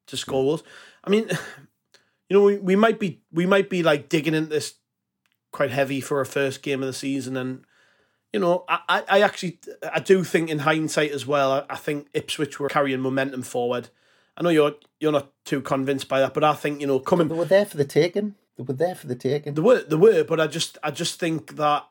to 0.09 0.17
score 0.19 0.43
goals? 0.43 0.63
I 1.03 1.09
mean, 1.09 1.27
you 2.29 2.37
know, 2.37 2.43
we, 2.43 2.59
we 2.59 2.77
might 2.77 3.01
be 3.01 3.23
we 3.33 3.47
might 3.47 3.71
be 3.71 3.83
like 3.83 4.11
digging 4.11 4.35
into 4.35 4.51
this 4.51 4.75
quite 5.53 5.71
heavy 5.71 6.03
for 6.03 6.21
a 6.21 6.27
first 6.27 6.63
game 6.63 6.83
of 6.83 6.87
the 6.87 6.93
season 6.93 7.39
and 7.39 7.65
you 8.33 8.41
know, 8.41 8.65
I, 8.69 9.03
I 9.09 9.21
actually 9.23 9.59
I 9.93 10.01
do 10.01 10.25
think 10.25 10.51
in 10.51 10.61
hindsight 10.61 11.11
as 11.11 11.27
well, 11.27 11.67
I, 11.69 11.77
think 11.77 12.09
Ipswich 12.15 12.61
were 12.61 12.69
carrying 12.69 13.01
momentum 13.01 13.43
forward. 13.43 13.89
I 14.37 14.43
know 14.43 14.51
you're 14.51 14.75
you're 15.01 15.13
not 15.13 15.33
too 15.45 15.61
convinced 15.61 16.09
by 16.09 16.21
that, 16.21 16.35
but 16.35 16.45
I 16.45 16.55
think, 16.55 16.81
you 16.81 16.87
know, 16.87 17.01
coming 17.01 17.29
They 17.29 17.35
were 17.35 17.45
there 17.45 17.67
for 17.67 17.77
the 17.77 17.85
taking. 17.85 18.37
They 18.57 18.65
were 18.65 18.75
there 18.75 18.95
for 18.95 19.07
the 19.07 19.17
taking. 19.17 19.55
there 19.55 19.65
were 19.65 19.83
there 19.83 19.99
were, 19.99 20.25
but 20.25 20.41
I 20.41 20.47
just 20.47 20.79
I 20.83 20.91
just 20.91 21.19
think 21.19 21.57
that 21.57 21.87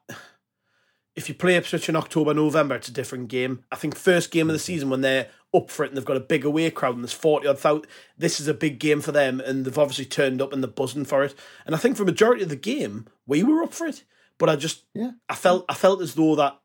if 1.16 1.28
you 1.28 1.36
play 1.36 1.56
Ipswich 1.58 1.90
in 1.90 1.96
October, 1.98 2.34
November, 2.34 2.76
it's 2.76 2.88
a 2.88 2.94
different 2.94 3.28
game. 3.28 3.66
I 3.72 3.76
think 3.76 3.96
first 3.96 4.32
game 4.32 4.50
of 4.50 4.54
the 4.54 4.60
season 4.60 4.90
when 4.90 5.02
they're 5.02 5.28
up 5.54 5.70
for 5.70 5.84
it 5.84 5.90
and 5.90 5.98
they've 5.98 6.06
got 6.06 6.16
a 6.16 6.22
big 6.22 6.46
away 6.46 6.70
crowd 6.72 6.96
and 6.96 7.04
there's 7.04 7.12
forty 7.12 7.48
odd 7.48 7.60
thousand, 7.60 7.88
this 8.18 8.40
is 8.40 8.48
a 8.48 8.54
big 8.54 8.80
game 8.80 9.02
for 9.02 9.12
them, 9.12 9.42
and 9.42 9.66
they've 9.66 9.78
obviously 9.78 10.06
turned 10.06 10.42
up 10.42 10.54
and 10.54 10.64
they're 10.64 10.72
buzzing 10.72 11.06
for 11.06 11.24
it. 11.24 11.36
And 11.66 11.76
I 11.76 11.78
think 11.78 11.98
for 11.98 12.06
the 12.06 12.12
majority 12.12 12.44
of 12.44 12.50
the 12.50 12.56
game, 12.56 13.08
we 13.28 13.44
were 13.44 13.62
up 13.62 13.74
for 13.74 13.88
it, 13.88 14.04
but 14.40 14.50
I 14.50 14.56
just 14.56 14.86
Yeah. 14.96 15.12
I 15.30 15.36
felt 15.36 15.66
I 15.70 15.76
felt 15.76 16.02
as 16.02 16.16
though 16.16 16.36
that 16.36 16.60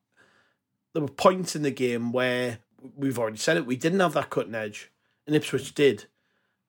there 0.95 1.03
were 1.03 1.09
points 1.09 1.55
in 1.55 1.63
the 1.63 1.71
game 1.71 2.13
where 2.13 2.61
we've 2.97 3.19
already 3.19 3.37
said 3.37 3.57
it, 3.57 3.67
we 3.67 3.77
didn't 3.77 4.01
have 4.01 4.15
that 4.15 4.31
cutting 4.31 4.55
edge, 4.55 4.91
and 5.27 5.37
Ipswich 5.37 5.75
did. 5.75 6.07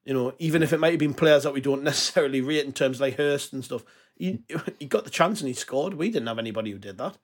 You 0.04 0.14
know, 0.14 0.34
even 0.38 0.62
if 0.62 0.72
it 0.72 0.78
might 0.78 0.92
have 0.92 1.00
been 1.00 1.14
players 1.14 1.44
that 1.44 1.54
we 1.54 1.60
don't 1.60 1.82
necessarily 1.90 2.40
rate 2.42 2.66
in 2.66 2.72
terms 2.72 3.00
like 3.00 3.16
Hirst 3.16 3.54
and 3.54 3.64
stuff, 3.64 3.84
he 4.16 4.40
he 4.78 4.86
got 4.86 5.04
the 5.04 5.10
chance 5.10 5.40
and 5.40 5.48
he 5.48 5.54
scored. 5.54 5.94
We 5.94 6.10
didn't 6.10 6.28
have 6.28 6.38
anybody 6.38 6.72
who 6.72 6.78
did 6.78 6.98
that, 6.98 7.16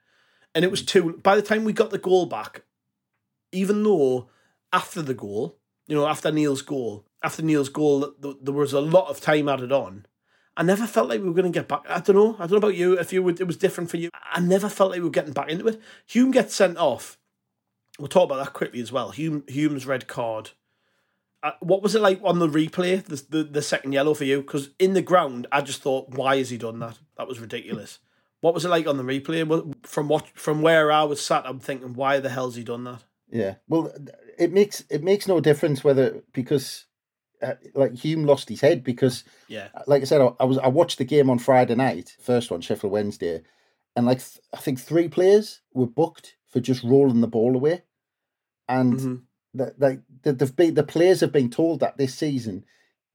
and 0.55 0.65
it 0.65 0.71
was 0.71 0.83
two. 0.83 1.21
By 1.23 1.37
the 1.37 1.43
time 1.43 1.65
we 1.65 1.73
got 1.73 1.91
the 1.91 1.99
goal 1.99 2.27
back, 2.27 2.63
even 3.51 3.83
though 3.83 4.31
after 4.73 5.03
the 5.03 5.15
goal, 5.15 5.59
you 5.87 5.97
know, 5.97 6.07
after 6.07 6.31
Neil's 6.31 6.63
goal, 6.63 7.05
after 7.23 7.43
Neil's 7.43 7.69
goal, 7.69 8.15
there 8.21 8.55
was 8.55 8.73
a 8.73 8.81
lot 8.81 9.09
of 9.09 9.21
time 9.21 9.49
added 9.49 9.73
on. 9.73 10.07
I 10.57 10.63
never 10.63 10.87
felt 10.87 11.09
like 11.09 11.21
we 11.21 11.29
were 11.29 11.35
going 11.35 11.51
to 11.51 11.59
get 11.59 11.69
back. 11.69 11.83
I 11.89 12.01
don't 12.01 12.17
know. 12.17 12.35
I 12.39 12.41
don't 12.47 12.53
know 12.53 12.57
about 12.59 12.77
you. 12.77 12.99
If 12.99 13.13
you 13.13 13.23
would, 13.23 13.41
it 13.41 13.47
was 13.47 13.57
different 13.57 13.91
for 13.91 13.97
you. 13.97 14.11
I 14.33 14.41
never 14.41 14.69
felt 14.69 14.91
like 14.91 14.99
we 14.99 15.05
were 15.05 15.11
getting 15.11 15.33
back 15.33 15.49
into 15.49 15.67
it. 15.67 15.81
Hume 16.07 16.31
gets 16.31 16.55
sent 16.55 16.77
off. 16.77 17.17
We'll 17.99 18.09
talk 18.09 18.25
about 18.25 18.45
that 18.45 18.53
quickly 18.53 18.81
as 18.81 18.93
well. 18.93 19.11
Hume 19.11 19.45
Hume's 19.49 19.87
red 19.87 20.07
card. 20.09 20.51
Uh, 21.43 21.53
what 21.61 21.83
was 21.83 21.95
it 21.95 22.03
like 22.03 22.21
on 22.23 22.39
the 22.39 22.49
replay? 22.49 23.03
The 23.03 23.25
the, 23.29 23.45
the 23.45 23.63
second 23.63 23.93
yellow 23.93 24.15
for 24.15 24.25
you? 24.25 24.43
Because 24.43 24.71
in 24.79 24.93
the 24.95 25.03
ground, 25.03 25.47
I 25.51 25.61
just 25.61 25.83
thought, 25.83 26.11
why 26.11 26.37
has 26.37 26.51
he 26.51 26.59
done 26.59 26.79
that? 26.81 26.99
That 27.17 27.29
was 27.29 27.41
ridiculous. 27.41 27.99
what 28.41 28.55
was 28.55 28.65
it 28.65 28.69
like 28.69 28.87
on 28.87 28.97
the 28.99 29.03
replay? 29.05 29.75
From 29.87 30.09
what 30.09 30.29
from 30.35 30.63
where 30.63 30.93
I 30.93 31.05
was 31.05 31.25
sat, 31.25 31.47
I'm 31.47 31.61
thinking, 31.61 31.95
why 31.95 32.21
the 32.21 32.29
hell's 32.29 32.57
he 32.57 32.63
done 32.65 32.85
that? 32.85 33.05
Yeah. 33.31 33.55
Well, 33.69 33.93
it 34.39 34.53
makes 34.53 34.85
it 34.91 35.03
makes 35.03 35.27
no 35.27 35.41
difference 35.41 35.83
whether 35.83 36.23
because 36.33 36.87
uh, 37.43 37.55
like 37.75 37.95
Hume 37.95 38.25
lost 38.25 38.49
his 38.49 38.61
head 38.61 38.85
because 38.85 39.25
Yeah, 39.49 39.69
like 39.87 40.03
I 40.03 40.05
said, 40.05 40.21
I, 40.21 40.31
I 40.41 40.45
was 40.45 40.59
I 40.59 40.69
watched 40.69 40.99
the 40.99 41.05
game 41.05 41.31
on 41.31 41.39
Friday 41.39 41.75
night, 41.75 42.17
first 42.21 42.51
one 42.51 42.61
Sheffield 42.61 42.93
Wednesday, 42.93 43.43
and 43.97 44.07
like 44.07 44.19
th- 44.19 44.41
I 44.53 44.59
think 44.59 44.79
three 44.81 45.09
players 45.09 45.61
were 45.75 45.87
booked 45.87 46.37
for 46.49 46.61
just 46.61 46.85
rolling 46.85 47.21
the 47.21 47.27
ball 47.27 47.55
away, 47.55 47.83
and 48.69 48.99
Mhm. 48.99 49.23
that 49.55 49.81
like 49.81 50.01
the 50.23 50.33
the, 50.33 50.47
been, 50.47 50.75
the 50.75 50.83
players 50.83 51.21
have 51.21 51.33
been 51.33 51.51
told 51.51 51.81
that 51.81 51.97
this 51.97 52.15
season, 52.15 52.65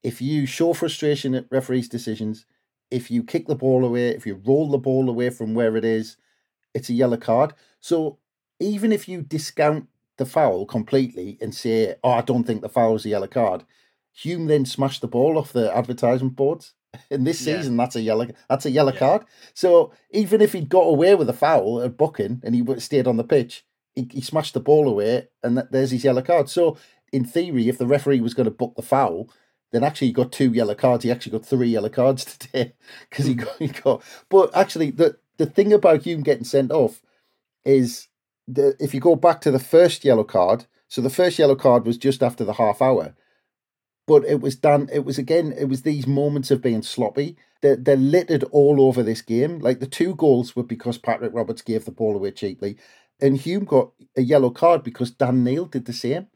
if 0.04 0.22
you 0.22 0.46
show 0.46 0.74
frustration 0.74 1.34
at 1.36 1.48
referees' 1.52 1.90
decisions, 1.90 2.46
if 2.92 3.10
you 3.12 3.24
kick 3.24 3.48
the 3.48 3.56
ball 3.56 3.86
away, 3.86 4.10
if 4.10 4.26
you 4.26 4.42
roll 4.46 4.70
the 4.70 4.78
ball 4.78 5.10
away 5.10 5.30
from 5.30 5.54
where 5.54 5.76
it 5.78 5.86
is, 5.86 6.18
it's 6.74 6.90
a 6.90 6.94
yellow 6.94 7.18
card. 7.18 7.54
So 7.80 8.20
even 8.60 8.92
if 8.92 9.08
you 9.08 9.22
discount 9.22 9.88
the 10.18 10.26
foul 10.26 10.66
completely 10.66 11.38
and 11.42 11.54
say, 11.54 11.96
"Oh, 12.04 12.12
I 12.12 12.22
don't 12.22 12.44
think 12.44 12.62
the 12.62 12.70
foul 12.70 12.94
was 12.94 13.06
a 13.06 13.10
yellow 13.10 13.28
card," 13.28 13.64
Hume 14.18 14.48
then 14.48 14.66
smashed 14.66 15.02
the 15.02 15.08
ball 15.08 15.38
off 15.38 15.54
the 15.54 15.76
advertisement 15.76 16.36
boards. 16.36 16.74
In 17.12 17.24
this 17.24 17.46
Yeah. 17.46 17.58
season, 17.58 17.78
that's 17.78 17.96
a 17.96 18.02
yellow. 18.02 18.28
That's 18.50 18.66
a 18.66 18.72
yellow 18.72 18.92
Yeah. 18.94 19.00
card. 19.00 19.26
So 19.54 19.92
even 20.12 20.42
if 20.42 20.54
he'd 20.54 20.70
got 20.70 20.82
away 20.82 21.14
with 21.16 21.30
a 21.30 21.34
foul 21.34 21.82
at 21.82 21.98
booking 21.98 22.42
and 22.44 22.56
he 22.56 22.80
stayed 22.80 23.08
on 23.08 23.18
the 23.18 23.24
pitch, 23.24 23.66
he, 23.94 24.08
he 24.12 24.22
smashed 24.22 24.54
the 24.54 24.60
ball 24.60 24.88
away, 24.88 25.28
and 25.44 25.58
that, 25.58 25.72
there's 25.72 25.92
his 25.92 26.04
yellow 26.04 26.22
card. 26.22 26.50
So 26.50 26.78
in 27.12 27.26
theory, 27.26 27.70
if 27.70 27.78
the 27.78 27.88
referee 27.88 28.22
was 28.22 28.34
going 28.34 28.46
to 28.46 28.52
book 28.52 28.74
the 28.76 28.82
foul, 28.82 29.30
then 29.72 29.84
actually 29.84 30.08
he 30.08 30.14
got 30.14 30.32
two 30.32 30.52
yellow 30.52 30.76
cards. 30.76 31.04
He 31.04 31.12
actually 31.12 31.34
got 31.34 31.46
three 31.46 31.70
yellow 31.70 31.90
cards 31.90 32.26
today 32.38 32.74
because 33.10 33.26
he 33.26 33.34
hmm. 33.34 33.42
got 33.42 33.58
he 33.60 33.68
got. 33.68 34.02
But 34.30 34.56
actually, 34.56 34.92
the 34.92 35.18
the 35.38 35.46
thing 35.46 35.74
about 35.74 36.04
Hume 36.04 36.24
getting 36.24 36.44
sent 36.44 36.72
off 36.72 37.02
is 37.66 38.08
the 38.48 38.76
if 38.80 38.94
you 38.94 39.00
go 39.00 39.16
back 39.16 39.42
to 39.42 39.52
the 39.52 39.60
first 39.60 40.04
yellow 40.04 40.24
card. 40.24 40.66
So 40.90 41.02
the 41.02 41.10
first 41.10 41.38
yellow 41.38 41.56
card 41.56 41.86
was 41.86 41.98
just 41.98 42.24
after 42.24 42.46
the 42.46 42.54
half 42.54 42.82
hour, 42.82 43.14
but 44.08 44.26
it 44.26 44.42
was 44.42 44.56
done. 44.56 44.90
It 44.92 45.06
was 45.06 45.18
again. 45.18 45.54
It 45.58 45.66
was 45.66 45.84
these 45.84 46.08
moments 46.08 46.50
of 46.50 46.62
being 46.62 46.82
sloppy. 46.82 47.38
They're, 47.62 47.76
they're 47.76 47.96
littered 47.98 48.44
all 48.52 48.82
over 48.82 49.04
this 49.04 49.22
game. 49.22 49.60
Like 49.60 49.80
the 49.80 49.88
two 49.88 50.16
goals 50.16 50.56
were 50.56 50.64
because 50.64 50.98
Patrick 50.98 51.34
Roberts 51.34 51.62
gave 51.62 51.86
the 51.86 51.92
ball 51.92 52.16
away 52.16 52.32
cheaply, 52.32 52.78
and 53.22 53.38
Hume 53.38 53.66
got 53.66 53.92
a 54.16 54.22
yellow 54.22 54.50
card 54.50 54.84
because 54.84 55.12
Dan 55.12 55.44
Neil 55.44 55.66
did 55.66 55.86
the 55.86 55.94
same. 55.94 56.28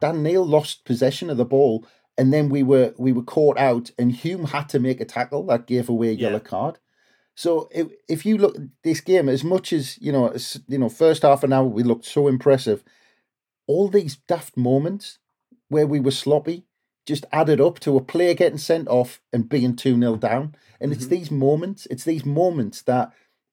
Dan 0.00 0.22
Neil 0.22 0.46
lost 0.46 0.84
possession 0.84 1.28
of 1.28 1.36
the 1.36 1.44
ball, 1.44 1.84
and 2.16 2.32
then 2.32 2.48
we 2.48 2.62
were 2.62 2.94
we 2.96 3.12
were 3.12 3.22
caught 3.24 3.58
out, 3.58 3.90
and 3.98 4.12
Hume 4.12 4.44
had 4.46 4.68
to 4.70 4.78
make 4.78 5.00
a 5.00 5.04
tackle 5.04 5.44
that 5.46 5.66
gave 5.66 5.88
away 5.88 6.08
a 6.08 6.12
Yeah. 6.12 6.28
yellow 6.28 6.40
card. 6.40 6.78
So 7.34 7.68
if, 7.72 7.88
if 8.08 8.24
you 8.24 8.38
look 8.38 8.56
at 8.56 8.62
this 8.82 9.00
game, 9.00 9.28
as 9.28 9.44
much 9.44 9.72
as 9.72 9.98
you 10.00 10.12
know, 10.12 10.28
as, 10.28 10.60
you 10.68 10.78
know, 10.78 10.88
first 10.88 11.22
half 11.22 11.44
an 11.44 11.52
hour 11.52 11.66
we 11.66 11.82
looked 11.82 12.06
so 12.06 12.28
impressive. 12.28 12.84
All 13.66 13.88
these 13.88 14.16
daft 14.16 14.56
moments 14.56 15.18
where 15.68 15.86
we 15.86 16.00
were 16.00 16.10
sloppy 16.12 16.66
just 17.06 17.24
added 17.32 17.60
up 17.60 17.78
to 17.80 17.96
a 17.96 18.02
player 18.02 18.34
getting 18.34 18.58
sent 18.58 18.88
off 18.88 19.20
and 19.32 19.48
being 19.48 19.76
2 19.76 19.98
0 19.98 20.16
down. 20.16 20.54
And 20.80 20.92
it's 20.92 21.04
mm-hmm. 21.04 21.14
these 21.14 21.30
moments, 21.30 21.86
it's 21.90 22.04
these 22.04 22.26
moments 22.26 22.82
that 22.82 23.12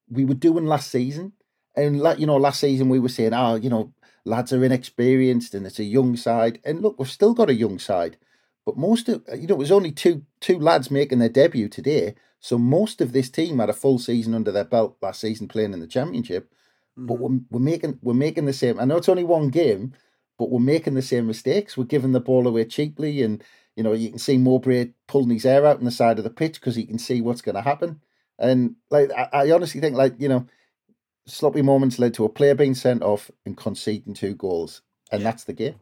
we 0.10 0.26
were 0.26 0.34
doing 0.34 0.66
last 0.66 0.91
season. 0.91 1.34
And, 1.76 1.99
like, 1.99 2.20
you 2.20 2.26
know, 2.26 2.38
last 2.38 2.60
season 2.60 2.89
we 2.89 2.99
were 2.99 3.10
saying, 3.10 3.34
oh, 3.34 3.56
you 3.56 3.70
know, 3.70 3.93
lads 4.26 4.51
are 4.51 4.64
inexperienced 4.64 5.54
and 5.54 5.66
it's 5.66 5.80
a 5.80 5.84
young 5.84 6.16
side. 6.16 6.60
And 6.66 6.82
look, 6.82 6.97
we've 6.97 7.10
still 7.10 7.34
got 7.34 7.49
a 7.49 7.56
young 7.56 7.80
side. 7.80 8.18
But 8.66 8.78
most 8.78 9.10
of, 9.10 9.24
you 9.36 9.47
know, 9.47 9.56
it 9.56 9.58
was 9.58 9.72
only 9.72 9.91
two 9.91 10.26
two 10.39 10.58
lads 10.58 10.89
making 10.89 11.20
their 11.20 11.30
debut 11.30 11.68
today. 11.68 12.16
So 12.39 12.58
most 12.58 13.01
of 13.01 13.12
this 13.12 13.30
team 13.30 13.60
had 13.60 13.70
a 13.70 13.74
full 13.74 13.99
season 13.99 14.34
under 14.34 14.51
their 14.51 14.64
belt 14.64 14.97
last 15.01 15.22
season 15.22 15.47
playing 15.47 15.74
in 15.74 15.80
the 15.80 15.88
championship. 15.88 16.51
But 16.95 17.16
mm-hmm. 17.16 17.24
we're, 17.24 17.39
we're 17.51 17.60
making 17.60 17.99
we're 18.01 18.14
making 18.14 18.45
the 18.45 18.54
same. 18.54 18.80
I 18.80 18.86
know 18.86 18.97
it's 18.97 19.10
only 19.10 19.24
one 19.24 19.49
game, 19.49 19.93
but 20.38 20.49
we're 20.49 20.59
making 20.59 20.93
the 20.95 21.01
same 21.01 21.27
mistakes. 21.27 21.77
We're 21.77 21.86
giving 21.86 22.11
the 22.11 22.19
ball 22.19 22.47
away 22.47 22.65
cheaply, 22.65 23.21
and 23.21 23.43
you 23.75 23.84
know 23.84 23.93
you 23.93 24.09
can 24.09 24.19
see 24.19 24.38
Mowbray 24.38 24.91
pulling 25.07 25.29
his 25.29 25.43
hair 25.43 25.65
out 25.65 25.77
on 25.77 25.86
the 25.86 25.91
side 25.91 26.17
of 26.17 26.23
the 26.23 26.29
pitch 26.29 26.59
because 26.59 26.75
he 26.75 26.86
can 26.86 26.99
see 26.99 27.21
what's 27.21 27.41
going 27.41 27.55
to 27.55 27.61
happen. 27.61 28.01
And 28.39 28.75
like 28.89 29.11
I, 29.11 29.29
I 29.34 29.51
honestly 29.51 29.81
think, 29.81 29.95
like 29.95 30.15
you 30.19 30.29
know, 30.29 30.47
sloppy 31.25 31.61
moments 31.61 31.99
led 31.99 32.13
to 32.15 32.25
a 32.25 32.29
player 32.29 32.55
being 32.55 32.75
sent 32.75 33.03
off 33.03 33.29
and 33.45 33.57
conceding 33.57 34.13
two 34.13 34.36
goals, 34.36 34.81
and 35.11 35.23
that's 35.23 35.43
the 35.43 35.53
game. 35.53 35.75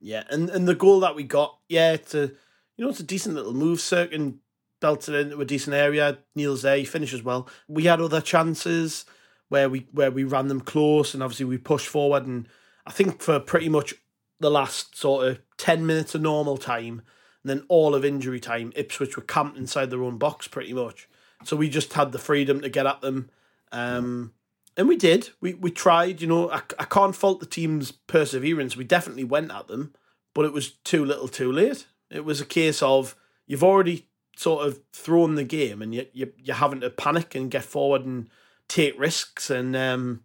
Yeah, 0.00 0.24
and 0.30 0.48
and 0.50 0.68
the 0.68 0.74
goal 0.74 1.00
that 1.00 1.16
we 1.16 1.24
got, 1.24 1.58
yeah, 1.68 1.92
it's 1.92 2.14
a 2.14 2.30
you 2.76 2.84
know 2.84 2.90
it's 2.90 3.00
a 3.00 3.04
decent 3.04 3.34
little 3.34 3.54
move. 3.54 3.78
Cirkin 3.78 4.38
belted 4.80 5.14
into 5.14 5.40
a 5.40 5.44
decent 5.44 5.74
area. 5.74 6.18
Neil's 6.34 6.62
there, 6.62 6.76
he 6.76 6.84
finishes 6.84 7.22
well. 7.22 7.48
We 7.66 7.84
had 7.84 8.00
other 8.00 8.20
chances 8.20 9.04
where 9.48 9.68
we 9.68 9.86
where 9.92 10.10
we 10.10 10.24
ran 10.24 10.48
them 10.48 10.60
close, 10.60 11.14
and 11.14 11.22
obviously 11.22 11.46
we 11.46 11.58
pushed 11.58 11.88
forward. 11.88 12.26
And 12.26 12.48
I 12.88 12.90
think 12.90 13.20
for 13.20 13.38
pretty 13.38 13.68
much 13.68 13.94
the 14.40 14.50
last 14.50 14.96
sort 14.96 15.26
of 15.26 15.40
ten 15.58 15.86
minutes 15.86 16.14
of 16.14 16.22
normal 16.22 16.56
time, 16.56 17.02
and 17.42 17.50
then 17.50 17.66
all 17.68 17.94
of 17.94 18.04
injury 18.04 18.40
time, 18.40 18.72
Ipswich 18.74 19.16
were 19.16 19.22
camped 19.22 19.58
inside 19.58 19.90
their 19.90 20.02
own 20.02 20.16
box 20.16 20.48
pretty 20.48 20.72
much. 20.72 21.08
So 21.44 21.54
we 21.54 21.68
just 21.68 21.92
had 21.92 22.12
the 22.12 22.18
freedom 22.18 22.60
to 22.62 22.68
get 22.68 22.86
at 22.86 23.00
them. 23.00 23.30
Um, 23.70 24.32
and 24.76 24.88
we 24.88 24.96
did. 24.96 25.30
We 25.40 25.54
we 25.54 25.70
tried. 25.70 26.20
You 26.20 26.28
know, 26.28 26.50
I, 26.50 26.62
I 26.78 26.84
can't 26.84 27.14
fault 27.14 27.40
the 27.40 27.46
team's 27.46 27.92
perseverance. 27.92 28.76
We 28.76 28.84
definitely 28.84 29.24
went 29.24 29.52
at 29.52 29.68
them, 29.68 29.94
but 30.34 30.46
it 30.46 30.52
was 30.52 30.70
too 30.70 31.04
little, 31.04 31.28
too 31.28 31.52
late. 31.52 31.86
It 32.10 32.24
was 32.24 32.40
a 32.40 32.46
case 32.46 32.82
of 32.82 33.14
you've 33.46 33.64
already 33.64 34.08
sort 34.36 34.66
of 34.66 34.80
thrown 34.92 35.34
the 35.34 35.44
game, 35.44 35.82
and 35.82 35.94
you 35.94 36.06
you 36.12 36.32
you're 36.42 36.56
having 36.56 36.80
to 36.80 36.90
panic 36.90 37.34
and 37.34 37.50
get 37.50 37.64
forward 37.64 38.06
and 38.06 38.28
take 38.66 38.98
risks. 38.98 39.50
And 39.50 39.76
um, 39.76 40.22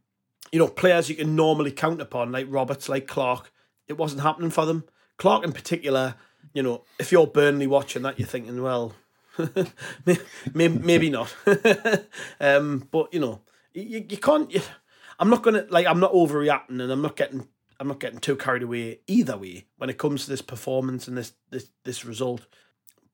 you 0.54 0.60
know, 0.60 0.68
players 0.68 1.10
you 1.10 1.16
can 1.16 1.36
normally 1.36 1.72
count 1.72 1.99
upon, 1.99 2.32
like 2.32 2.45
Roberts, 2.47 2.88
like 2.88 3.08
Clarke, 3.08 3.51
it 3.88 3.97
wasn't 3.97 4.22
happening 4.22 4.51
for 4.51 4.68
them. 4.68 4.84
Clarke 5.18 5.43
in 5.43 5.51
particular. 5.51 6.14
You 6.54 6.62
know, 6.62 6.84
if 6.99 7.12
you're 7.12 7.26
Burnley 7.26 7.66
watching 7.66 8.04
that, 8.04 8.20
you're 8.20 8.28
thinking, 8.28 8.62
well, 8.62 8.93
maybe, 10.54 11.10
not. 11.10 11.36
um, 12.39 12.88
but 12.91 13.12
you 13.12 13.20
know, 13.20 13.41
you, 13.74 14.06
you 14.08 14.18
can't. 14.18 14.51
You, 14.54 14.62
I'm 15.18 15.32
not 15.32 15.41
gonna 15.41 15.66
like. 15.70 15.88
I'm 15.88 15.99
not 15.99 16.14
overreacting, 16.14 16.82
and 16.82 16.91
I'm 16.91 17.01
not 17.01 17.16
getting. 17.16 17.47
I'm 17.80 17.88
not 17.88 17.99
getting 17.99 18.20
too 18.20 18.36
carried 18.36 18.62
away 18.62 18.99
either 19.08 19.36
way 19.36 19.66
when 19.78 19.89
it 19.89 19.97
comes 19.97 20.26
to 20.26 20.30
this 20.30 20.43
performance 20.43 21.08
and 21.08 21.18
this 21.18 21.34
this 21.49 21.72
this 21.84 22.06
result. 22.06 22.45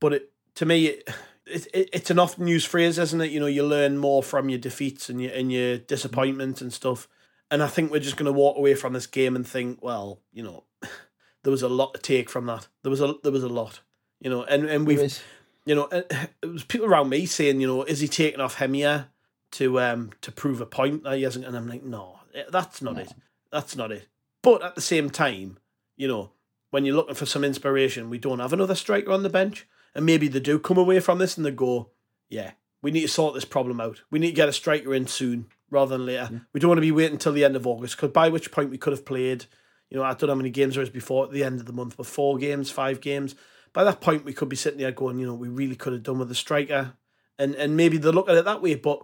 But 0.01 0.11
it 0.11 0.33
to 0.55 0.65
me, 0.65 0.87
it, 0.87 1.09
it, 1.45 1.67
it 1.73 1.89
it's 1.93 2.11
an 2.11 2.19
often 2.19 2.47
used 2.47 2.67
phrase, 2.67 2.99
isn't 2.99 3.21
it? 3.21 3.31
You 3.31 3.39
know, 3.39 3.45
you 3.45 3.63
learn 3.63 3.97
more 3.97 4.21
from 4.21 4.49
your 4.49 4.59
defeats 4.59 5.07
and 5.09 5.21
your 5.21 5.31
and 5.31 5.53
your 5.53 5.77
disappointments 5.77 6.59
and 6.59 6.73
stuff. 6.73 7.07
And 7.51 7.63
I 7.63 7.67
think 7.67 7.91
we're 7.91 7.99
just 7.99 8.17
going 8.17 8.25
to 8.25 8.31
walk 8.31 8.57
away 8.57 8.75
from 8.75 8.93
this 8.93 9.07
game 9.07 9.35
and 9.35 9.47
think, 9.47 9.79
well, 9.81 10.21
you 10.31 10.43
know, 10.43 10.65
there 11.43 11.51
was 11.51 11.63
a 11.63 11.69
lot 11.69 11.93
to 11.93 12.01
take 12.01 12.29
from 12.29 12.45
that. 12.45 12.67
There 12.83 12.91
was 12.91 13.01
a 13.01 13.15
there 13.23 13.31
was 13.31 13.43
a 13.43 13.49
lot, 13.49 13.81
you 14.19 14.29
know, 14.29 14.43
and 14.43 14.65
and 14.65 14.85
we've 14.85 15.21
you 15.65 15.75
know, 15.75 15.87
it 15.91 16.29
was 16.45 16.63
people 16.63 16.87
around 16.87 17.09
me 17.09 17.25
saying, 17.25 17.61
you 17.61 17.67
know, 17.67 17.83
is 17.83 17.99
he 17.99 18.07
taking 18.07 18.41
off 18.41 18.57
Hemir 18.57 19.07
to 19.51 19.79
um 19.79 20.11
to 20.21 20.31
prove 20.31 20.61
a 20.61 20.65
point 20.65 21.03
that 21.03 21.17
he 21.17 21.23
hasn't? 21.23 21.45
And 21.45 21.55
I'm 21.55 21.67
like, 21.67 21.83
no, 21.83 22.19
eh, 22.33 22.43
that's 22.51 22.81
not 22.81 22.97
it. 22.97 23.13
That's 23.51 23.75
not 23.75 23.91
it. 23.91 24.07
But 24.41 24.63
at 24.63 24.75
the 24.75 24.81
same 24.81 25.09
time, 25.09 25.57
you 25.97 26.07
know, 26.07 26.31
when 26.71 26.85
you're 26.85 26.95
looking 26.95 27.15
for 27.15 27.25
some 27.25 27.43
inspiration, 27.43 28.09
we 28.09 28.17
don't 28.17 28.39
have 28.39 28.53
another 28.53 28.75
striker 28.75 29.11
on 29.11 29.23
the 29.23 29.29
bench, 29.29 29.67
and 29.95 30.05
maybe 30.05 30.27
they 30.27 30.39
do 30.39 30.59
come 30.59 30.77
away 30.77 30.99
from 30.99 31.17
this 31.17 31.35
and 31.35 31.45
they 31.45 31.51
go, 31.51 31.89
yeah, 32.29 32.51
we 32.81 32.91
need 32.91 33.01
to 33.01 33.07
sort 33.07 33.33
this 33.33 33.45
problem 33.45 33.81
out. 33.81 34.01
We 34.09 34.19
need 34.19 34.29
to 34.29 34.35
get 34.35 34.49
a 34.49 34.53
striker 34.53 34.93
in 34.93 35.07
soon 35.07 35.47
rather 35.69 35.97
than 35.97 36.05
later. 36.05 36.45
We 36.53 36.59
don't 36.59 36.69
want 36.69 36.77
to 36.77 36.81
be 36.81 36.91
waiting 36.91 37.13
until 37.13 37.33
the 37.33 37.45
end 37.45 37.55
of 37.55 37.67
August 37.67 37.95
because 37.95 38.11
by 38.11 38.29
which 38.29 38.51
point 38.51 38.69
we 38.69 38.77
could 38.77 38.93
have 38.93 39.05
played. 39.05 39.45
You 39.89 39.97
know, 39.97 40.03
I 40.03 40.13
don't 40.13 40.23
know 40.23 40.33
how 40.33 40.35
many 40.35 40.51
games 40.51 40.75
there 40.75 40.83
is 40.83 40.89
before 40.89 41.25
at 41.25 41.31
the 41.31 41.43
end 41.43 41.59
of 41.59 41.65
the 41.65 41.73
month, 41.73 41.97
but 41.97 42.05
four 42.05 42.37
games, 42.37 42.69
five 42.69 43.01
games. 43.01 43.35
By 43.73 43.83
that 43.83 44.01
point, 44.01 44.25
we 44.25 44.33
could 44.33 44.49
be 44.49 44.55
sitting 44.55 44.79
there 44.79 44.91
going, 44.91 45.17
you 45.17 45.25
know, 45.25 45.33
we 45.33 45.47
really 45.47 45.75
could 45.75 45.93
have 45.93 46.03
done 46.03 46.19
with 46.19 46.31
a 46.31 46.35
striker, 46.35 46.93
and 47.37 47.55
and 47.55 47.75
maybe 47.75 47.97
they 47.97 48.11
look 48.11 48.29
at 48.29 48.35
it 48.35 48.45
that 48.45 48.61
way. 48.61 48.75
But 48.75 49.03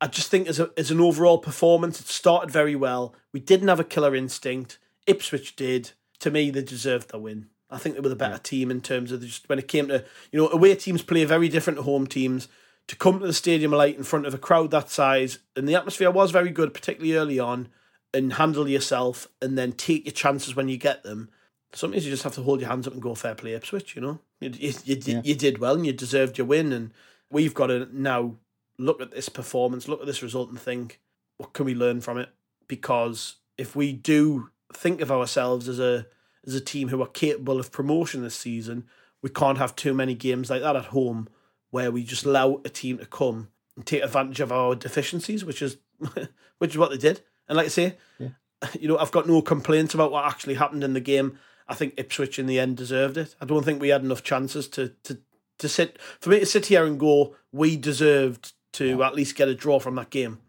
I 0.00 0.06
just 0.06 0.30
think 0.30 0.48
as 0.48 0.58
a 0.58 0.70
as 0.76 0.90
an 0.90 1.00
overall 1.00 1.38
performance, 1.38 2.00
it 2.00 2.06
started 2.06 2.50
very 2.50 2.74
well. 2.74 3.14
We 3.32 3.40
didn't 3.40 3.68
have 3.68 3.80
a 3.80 3.84
killer 3.84 4.14
instinct. 4.14 4.78
Ipswich 5.06 5.56
did. 5.56 5.92
To 6.20 6.30
me, 6.30 6.50
they 6.50 6.62
deserved 6.62 7.10
the 7.10 7.18
win. 7.18 7.48
I 7.70 7.78
think 7.78 7.94
they 7.94 8.00
were 8.00 8.08
the 8.08 8.16
better 8.16 8.38
team 8.38 8.70
in 8.70 8.80
terms 8.80 9.12
of 9.12 9.22
just 9.22 9.48
when 9.48 9.58
it 9.58 9.68
came 9.68 9.88
to 9.88 10.04
you 10.32 10.40
know 10.40 10.48
away 10.48 10.74
teams 10.74 11.02
play 11.02 11.24
very 11.24 11.48
different 11.48 11.78
to 11.78 11.82
home 11.82 12.06
teams. 12.06 12.48
To 12.88 12.96
come 12.96 13.20
to 13.20 13.26
the 13.26 13.32
stadium 13.32 13.70
light 13.70 13.96
in 13.96 14.02
front 14.02 14.26
of 14.26 14.34
a 14.34 14.38
crowd 14.38 14.70
that 14.72 14.90
size, 14.90 15.38
and 15.54 15.68
the 15.68 15.76
atmosphere 15.76 16.10
was 16.10 16.32
very 16.32 16.50
good, 16.50 16.74
particularly 16.74 17.14
early 17.16 17.38
on, 17.38 17.68
and 18.12 18.32
handle 18.32 18.68
yourself, 18.68 19.28
and 19.40 19.56
then 19.56 19.72
take 19.72 20.04
your 20.04 20.12
chances 20.12 20.56
when 20.56 20.68
you 20.68 20.76
get 20.76 21.04
them. 21.04 21.30
Sometimes 21.72 22.04
you 22.04 22.10
just 22.10 22.24
have 22.24 22.34
to 22.34 22.42
hold 22.42 22.60
your 22.60 22.68
hands 22.68 22.88
up 22.88 22.92
and 22.92 23.00
go 23.02 23.14
fair 23.14 23.36
play 23.36 23.54
Ipswich. 23.54 23.94
You 23.94 24.02
know, 24.02 24.18
you 24.40 24.50
you, 24.58 24.72
you, 24.84 24.96
did- 24.96 25.24
you 25.26 25.34
did 25.36 25.58
well 25.58 25.74
and 25.76 25.86
you 25.86 25.92
deserved 25.92 26.36
your 26.36 26.48
win, 26.48 26.72
and 26.72 26.90
we've 27.30 27.54
got 27.54 27.68
to 27.68 27.88
now 27.92 28.34
look 28.76 29.00
at 29.00 29.12
this 29.12 29.28
performance, 29.28 29.86
look 29.86 30.00
at 30.00 30.06
this 30.06 30.22
result, 30.22 30.48
and 30.50 30.60
think 30.60 31.00
what 31.36 31.52
can 31.52 31.66
we 31.66 31.74
learn 31.76 32.00
from 32.00 32.18
it? 32.18 32.30
Because 32.66 33.36
if 33.56 33.76
we 33.76 33.92
do 33.92 34.50
think 34.72 35.00
of 35.00 35.12
ourselves 35.12 35.68
as 35.68 35.78
a 35.78 36.06
as 36.44 36.54
a 36.54 36.60
team 36.60 36.88
who 36.88 37.00
are 37.02 37.06
capable 37.06 37.60
of 37.60 37.70
promotion 37.70 38.22
this 38.22 38.34
season, 38.34 38.84
we 39.22 39.30
can't 39.30 39.58
have 39.58 39.76
too 39.76 39.94
many 39.94 40.14
games 40.14 40.50
like 40.50 40.62
that 40.62 40.74
at 40.74 40.86
home 40.86 41.28
where 41.70 41.90
we 41.90 42.04
just 42.04 42.24
allow 42.24 42.60
a 42.64 42.68
team 42.68 42.98
to 42.98 43.06
come 43.06 43.48
and 43.76 43.86
take 43.86 44.02
advantage 44.02 44.40
of 44.40 44.52
our 44.52 44.74
deficiencies, 44.74 45.44
which 45.44 45.62
is 45.62 45.78
which 46.58 46.72
is 46.72 46.78
what 46.78 46.90
they 46.90 46.98
did. 46.98 47.22
And 47.48 47.56
like 47.56 47.66
I 47.66 47.70
say, 47.70 47.96
you 48.78 48.88
know, 48.88 48.98
I've 48.98 49.10
got 49.10 49.26
no 49.26 49.42
complaints 49.42 49.94
about 49.94 50.12
what 50.12 50.24
actually 50.24 50.54
happened 50.54 50.84
in 50.84 50.92
the 50.92 51.00
game. 51.00 51.38
I 51.68 51.74
think 51.74 51.94
Ipswich 51.96 52.38
in 52.38 52.46
the 52.46 52.58
end 52.58 52.76
deserved 52.76 53.16
it. 53.16 53.34
I 53.40 53.44
don't 53.44 53.64
think 53.64 53.80
we 53.80 53.88
had 53.88 54.02
enough 54.02 54.22
chances 54.22 54.68
to 54.68 54.88
to 55.04 55.18
to 55.58 55.68
sit 55.68 55.98
for 56.20 56.30
me 56.30 56.40
to 56.40 56.46
sit 56.46 56.66
here 56.66 56.84
and 56.84 56.98
go, 56.98 57.36
we 57.52 57.76
deserved 57.76 58.52
to 58.72 59.02
at 59.02 59.14
least 59.14 59.36
get 59.36 59.48
a 59.48 59.54
draw 59.54 59.78
from 59.78 59.94
that 59.96 60.10
game. 60.10 60.40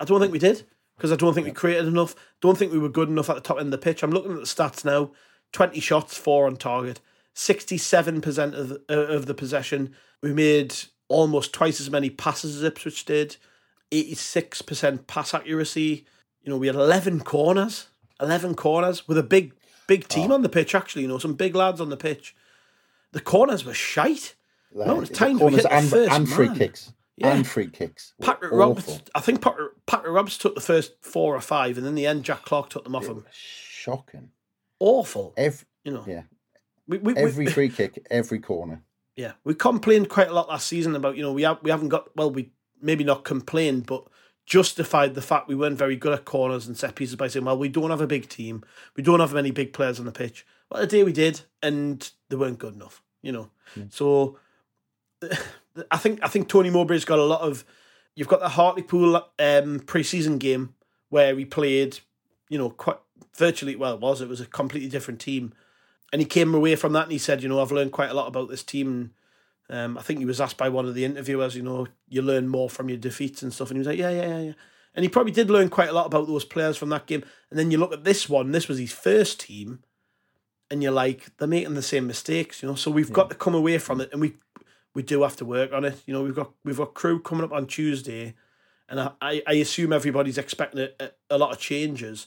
I 0.00 0.04
don't 0.04 0.20
think 0.20 0.32
we 0.32 0.38
did 0.38 0.64
because 0.96 1.12
I 1.12 1.16
don't 1.16 1.34
think 1.34 1.46
we 1.46 1.52
created 1.52 1.86
enough. 1.86 2.14
Don't 2.40 2.56
think 2.56 2.72
we 2.72 2.78
were 2.78 2.88
good 2.88 3.08
enough 3.08 3.30
at 3.30 3.34
the 3.34 3.40
top 3.40 3.58
end 3.58 3.68
of 3.68 3.70
the 3.72 3.78
pitch. 3.78 4.02
I'm 4.02 4.10
looking 4.10 4.32
at 4.32 4.38
the 4.38 4.44
stats 4.44 4.84
now: 4.84 5.12
twenty 5.52 5.80
shots, 5.80 6.16
four 6.16 6.46
on 6.46 6.56
target, 6.56 7.00
sixty-seven 7.38 8.20
percent 8.20 8.54
of 8.54 8.68
the, 8.68 8.82
uh, 8.90 9.14
of 9.14 9.26
the 9.26 9.34
possession. 9.34 9.94
We 10.22 10.32
made 10.32 10.74
almost 11.08 11.52
twice 11.52 11.80
as 11.80 11.90
many 11.90 12.10
passes 12.10 12.56
as 12.56 12.62
Ipswich 12.64 13.04
did. 13.04 13.36
Eighty-six 13.92 14.60
percent 14.62 15.06
pass 15.06 15.32
accuracy. 15.32 16.04
You 16.42 16.50
know, 16.50 16.56
we 16.58 16.66
had 16.66 16.76
eleven 16.76 17.20
corners, 17.20 17.88
eleven 18.20 18.54
corners 18.54 19.06
with 19.06 19.16
a 19.18 19.22
big, 19.22 19.54
big 19.86 20.08
team 20.08 20.32
on 20.32 20.42
the 20.42 20.48
pitch. 20.48 20.74
Actually, 20.74 21.02
you 21.02 21.08
know, 21.08 21.18
some 21.18 21.34
big 21.34 21.54
lads 21.54 21.80
on 21.80 21.88
the 21.88 21.96
pitch. 21.96 22.34
The 23.12 23.20
corners 23.20 23.64
were 23.64 23.74
shite. 23.74 24.34
No, 24.74 25.00
it's 25.00 25.08
The 25.10 25.16
times 25.16 25.40
we 25.40 25.52
hit 25.54 25.62
the 25.62 25.72
and, 25.72 25.88
first 25.88 26.12
and 26.12 26.28
free 26.28 26.48
man. 26.48 26.58
kicks. 26.58 26.92
Yeah. 27.16 27.34
And 27.34 27.46
free 27.46 27.68
kicks. 27.68 28.12
Patrick 28.20 28.52
awful. 28.52 28.58
Roberts, 28.58 29.00
I 29.14 29.20
think 29.20 29.40
Patrick, 29.40 29.72
Patrick 29.86 30.12
Roberts 30.12 30.38
took 30.38 30.54
the 30.54 30.60
first 30.60 30.92
four 31.00 31.34
or 31.34 31.40
five, 31.40 31.76
and 31.78 31.86
in 31.86 31.94
the 31.96 32.06
end, 32.06 32.24
Jack 32.24 32.42
Clarke 32.44 32.68
took 32.70 32.84
them 32.84 32.94
off 32.94 33.06
him. 33.06 33.24
Shocking. 33.32 34.30
Awful, 34.78 35.32
Every, 35.36 35.66
you 35.84 35.92
know. 35.92 36.04
yeah. 36.06 36.22
We, 36.88 36.98
we, 36.98 37.14
Every 37.14 37.44
we, 37.44 37.52
free 37.52 37.68
kick, 37.68 38.04
every 38.10 38.40
corner. 38.40 38.82
yeah, 39.14 39.32
we 39.44 39.54
complained 39.54 40.08
quite 40.08 40.28
a 40.28 40.32
lot 40.32 40.48
last 40.48 40.66
season 40.66 40.96
about 40.96 41.16
you 41.16 41.22
know 41.22 41.32
we 41.32 41.42
have 41.42 41.58
we 41.62 41.70
haven't 41.70 41.90
got 41.90 42.16
well 42.16 42.30
we 42.30 42.50
maybe 42.80 43.04
not 43.04 43.24
complained 43.24 43.86
but 43.86 44.04
justified 44.46 45.14
the 45.14 45.20
fact 45.20 45.48
we 45.48 45.54
weren't 45.54 45.76
very 45.76 45.96
good 45.96 46.14
at 46.14 46.24
corners 46.24 46.66
and 46.66 46.76
set 46.76 46.94
pieces 46.94 47.16
by 47.16 47.28
saying 47.28 47.44
well 47.44 47.58
we 47.58 47.68
don't 47.68 47.90
have 47.90 48.00
a 48.00 48.06
big 48.06 48.28
team 48.28 48.64
we 48.96 49.02
don't 49.02 49.20
have 49.20 49.34
many 49.34 49.50
big 49.50 49.74
players 49.74 49.98
on 50.00 50.06
the 50.06 50.12
pitch 50.12 50.46
well 50.70 50.80
the 50.80 50.86
day 50.86 51.04
we 51.04 51.12
did 51.12 51.42
and 51.62 52.12
they 52.30 52.36
weren't 52.36 52.58
good 52.58 52.74
enough 52.74 53.02
you 53.20 53.30
know 53.30 53.50
so 53.90 54.38
I 55.90 55.96
think 55.96 56.20
I 56.22 56.28
think 56.28 56.48
Tony 56.48 56.70
Mowbray's 56.70 57.04
got 57.04 57.18
a 57.18 57.24
lot 57.24 57.40
of. 57.40 57.64
You've 58.14 58.28
got 58.28 58.40
the 58.40 58.48
Hartlepool 58.48 59.24
um, 59.38 59.80
pre-season 59.80 60.38
game 60.38 60.74
where 61.08 61.36
he 61.36 61.44
played, 61.44 62.00
you 62.48 62.58
know, 62.58 62.70
quite 62.70 62.98
virtually. 63.36 63.76
Well, 63.76 63.94
it 63.94 64.00
was 64.00 64.20
it 64.20 64.28
was 64.28 64.40
a 64.40 64.46
completely 64.46 64.88
different 64.88 65.20
team, 65.20 65.52
and 66.12 66.20
he 66.20 66.26
came 66.26 66.54
away 66.54 66.76
from 66.76 66.92
that 66.94 67.04
and 67.04 67.12
he 67.12 67.18
said, 67.18 67.42
you 67.42 67.48
know, 67.48 67.60
I've 67.60 67.72
learned 67.72 67.92
quite 67.92 68.10
a 68.10 68.14
lot 68.14 68.28
about 68.28 68.48
this 68.48 68.62
team. 68.62 69.12
Um, 69.70 69.98
I 69.98 70.02
think 70.02 70.18
he 70.20 70.24
was 70.24 70.40
asked 70.40 70.56
by 70.56 70.68
one 70.68 70.86
of 70.86 70.94
the 70.94 71.04
interviewers, 71.04 71.54
you 71.54 71.62
know, 71.62 71.86
you 72.08 72.22
learn 72.22 72.48
more 72.48 72.70
from 72.70 72.88
your 72.88 72.98
defeats 72.98 73.42
and 73.42 73.52
stuff. 73.52 73.70
And 73.70 73.76
he 73.76 73.80
was 73.80 73.88
like, 73.88 73.98
yeah, 73.98 74.10
yeah, 74.10 74.26
yeah, 74.26 74.40
yeah. 74.40 74.52
And 74.94 75.04
he 75.04 75.08
probably 75.08 75.32
did 75.32 75.50
learn 75.50 75.68
quite 75.68 75.90
a 75.90 75.92
lot 75.92 76.06
about 76.06 76.26
those 76.26 76.44
players 76.44 76.76
from 76.76 76.88
that 76.88 77.06
game. 77.06 77.22
And 77.50 77.58
then 77.58 77.70
you 77.70 77.78
look 77.78 77.92
at 77.92 78.04
this 78.04 78.28
one, 78.28 78.52
this 78.52 78.68
was 78.68 78.78
his 78.78 78.92
first 78.92 79.40
team, 79.40 79.80
and 80.70 80.82
you're 80.82 80.92
like, 80.92 81.36
they're 81.36 81.46
making 81.46 81.74
the 81.74 81.82
same 81.82 82.06
mistakes, 82.06 82.62
you 82.62 82.68
know. 82.68 82.74
So 82.74 82.90
we've 82.90 83.08
yeah. 83.08 83.14
got 83.14 83.30
to 83.30 83.36
come 83.36 83.54
away 83.54 83.78
from 83.78 84.00
it, 84.00 84.10
and 84.12 84.20
we 84.20 84.34
we 84.94 85.02
do 85.02 85.22
have 85.22 85.36
to 85.36 85.44
work 85.44 85.72
on 85.72 85.84
it. 85.84 86.02
You 86.06 86.14
know, 86.14 86.22
we've 86.22 86.34
got 86.34 86.50
we've 86.64 86.78
got 86.78 86.94
Crewe 86.94 87.20
coming 87.20 87.44
up 87.44 87.52
on 87.52 87.66
Tuesday, 87.66 88.34
and 88.88 88.98
I, 89.20 89.42
I 89.46 89.52
assume 89.54 89.92
everybody's 89.92 90.38
expecting 90.38 90.88
a, 90.98 91.10
a 91.30 91.38
lot 91.38 91.52
of 91.52 91.60
changes. 91.60 92.26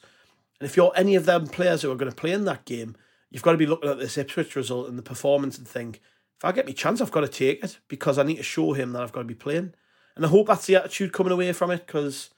And 0.60 0.70
if 0.70 0.78
you're 0.78 0.94
any 0.96 1.16
of 1.16 1.26
them 1.26 1.48
players 1.48 1.82
who 1.82 1.92
are 1.92 1.96
going 1.96 2.12
to 2.12 2.16
play 2.16 2.32
in 2.32 2.46
that 2.46 2.66
game, 2.66 2.96
you've 3.32 3.42
got 3.42 3.54
to 3.54 3.58
be 3.58 3.66
looking 3.66 3.90
at 3.90 3.98
this 3.98 4.18
Ipswich 4.18 4.56
result 4.56 4.88
and 4.88 4.98
the 4.98 5.04
performance 5.04 5.58
and 5.58 5.68
think, 5.68 6.02
if 6.38 6.46
I 6.46 6.52
get 6.52 6.66
my 6.66 6.74
chance, 6.74 7.02
I've 7.02 7.12
got 7.12 7.22
to 7.22 7.28
take 7.28 7.64
it 7.64 7.80
because 7.88 8.18
I 8.18 8.24
need 8.24 8.38
to 8.38 8.44
show 8.44 8.74
him 8.74 8.94
that 8.94 9.02
I've 9.02 9.12
got 9.12 9.22
to 9.22 9.28
be 9.28 9.34
playing. 9.34 9.74
And 10.16 10.26
I 10.26 10.30
hope 10.30 10.48
that's 10.48 10.66
the 10.66 10.76
attitude 10.76 11.14
coming 11.14 11.32
away 11.32 11.52
from 11.54 11.72
it 11.72 11.86
because, 11.88 12.30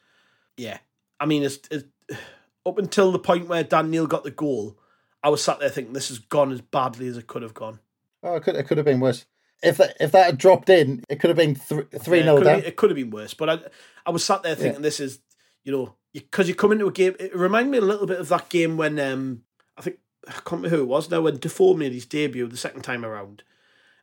yeah, 0.55 0.77
I 1.19 1.25
mean, 1.25 1.43
it's, 1.43 1.59
it's, 1.71 1.85
up 2.65 2.77
until 2.77 3.11
the 3.11 3.19
point 3.19 3.47
where 3.47 3.63
Dan 3.63 3.89
Neil 3.89 4.07
got 4.07 4.23
the 4.23 4.31
goal, 4.31 4.77
I 5.23 5.29
was 5.29 5.43
sat 5.43 5.59
there 5.59 5.69
thinking 5.69 5.93
this 5.93 6.09
has 6.09 6.19
gone 6.19 6.51
as 6.51 6.61
badly 6.61 7.07
as 7.07 7.17
it 7.17 7.27
could 7.27 7.41
have 7.41 7.53
gone. 7.53 7.79
Oh, 8.21 8.35
it 8.35 8.43
could 8.43 8.55
it 8.55 8.63
could 8.63 8.77
have 8.77 8.85
been 8.85 8.99
worse. 8.99 9.25
If 9.61 9.77
that 9.77 9.95
if 9.99 10.11
that 10.11 10.25
had 10.25 10.37
dropped 10.37 10.69
in, 10.69 11.03
it 11.09 11.19
could 11.19 11.29
have 11.29 11.37
been 11.37 11.55
th- 11.55 11.87
three 11.99 12.19
yeah, 12.19 12.25
0 12.25 12.43
down. 12.43 12.59
Been, 12.59 12.65
it 12.65 12.75
could 12.75 12.89
have 12.89 12.95
been 12.95 13.09
worse, 13.09 13.33
but 13.33 13.49
I 13.49 13.59
I 14.05 14.11
was 14.11 14.23
sat 14.23 14.43
there 14.43 14.55
thinking 14.55 14.81
yeah. 14.81 14.83
this 14.83 14.99
is 14.99 15.19
you 15.63 15.71
know 15.71 15.95
because 16.13 16.47
you, 16.47 16.51
you, 16.51 16.55
come 16.55 16.73
into 16.73 16.87
a 16.87 16.91
game. 16.91 17.15
It 17.19 17.35
reminded 17.35 17.71
me 17.71 17.77
a 17.77 17.81
little 17.81 18.05
bit 18.05 18.19
of 18.19 18.29
that 18.29 18.49
game 18.49 18.75
when 18.75 18.99
um 18.99 19.43
I 19.77 19.81
think 19.81 19.97
I 20.27 20.31
can't 20.31 20.51
remember 20.51 20.69
who 20.69 20.83
it 20.83 20.87
was 20.87 21.09
now 21.09 21.21
when 21.21 21.37
Defoe 21.37 21.73
made 21.73 21.93
his 21.93 22.05
debut 22.05 22.47
the 22.47 22.57
second 22.57 22.81
time 22.81 23.03
around, 23.05 23.43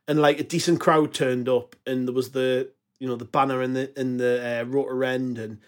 and 0.06 0.20
like 0.20 0.38
a 0.40 0.44
decent 0.44 0.80
crowd 0.80 1.14
turned 1.14 1.48
up, 1.48 1.76
and 1.86 2.06
there 2.06 2.14
was 2.14 2.30
the 2.30 2.70
you 2.98 3.08
know 3.08 3.16
the 3.16 3.24
banner 3.24 3.62
in 3.62 3.72
the 3.74 3.98
in 3.98 4.18
the 4.18 4.60
uh, 4.60 4.64
Roker 4.64 5.04
end, 5.04 5.38
and 5.38 5.58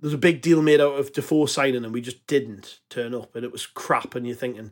there 0.00 0.08
was 0.08 0.14
a 0.14 0.18
big 0.18 0.40
deal 0.40 0.62
made 0.62 0.80
out 0.80 0.98
of 0.98 1.12
Defoe 1.12 1.46
signing, 1.46 1.84
and 1.84 1.92
we 1.92 2.00
just 2.00 2.26
didn't 2.26 2.80
turn 2.88 3.14
up, 3.14 3.34
and 3.34 3.44
it 3.44 3.52
was 3.52 3.66
crap, 3.66 4.14
and 4.14 4.26
you're 4.26 4.36
thinking, 4.36 4.70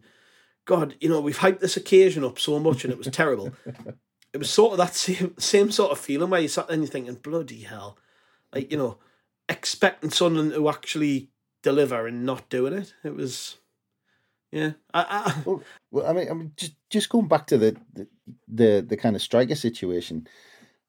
God, 0.65 0.95
you 1.01 1.09
know 1.09 1.21
we've 1.21 1.39
hyped 1.39 1.61
this 1.61 1.77
occasion 1.77 2.25
up 2.25 2.39
so 2.39 2.59
much, 2.59 2.85
and 2.85 2.93
it 2.93 2.99
was 2.99 3.09
terrible. 3.09 3.53
it 4.33 4.39
was 4.39 4.51
sort 4.51 4.73
of 4.73 4.79
that 4.79 4.95
same 4.95 5.35
same 5.39 5.71
sort 5.71 5.93
of 5.93 5.99
feeling 5.99 6.31
where 6.31 6.41
you 6.41 6.49
sat 6.49 6.69
there 6.69 6.75
and 6.75 6.83
you're 6.83 6.91
thinking, 6.91 7.15
bloody 7.15 7.63
hell, 7.63 7.99
like 8.55 8.71
you 8.71 8.79
know, 8.79 8.99
expecting 9.49 10.11
someone 10.11 10.51
to 10.51 10.69
actually 10.69 11.31
deliver 11.63 12.07
and 12.07 12.25
not 12.25 12.49
doing 12.49 12.73
it. 12.73 12.95
It 13.05 13.15
was 13.15 13.57
yeah. 14.57 14.73
I, 14.95 15.35
I... 15.47 15.57
Well, 15.91 16.07
I 16.07 16.13
mean, 16.13 16.31
I 16.31 16.35
mean, 16.35 16.53
just 16.57 16.75
just 16.91 17.09
going 17.09 17.29
back 17.29 17.47
to 17.49 17.59
the 17.59 17.77
the 17.95 18.09
the, 18.49 18.87
the 18.87 18.97
kind 18.97 19.17
of 19.17 19.23
striker 19.23 19.55
situation. 19.55 20.27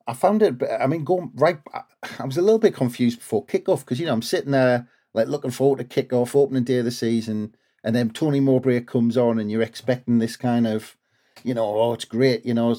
I 0.08 0.14
found 0.14 0.42
it. 0.42 0.62
I 0.80 0.88
mean, 0.88 1.04
going 1.04 1.32
right. 1.36 1.60
I 1.74 2.26
was 2.26 2.38
a 2.38 2.42
little 2.42 2.60
bit 2.60 2.74
confused 2.74 3.20
before 3.20 3.46
kickoff 3.46 3.80
because 3.80 4.00
you 4.00 4.06
know 4.06 4.14
I'm 4.14 4.22
sitting 4.22 4.52
there 4.52 4.88
like 5.14 5.28
looking 5.28 5.52
forward 5.52 5.80
to 5.80 6.04
kickoff, 6.04 6.36
opening 6.36 6.64
day 6.64 6.78
of 6.78 6.86
the 6.86 6.92
season, 6.92 7.56
and 7.84 7.96
then 7.96 8.10
Tony 8.10 8.40
Mowbray 8.40 8.82
comes 8.82 9.18
on, 9.18 9.40
and 9.40 9.52
you're 9.52 9.62
expecting 9.62 10.20
this 10.20 10.36
kind 10.36 10.68
of, 10.68 10.98
you 11.44 11.54
know, 11.54 11.80
oh, 11.80 11.94
it's 11.94 12.06
great, 12.06 12.46
you 12.46 12.54
know, 12.54 12.76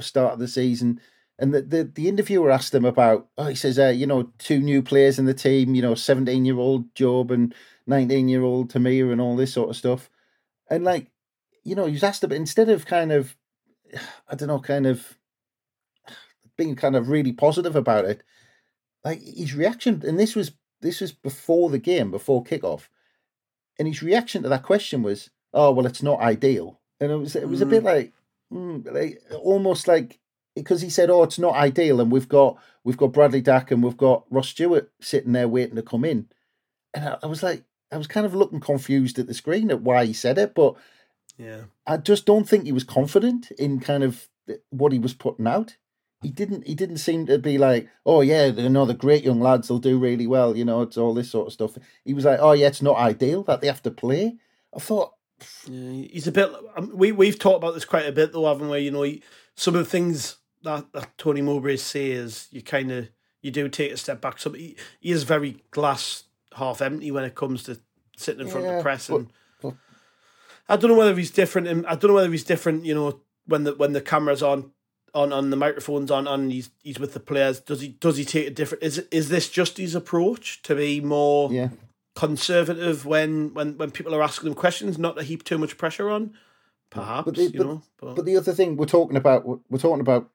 start 0.00 0.34
of 0.34 0.38
the 0.38 0.48
season. 0.48 1.00
And 1.38 1.52
the, 1.52 1.62
the, 1.62 1.84
the 1.84 2.08
interviewer 2.08 2.50
asked 2.50 2.74
him 2.74 2.84
about, 2.84 3.26
oh, 3.36 3.46
he 3.46 3.54
says, 3.54 3.78
uh, 3.78 3.88
you 3.88 4.06
know, 4.06 4.30
two 4.38 4.60
new 4.60 4.82
players 4.82 5.18
in 5.18 5.24
the 5.24 5.34
team, 5.34 5.74
you 5.74 5.82
know, 5.82 5.94
17 5.94 6.44
year 6.44 6.58
old 6.58 6.94
Jobe 6.94 7.32
and 7.32 7.54
19 7.86 8.28
year 8.28 8.42
old 8.42 8.72
Hemir 8.72 9.10
and 9.10 9.20
all 9.20 9.36
this 9.36 9.52
sort 9.52 9.70
of 9.70 9.76
stuff. 9.76 10.08
And 10.72 10.84
like, 10.84 11.08
you 11.64 11.74
know, 11.74 11.84
he's 11.84 12.02
asked 12.02 12.24
about 12.24 12.36
instead 12.36 12.70
of 12.70 12.86
kind 12.86 13.12
of, 13.12 13.36
I 14.26 14.34
don't 14.34 14.48
know, 14.48 14.58
kind 14.58 14.86
of 14.86 15.18
being 16.56 16.76
kind 16.76 16.96
of 16.96 17.10
really 17.10 17.32
positive 17.32 17.76
about 17.76 18.06
it, 18.06 18.22
like 19.04 19.20
his 19.20 19.54
reaction, 19.54 20.02
and 20.06 20.18
this 20.18 20.34
was 20.34 20.52
this 20.80 21.02
was 21.02 21.12
before 21.12 21.68
the 21.68 21.78
game, 21.78 22.10
before 22.10 22.42
kickoff, 22.42 22.88
and 23.78 23.86
his 23.86 24.02
reaction 24.02 24.42
to 24.42 24.48
that 24.48 24.62
question 24.62 25.02
was, 25.02 25.28
"Oh, 25.52 25.72
well, 25.72 25.84
it's 25.84 26.02
not 26.02 26.20
ideal," 26.20 26.80
and 27.00 27.12
it 27.12 27.16
was 27.16 27.36
it 27.36 27.50
was 27.50 27.60
mm. 27.60 27.64
a 27.64 27.66
bit 27.66 27.82
mm. 27.82 27.86
like, 27.86 28.12
mm, 28.50 28.94
like 28.94 29.22
almost 29.42 29.86
like 29.86 30.20
because 30.56 30.80
he 30.80 30.88
said, 30.88 31.10
"Oh, 31.10 31.22
it's 31.22 31.38
not 31.38 31.54
ideal," 31.54 32.00
and 32.00 32.10
we've 32.10 32.30
got 32.30 32.56
we've 32.82 32.96
got 32.96 33.12
Bradley 33.12 33.42
Dack 33.42 33.70
and 33.70 33.82
we've 33.82 33.98
got 33.98 34.24
Ross 34.30 34.48
Stewart 34.48 34.90
sitting 35.02 35.32
there 35.32 35.48
waiting 35.48 35.76
to 35.76 35.82
come 35.82 36.06
in, 36.06 36.28
and 36.94 37.04
I, 37.06 37.18
I 37.22 37.26
was 37.26 37.42
like, 37.42 37.64
I 37.92 37.98
was 37.98 38.06
kind 38.06 38.26
of 38.26 38.34
looking 38.34 38.60
confused 38.60 39.18
at 39.18 39.26
the 39.26 39.34
screen 39.34 39.70
at 39.70 39.82
why 39.82 40.04
he 40.06 40.12
said 40.12 40.38
it, 40.38 40.54
but 40.54 40.74
yeah, 41.38 41.62
I 41.86 41.98
just 41.98 42.26
don't 42.26 42.48
think 42.48 42.64
he 42.64 42.72
was 42.72 42.84
confident 42.84 43.50
in 43.52 43.80
kind 43.80 44.02
of 44.02 44.28
what 44.70 44.92
he 44.92 44.98
was 44.98 45.14
putting 45.14 45.46
out. 45.46 45.76
He 46.22 46.30
didn't. 46.30 46.66
He 46.66 46.74
didn't 46.74 46.98
seem 46.98 47.26
to 47.26 47.38
be 47.38 47.58
like, 47.58 47.88
oh 48.06 48.20
yeah, 48.20 48.46
you 48.46 48.68
know, 48.68 48.84
the 48.84 48.94
great 48.94 49.24
young 49.24 49.40
lads 49.40 49.68
will 49.68 49.78
do 49.78 49.98
really 49.98 50.26
well. 50.26 50.56
You 50.56 50.64
know, 50.64 50.82
it's 50.82 50.96
all 50.96 51.14
this 51.14 51.30
sort 51.30 51.48
of 51.48 51.52
stuff. 51.52 51.76
He 52.04 52.14
was 52.14 52.24
like, 52.24 52.38
oh 52.40 52.52
yeah, 52.52 52.68
it's 52.68 52.82
not 52.82 52.96
ideal 52.96 53.42
that 53.44 53.60
they 53.60 53.66
have 53.66 53.82
to 53.82 53.90
play. 53.90 54.36
I 54.74 54.78
thought, 54.78 55.14
yeah, 55.68 56.06
he's 56.10 56.28
a 56.28 56.32
bit. 56.32 56.50
Um, 56.76 56.92
we 56.94 57.12
we've 57.12 57.38
talked 57.38 57.58
about 57.58 57.74
this 57.74 57.84
quite 57.84 58.06
a 58.06 58.12
bit 58.12 58.32
though, 58.32 58.46
haven't 58.46 58.70
we? 58.70 58.80
You 58.80 58.92
know, 58.92 59.06
some 59.56 59.74
of 59.74 59.84
the 59.84 59.90
things 59.90 60.36
that, 60.62 60.92
that 60.92 61.18
Tony 61.18 61.42
Mowbray 61.42 61.76
says, 61.76 62.46
you 62.50 62.62
kind 62.62 62.92
of 62.92 63.08
you 63.40 63.50
do 63.50 63.68
take 63.68 63.92
a 63.92 63.96
step 63.96 64.20
back. 64.20 64.38
So 64.38 64.52
he, 64.52 64.76
he 65.00 65.10
is 65.10 65.24
very 65.24 65.62
glass 65.72 66.24
half 66.56 66.82
empty 66.82 67.10
when 67.10 67.24
it 67.24 67.34
comes 67.34 67.62
to 67.64 67.78
sitting 68.16 68.42
in 68.42 68.48
front 68.48 68.66
yeah, 68.66 68.72
of 68.72 68.76
the 68.78 68.82
press 68.82 69.08
and. 69.08 69.26
But, 69.60 69.70
but, 69.70 69.74
I 70.68 70.76
don't 70.76 70.90
know 70.90 70.96
whether 70.96 71.14
he's 71.14 71.30
different. 71.30 71.66
In, 71.66 71.84
I 71.86 71.94
don't 71.94 72.08
know 72.08 72.14
whether 72.14 72.30
he's 72.30 72.44
different. 72.44 72.84
You 72.84 72.94
know, 72.94 73.20
when 73.46 73.64
the 73.64 73.74
when 73.74 73.92
the 73.92 74.00
camera's 74.00 74.42
on, 74.42 74.72
on 75.14 75.32
on 75.32 75.50
the 75.50 75.56
microphones 75.56 76.10
on, 76.10 76.26
on 76.26 76.50
he's 76.50 76.70
he's 76.82 76.98
with 76.98 77.14
the 77.14 77.20
players. 77.20 77.60
Does 77.60 77.80
he 77.80 77.88
does 77.88 78.16
he 78.16 78.24
take 78.24 78.46
a 78.46 78.50
different? 78.50 78.82
Is 78.82 78.98
is 79.10 79.28
this 79.28 79.48
just 79.48 79.78
his 79.78 79.94
approach 79.94 80.62
to 80.62 80.74
be 80.74 81.00
more 81.00 81.52
yeah. 81.52 81.68
conservative 82.14 83.04
when 83.04 83.52
when 83.54 83.76
when 83.76 83.90
people 83.90 84.14
are 84.14 84.22
asking 84.22 84.48
him 84.48 84.54
questions, 84.54 84.98
not 84.98 85.16
to 85.16 85.22
heap 85.22 85.44
too 85.44 85.58
much 85.58 85.76
pressure 85.76 86.10
on? 86.10 86.34
Perhaps 86.90 87.24
but 87.24 87.34
the, 87.36 87.42
you 87.44 87.50
but, 87.58 87.66
know. 87.66 87.82
But, 88.00 88.16
but 88.16 88.24
the 88.24 88.36
other 88.36 88.52
thing 88.52 88.76
we're 88.76 88.86
talking 88.86 89.16
about, 89.16 89.46
we're 89.46 89.78
talking 89.78 90.00
about, 90.00 90.28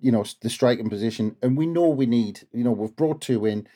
you 0.00 0.12
know, 0.12 0.24
the 0.40 0.50
striking 0.50 0.88
position, 0.88 1.36
and 1.42 1.56
we 1.56 1.66
know 1.66 1.88
we 1.88 2.06
need. 2.06 2.46
You 2.52 2.64
know, 2.64 2.72
we've 2.72 2.94
brought 2.94 3.20
two 3.20 3.44
in 3.44 3.66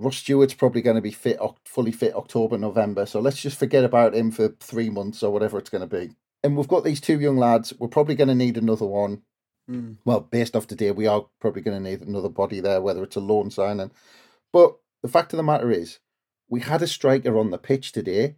Ross 0.00 0.16
Stewart's 0.16 0.54
probably 0.54 0.80
going 0.80 0.96
to 0.96 1.02
be 1.02 1.10
fit, 1.10 1.38
fully 1.64 1.92
fit 1.92 2.14
October, 2.14 2.56
November. 2.56 3.04
So 3.04 3.20
let's 3.20 3.40
just 3.40 3.58
forget 3.58 3.84
about 3.84 4.14
him 4.14 4.30
for 4.30 4.48
three 4.58 4.88
months 4.88 5.22
or 5.22 5.30
whatever 5.30 5.58
it's 5.58 5.68
going 5.68 5.86
to 5.86 5.98
be. 5.98 6.14
And 6.42 6.56
we've 6.56 6.68
got 6.68 6.84
these 6.84 7.02
two 7.02 7.20
young 7.20 7.36
lads. 7.36 7.74
We're 7.78 7.88
probably 7.88 8.14
going 8.14 8.28
to 8.28 8.34
need 8.34 8.56
another 8.56 8.86
one. 8.86 9.22
Mm. 9.70 9.98
Well, 10.06 10.20
based 10.20 10.56
off 10.56 10.66
today, 10.66 10.90
we 10.90 11.06
are 11.06 11.26
probably 11.38 11.60
going 11.60 11.82
to 11.82 11.90
need 11.90 12.00
another 12.00 12.30
body 12.30 12.60
there, 12.60 12.80
whether 12.80 13.02
it's 13.02 13.16
a 13.16 13.20
loan 13.20 13.50
signing. 13.50 13.90
But 14.52 14.76
the 15.02 15.08
fact 15.08 15.34
of 15.34 15.36
the 15.36 15.42
matter 15.42 15.70
is, 15.70 15.98
we 16.48 16.60
had 16.60 16.80
a 16.80 16.86
striker 16.86 17.38
on 17.38 17.50
the 17.50 17.58
pitch 17.58 17.92
today, 17.92 18.36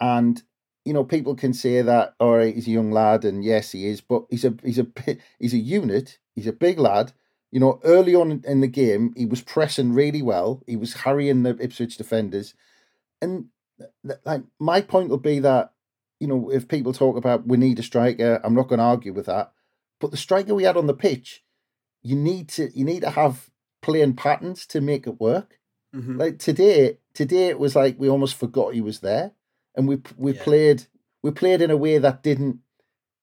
and 0.00 0.42
you 0.84 0.92
know 0.92 1.04
people 1.04 1.34
can 1.34 1.54
say 1.54 1.80
that 1.80 2.14
all 2.20 2.36
right, 2.36 2.54
he's 2.54 2.66
a 2.66 2.72
young 2.72 2.90
lad, 2.90 3.24
and 3.24 3.44
yes, 3.44 3.72
he 3.72 3.86
is, 3.86 4.00
but 4.00 4.24
he's 4.28 4.44
a 4.44 4.54
he's 4.62 4.78
a 4.78 4.86
he's 5.38 5.54
a 5.54 5.58
unit. 5.58 6.18
He's 6.34 6.46
a 6.46 6.52
big 6.52 6.78
lad 6.78 7.12
you 7.50 7.60
know, 7.60 7.80
early 7.84 8.14
on 8.14 8.42
in 8.46 8.60
the 8.60 8.68
game, 8.68 9.14
he 9.16 9.26
was 9.26 9.42
pressing 9.42 9.94
really 9.94 10.22
well. 10.22 10.62
He 10.66 10.76
was 10.76 10.92
harrying 10.94 11.42
the 11.42 11.56
Ipswich 11.60 11.96
defenders, 11.96 12.54
and 13.22 13.46
like 14.24 14.42
my 14.58 14.80
point 14.80 15.08
will 15.08 15.18
be 15.18 15.38
that 15.40 15.72
you 16.20 16.26
know 16.26 16.50
if 16.50 16.68
people 16.68 16.92
talk 16.92 17.16
about 17.16 17.46
we 17.46 17.56
need 17.56 17.78
a 17.78 17.82
striker, 17.82 18.40
I'm 18.44 18.54
not 18.54 18.68
going 18.68 18.78
to 18.78 18.84
argue 18.84 19.12
with 19.12 19.26
that. 19.26 19.52
But 20.00 20.10
the 20.10 20.16
striker 20.16 20.54
we 20.54 20.64
had 20.64 20.76
on 20.76 20.86
the 20.86 20.94
pitch, 20.94 21.42
you 22.02 22.16
need 22.16 22.48
to 22.50 22.70
you 22.76 22.84
need 22.84 23.00
to 23.00 23.10
have 23.10 23.50
playing 23.80 24.14
patterns 24.14 24.66
to 24.66 24.80
make 24.80 25.06
it 25.06 25.20
work. 25.20 25.58
Mm-hmm. 25.94 26.18
Like 26.18 26.38
today, 26.38 26.98
today 27.14 27.46
it 27.46 27.58
was 27.58 27.74
like 27.74 27.98
we 27.98 28.08
almost 28.08 28.34
forgot 28.34 28.74
he 28.74 28.82
was 28.82 29.00
there, 29.00 29.32
and 29.74 29.88
we 29.88 30.02
we 30.16 30.34
yeah. 30.34 30.42
played 30.42 30.86
we 31.22 31.30
played 31.30 31.62
in 31.62 31.70
a 31.70 31.76
way 31.76 31.96
that 31.98 32.22
didn't 32.22 32.60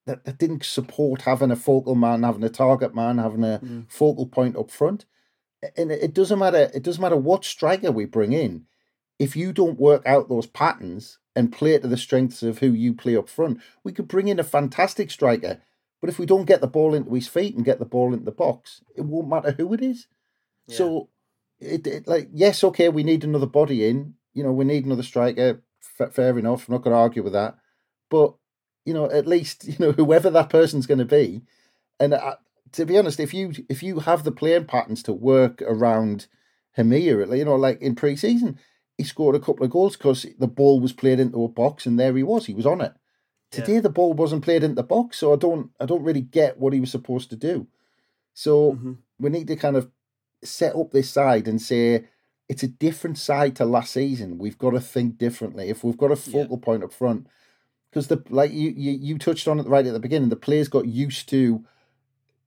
that, 0.06 0.26
that 0.26 0.38
didn't 0.38 0.64
support 0.64 1.24
having 1.24 1.52
a 1.52 1.56
focal 1.56 1.96
man, 1.96 2.24
having 2.24 2.44
a 2.44 2.50
target 2.50 2.94
man, 2.94 3.18
having 3.18 3.44
a 3.44 3.60
mm. 3.64 3.86
focal 3.92 4.28
point 4.28 4.56
up 4.56 4.72
front. 4.72 5.06
And 5.76 5.92
it 5.92 6.14
doesn't 6.14 6.38
matter. 6.38 6.70
It 6.74 6.84
doesn't 6.84 7.02
matter 7.02 7.16
what 7.16 7.44
striker 7.44 7.92
we 7.92 8.06
bring 8.06 8.34
in. 8.34 8.66
If 9.18 9.36
you 9.36 9.52
don't 9.52 9.80
work 9.80 10.06
out 10.06 10.30
those 10.30 10.46
patterns 10.46 11.18
and 11.36 11.52
play 11.52 11.80
to 11.80 11.88
the 11.88 11.98
strengths 11.98 12.44
of 12.44 12.60
who 12.60 12.72
you 12.72 12.94
play 12.94 13.16
up 13.16 13.30
front, 13.30 13.60
we 13.84 13.92
could 13.92 14.08
bring 14.08 14.28
in 14.28 14.40
a 14.40 14.44
fantastic 14.44 15.10
striker. 15.10 15.62
But 16.02 16.10
if 16.10 16.20
we 16.20 16.26
don't 16.26 16.46
get 16.46 16.62
the 16.62 16.68
ball 16.68 16.94
into 16.94 17.14
his 17.14 17.28
feet 17.28 17.56
and 17.56 17.66
get 17.66 17.80
the 17.80 17.86
ball 17.86 18.14
into 18.14 18.26
the 18.26 18.32
box, 18.32 18.82
it 18.96 19.02
won't 19.02 19.30
matter 19.30 19.52
who 19.52 19.74
it 19.74 19.82
is. 19.82 20.08
Yeah. 20.68 20.78
So, 20.78 21.10
it, 21.60 21.88
it, 21.88 22.08
like 22.08 22.30
yes, 22.32 22.64
okay, 22.64 22.90
we 22.90 23.04
need 23.04 23.24
another 23.24 23.48
body 23.48 23.88
in. 23.88 24.16
You 24.34 24.44
know, 24.44 24.52
we 24.52 24.66
need 24.66 24.86
another 24.86 25.04
striker. 25.04 25.64
F- 26.00 26.14
fair 26.14 26.38
enough. 26.38 26.68
I'm 26.68 26.74
not 26.74 26.84
going 26.84 26.94
to 26.94 27.00
argue 27.00 27.24
with 27.24 27.34
that. 27.34 27.58
But 28.10 28.36
you 28.86 28.94
know, 28.94 29.10
at 29.12 29.28
least 29.28 29.68
you 29.68 29.76
know 29.80 29.92
whoever 30.00 30.30
that 30.30 30.50
person's 30.50 30.88
going 30.88 31.00
to 31.00 31.06
be. 31.06 31.42
And 32.00 32.14
uh, 32.14 32.36
to 32.74 32.86
be 32.86 32.98
honest, 32.98 33.20
if 33.20 33.34
you 33.34 33.52
if 33.70 33.84
you 33.84 34.00
have 34.00 34.24
the 34.24 34.32
playing 34.32 34.66
patterns 34.66 35.04
to 35.04 35.14
work 35.14 35.62
around 35.64 36.28
Hemir, 36.78 37.38
you 37.38 37.46
know, 37.46 37.56
like 37.56 37.82
in 37.82 37.96
pre-season, 37.96 38.60
he 38.98 39.04
scored 39.04 39.36
a 39.36 39.40
couple 39.40 39.66
of 39.66 39.72
goals 39.72 39.96
because 39.98 40.26
the 40.40 40.48
ball 40.48 40.80
was 40.80 40.94
played 40.94 41.20
into 41.20 41.44
a 41.44 41.48
box 41.50 41.86
and 41.86 42.00
there 42.00 42.16
he 42.16 42.24
was. 42.24 42.46
He 42.46 42.54
was 42.54 42.66
on 42.66 42.82
it. 42.82 42.94
Today 43.52 43.80
the 43.80 43.90
ball 43.90 44.14
wasn't 44.14 44.44
played 44.44 44.64
into 44.64 44.76
the 44.76 44.84
box, 44.84 45.20
so 45.20 45.32
I 45.32 45.38
don't 45.38 45.72
I 45.80 45.86
don't 45.86 46.04
really 46.04 46.22
get 46.22 46.60
what 46.60 46.74
he 46.74 46.80
was 46.82 46.92
supposed 46.92 47.30
to 47.30 47.36
do. 47.38 47.68
So 48.34 48.74
Mm-hmm. 48.74 48.94
we 49.20 49.30
need 49.30 49.48
to 49.48 49.56
kind 49.56 49.78
of 49.78 49.90
set 50.44 50.76
up 50.76 50.92
this 50.92 51.10
side 51.10 51.48
and 51.48 51.62
say 51.62 52.06
it's 52.50 52.64
a 52.64 52.68
different 52.68 53.18
side 53.18 53.56
to 53.56 53.66
last 53.66 53.94
season. 53.94 54.38
We've 54.38 54.58
got 54.58 54.72
to 54.72 54.82
think 54.82 55.18
differently. 55.18 55.70
If 55.70 55.84
we've 55.84 55.98
got 55.98 56.12
a 56.12 56.16
focal 56.18 56.58
point 56.58 56.84
up 56.84 56.92
front, 56.94 57.28
because 57.96 58.08
the 58.08 58.22
like 58.30 58.52
you, 58.52 58.74
you 58.76 58.92
you 58.92 59.18
touched 59.18 59.48
on 59.48 59.58
it 59.58 59.66
right 59.68 59.88
at 59.88 59.94
the 59.94 60.02
beginning, 60.02 60.28
the 60.28 60.36
players 60.36 60.68
got 60.68 60.86
used 60.86 61.30
to 61.30 61.64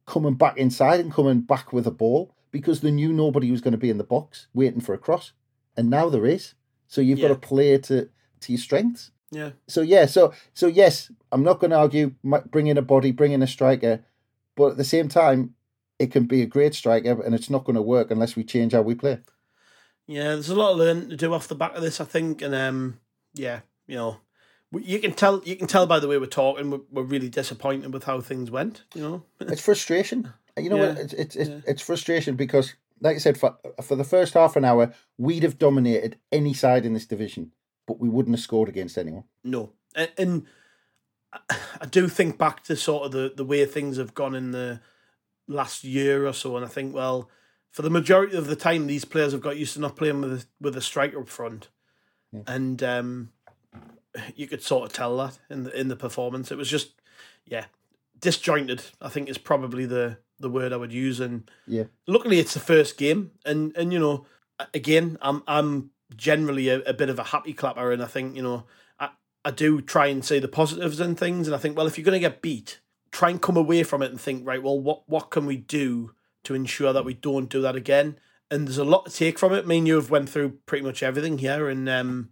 coming 0.06 0.34
back 0.34 0.58
inside 0.58 1.00
and 1.00 1.10
coming 1.10 1.40
back 1.40 1.72
with 1.72 1.86
a 1.86 1.90
ball 1.90 2.34
because 2.50 2.82
they 2.82 2.90
knew 2.90 3.14
nobody 3.14 3.50
was 3.50 3.62
going 3.62 3.72
to 3.72 3.78
be 3.78 3.88
in 3.88 3.96
the 3.96 4.04
box 4.04 4.48
waiting 4.52 4.82
for 4.82 4.92
a 4.94 4.98
cross, 4.98 5.32
and 5.74 5.88
now 5.88 6.10
there 6.10 6.26
is. 6.26 6.52
So 6.86 7.00
you've 7.00 7.18
Yeah. 7.18 7.28
got 7.28 7.40
to 7.40 7.48
play 7.48 7.78
to 7.78 8.10
to 8.40 8.52
your 8.52 8.58
strengths. 8.58 9.10
Yeah. 9.30 9.52
So 9.66 9.80
yeah, 9.80 10.04
so 10.04 10.34
so 10.52 10.66
yes, 10.66 11.10
I'm 11.32 11.42
not 11.42 11.60
going 11.60 11.70
to 11.70 11.78
argue 11.78 12.14
mi- 12.22 12.46
bring 12.50 12.66
in 12.66 12.76
a 12.76 12.82
body, 12.82 13.10
bring 13.10 13.32
in 13.32 13.42
a 13.42 13.46
striker, 13.46 14.04
but 14.54 14.72
at 14.72 14.76
the 14.76 14.84
same 14.84 15.08
time, 15.08 15.54
it 15.98 16.12
can 16.12 16.24
be 16.26 16.42
a 16.42 16.46
great 16.46 16.74
striker, 16.74 17.22
and 17.22 17.34
it's 17.34 17.48
not 17.48 17.64
going 17.64 17.76
to 17.76 17.82
work 17.82 18.10
unless 18.10 18.36
we 18.36 18.44
change 18.44 18.72
how 18.74 18.82
we 18.82 18.94
play. 18.94 19.20
Yeah, 20.06 20.34
there's 20.34 20.50
a 20.50 20.54
lot 20.54 20.72
of 20.72 20.78
learning 20.78 21.08
to 21.08 21.16
do 21.16 21.32
off 21.32 21.48
the 21.48 21.54
back 21.54 21.74
of 21.74 21.80
this, 21.82 22.00
I 22.02 22.04
think, 22.04 22.42
and 22.42 22.54
um, 22.54 23.00
yeah, 23.34 23.60
you 23.86 23.96
know, 23.96 24.18
you 24.72 24.98
can 24.98 25.12
tell 25.12 25.42
you 25.44 25.56
can 25.56 25.66
tell 25.66 25.86
by 25.86 25.98
the 25.98 26.08
way 26.08 26.18
we're 26.18 26.26
talking, 26.26 26.70
we're, 26.70 26.80
we're 26.90 27.02
really 27.02 27.28
disappointed 27.28 27.92
with 27.92 28.04
how 28.04 28.20
things 28.20 28.50
went. 28.50 28.84
You 28.94 29.02
know, 29.02 29.22
It's 29.40 29.62
frustration. 29.62 30.32
You 30.56 30.70
know 30.70 30.76
what? 30.76 30.96
Yeah. 30.96 31.02
It's 31.02 31.12
it's 31.14 31.36
it's, 31.36 31.50
it's 31.66 31.82
frustration 31.82 32.34
because, 32.36 32.74
like 33.00 33.16
I 33.16 33.18
said, 33.18 33.38
for 33.38 33.56
for 33.82 33.96
the 33.96 34.04
first 34.04 34.34
half 34.34 34.56
an 34.56 34.64
hour, 34.64 34.92
we'd 35.16 35.42
have 35.44 35.58
dominated 35.58 36.18
any 36.32 36.52
side 36.54 36.84
in 36.84 36.92
this 36.94 37.06
division, 37.06 37.52
but 37.86 37.98
we 38.00 38.08
wouldn't 38.08 38.36
have 38.36 38.42
scored 38.42 38.68
against 38.68 38.98
anyone. 38.98 39.24
no, 39.44 39.72
and, 39.94 40.10
and 40.18 40.46
I- 41.80 41.86
do 41.86 42.08
think 42.08 42.38
back 42.38 42.64
to 42.64 42.76
sort 42.76 43.04
of 43.06 43.12
the 43.12 43.32
the 43.34 43.44
way 43.44 43.64
things 43.66 43.96
have 43.98 44.14
gone 44.14 44.34
in 44.34 44.50
the 44.50 44.80
last 45.46 45.84
year 45.84 46.26
or 46.26 46.32
so, 46.32 46.56
and 46.56 46.64
I 46.64 46.68
think 46.68 46.94
well, 46.94 47.30
for 47.70 47.82
the 47.82 47.90
majority 47.90 48.36
of 48.36 48.46
the 48.48 48.56
time, 48.56 48.86
these 48.86 49.04
players 49.04 49.32
have 49.32 49.40
got 49.40 49.56
used 49.56 49.74
to 49.74 49.80
not 49.80 49.96
playing 49.96 50.20
with 50.20 50.32
a, 50.32 50.46
with 50.60 50.76
a 50.76 50.80
striker 50.82 51.20
up 51.20 51.28
front, 51.28 51.68
and 52.46 52.82
um, 52.82 53.30
you 54.36 54.46
could 54.46 54.62
sort 54.62 54.86
of 54.86 54.92
tell 54.92 55.16
that 55.18 55.38
in 55.50 55.64
the 55.64 55.78
in 55.78 55.88
the 55.88 55.96
performance. 55.96 56.50
It 56.50 56.58
was 56.58 56.68
just, 56.68 56.92
yeah, 57.46 57.66
disjointed. 58.20 58.82
I 59.00 59.08
think 59.08 59.28
is 59.28 59.38
probably 59.38 59.86
the 59.86 60.18
the 60.40 60.50
word 60.50 60.72
I 60.72 60.76
would 60.76 60.92
use. 60.92 61.20
And 61.20 61.50
Yeah. 61.66 61.84
luckily, 62.06 62.38
it's 62.38 62.54
the 62.54 62.60
first 62.60 62.96
game, 62.96 63.32
and 63.44 63.76
and 63.76 63.92
you 63.92 63.98
know, 63.98 64.26
again, 64.74 65.18
I'm 65.20 65.42
I'm 65.46 65.90
generally 66.16 66.68
a, 66.68 66.80
a 66.82 66.94
bit 66.94 67.10
of 67.10 67.18
a 67.18 67.24
happy 67.24 67.52
clapper, 67.52 67.92
and 67.92 68.02
I 68.02 68.06
think 68.06 68.36
you 68.36 68.42
know, 68.42 68.64
I 68.98 69.10
I 69.44 69.50
do 69.50 69.80
try 69.80 70.06
and 70.06 70.24
say 70.24 70.38
the 70.38 70.48
positives 70.48 71.00
and 71.00 71.18
things, 71.18 71.46
and 71.48 71.54
I 71.54 71.58
think 71.58 71.76
well, 71.76 71.86
if 71.86 71.98
you're 71.98 72.04
going 72.04 72.20
to 72.20 72.28
get 72.28 72.42
beat, 72.42 72.80
try 73.10 73.30
and 73.30 73.42
come 73.42 73.56
away 73.56 73.82
from 73.82 74.02
it 74.02 74.10
and 74.10 74.20
think 74.20 74.46
right, 74.46 74.62
well, 74.62 74.78
what 74.78 75.08
what 75.08 75.30
can 75.30 75.46
we 75.46 75.56
do 75.56 76.12
to 76.44 76.54
ensure 76.54 76.92
that 76.92 77.04
we 77.04 77.14
don't 77.14 77.50
do 77.50 77.60
that 77.62 77.76
again? 77.76 78.18
And 78.50 78.66
there's 78.66 78.78
a 78.78 78.84
lot 78.84 79.04
to 79.06 79.12
take 79.12 79.38
from 79.38 79.52
it. 79.52 79.64
I 79.64 79.66
mean, 79.66 79.84
you've 79.84 80.10
went 80.10 80.30
through 80.30 80.58
pretty 80.64 80.82
much 80.84 81.02
everything 81.02 81.38
here, 81.38 81.68
and 81.68 81.86
um, 81.88 82.30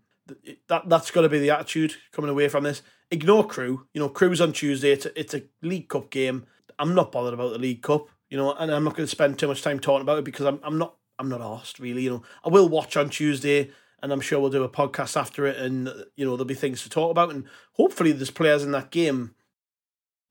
that 0.68 0.88
that's 0.88 1.10
got 1.10 1.22
to 1.22 1.28
be 1.28 1.38
the 1.38 1.50
attitude 1.50 1.94
coming 2.12 2.30
away 2.30 2.48
from 2.48 2.64
this. 2.64 2.82
Ignore 3.10 3.46
Crewe. 3.46 3.86
You 3.94 4.00
know, 4.00 4.08
Crewe's 4.08 4.40
on 4.40 4.52
Tuesday. 4.52 4.92
It's 4.92 5.06
a, 5.06 5.20
it's 5.20 5.34
a 5.34 5.42
League 5.62 5.88
Cup 5.88 6.10
game. 6.10 6.46
I'm 6.78 6.94
not 6.94 7.12
bothered 7.12 7.34
about 7.34 7.52
the 7.52 7.58
League 7.58 7.82
Cup. 7.82 8.08
You 8.28 8.36
know, 8.36 8.52
and 8.54 8.72
I'm 8.72 8.84
not 8.84 8.96
going 8.96 9.06
to 9.06 9.10
spend 9.10 9.38
too 9.38 9.46
much 9.46 9.62
time 9.62 9.78
talking 9.78 10.02
about 10.02 10.18
it 10.18 10.24
because 10.24 10.46
I'm 10.46 10.60
I'm 10.64 10.78
not 10.78 10.96
I'm 11.18 11.28
not 11.28 11.40
asked 11.40 11.78
really. 11.78 12.02
You 12.02 12.10
know, 12.10 12.22
I 12.44 12.48
will 12.48 12.68
watch 12.68 12.96
on 12.96 13.08
Tuesday, 13.08 13.70
and 14.02 14.12
I'm 14.12 14.20
sure 14.20 14.40
we'll 14.40 14.50
do 14.50 14.64
a 14.64 14.68
podcast 14.68 15.16
after 15.16 15.46
it, 15.46 15.56
and 15.56 15.88
you 16.16 16.24
know 16.24 16.32
there'll 16.32 16.44
be 16.44 16.54
things 16.54 16.82
to 16.82 16.90
talk 16.90 17.10
about, 17.10 17.30
and 17.30 17.44
hopefully 17.74 18.12
there's 18.12 18.30
players 18.30 18.64
in 18.64 18.72
that 18.72 18.90
game 18.90 19.34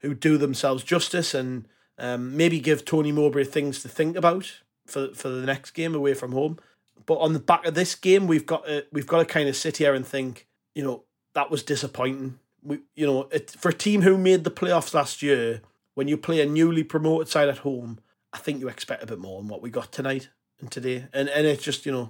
who 0.02 0.14
do 0.14 0.38
themselves 0.38 0.84
justice 0.84 1.34
and 1.34 1.68
um, 1.98 2.36
maybe 2.36 2.60
give 2.60 2.86
Tony 2.86 3.12
Mowbray 3.12 3.46
things 3.46 3.82
to 3.82 3.90
think 3.90 4.18
about 4.18 4.62
for 4.86 5.14
for 5.14 5.30
the 5.30 5.46
next 5.46 5.72
game 5.72 5.96
away 5.96 6.14
from 6.14 6.34
home. 6.34 6.60
But 7.06 7.16
on 7.16 7.34
the 7.34 7.40
back 7.40 7.66
of 7.66 7.76
this 7.76 7.96
game, 7.96 8.28
we've 8.28 8.46
got 8.46 8.66
to, 8.66 8.86
we've 8.92 9.08
got 9.08 9.20
to 9.20 9.26
kind 9.26 9.48
of 9.50 9.56
sit 9.56 9.78
here 9.78 9.94
and 9.94 10.06
think, 10.06 10.48
you 10.74 10.84
know, 10.84 11.04
that 11.34 11.52
was 11.52 11.62
disappointing. 11.64 12.40
We, 12.64 12.80
you 12.96 13.06
know, 13.06 13.28
it, 13.32 13.52
for 13.52 13.70
a 13.70 13.74
team 13.74 14.02
who 14.02 14.18
made 14.18 14.44
the 14.44 14.52
playoffs 14.52 14.94
last 14.94 15.22
year, 15.22 15.62
when 15.94 16.08
you 16.08 16.18
play 16.18 16.42
a 16.42 16.46
newly 16.46 16.84
promoted 16.84 17.28
side 17.28 17.48
at 17.50 17.60
home, 17.60 18.00
I 18.34 18.38
think 18.40 18.60
you 18.60 18.68
expect 18.68 19.04
a 19.04 19.06
bit 19.06 19.20
more 19.20 19.40
than 19.40 19.48
what 19.50 19.62
we 19.62 19.70
got 19.70 19.92
tonight 19.92 20.30
and 20.60 20.72
today. 20.72 21.08
And 21.14 21.30
and 21.30 21.46
it's 21.46 21.64
just 21.64 21.86
you 21.86 21.92
know, 21.92 22.10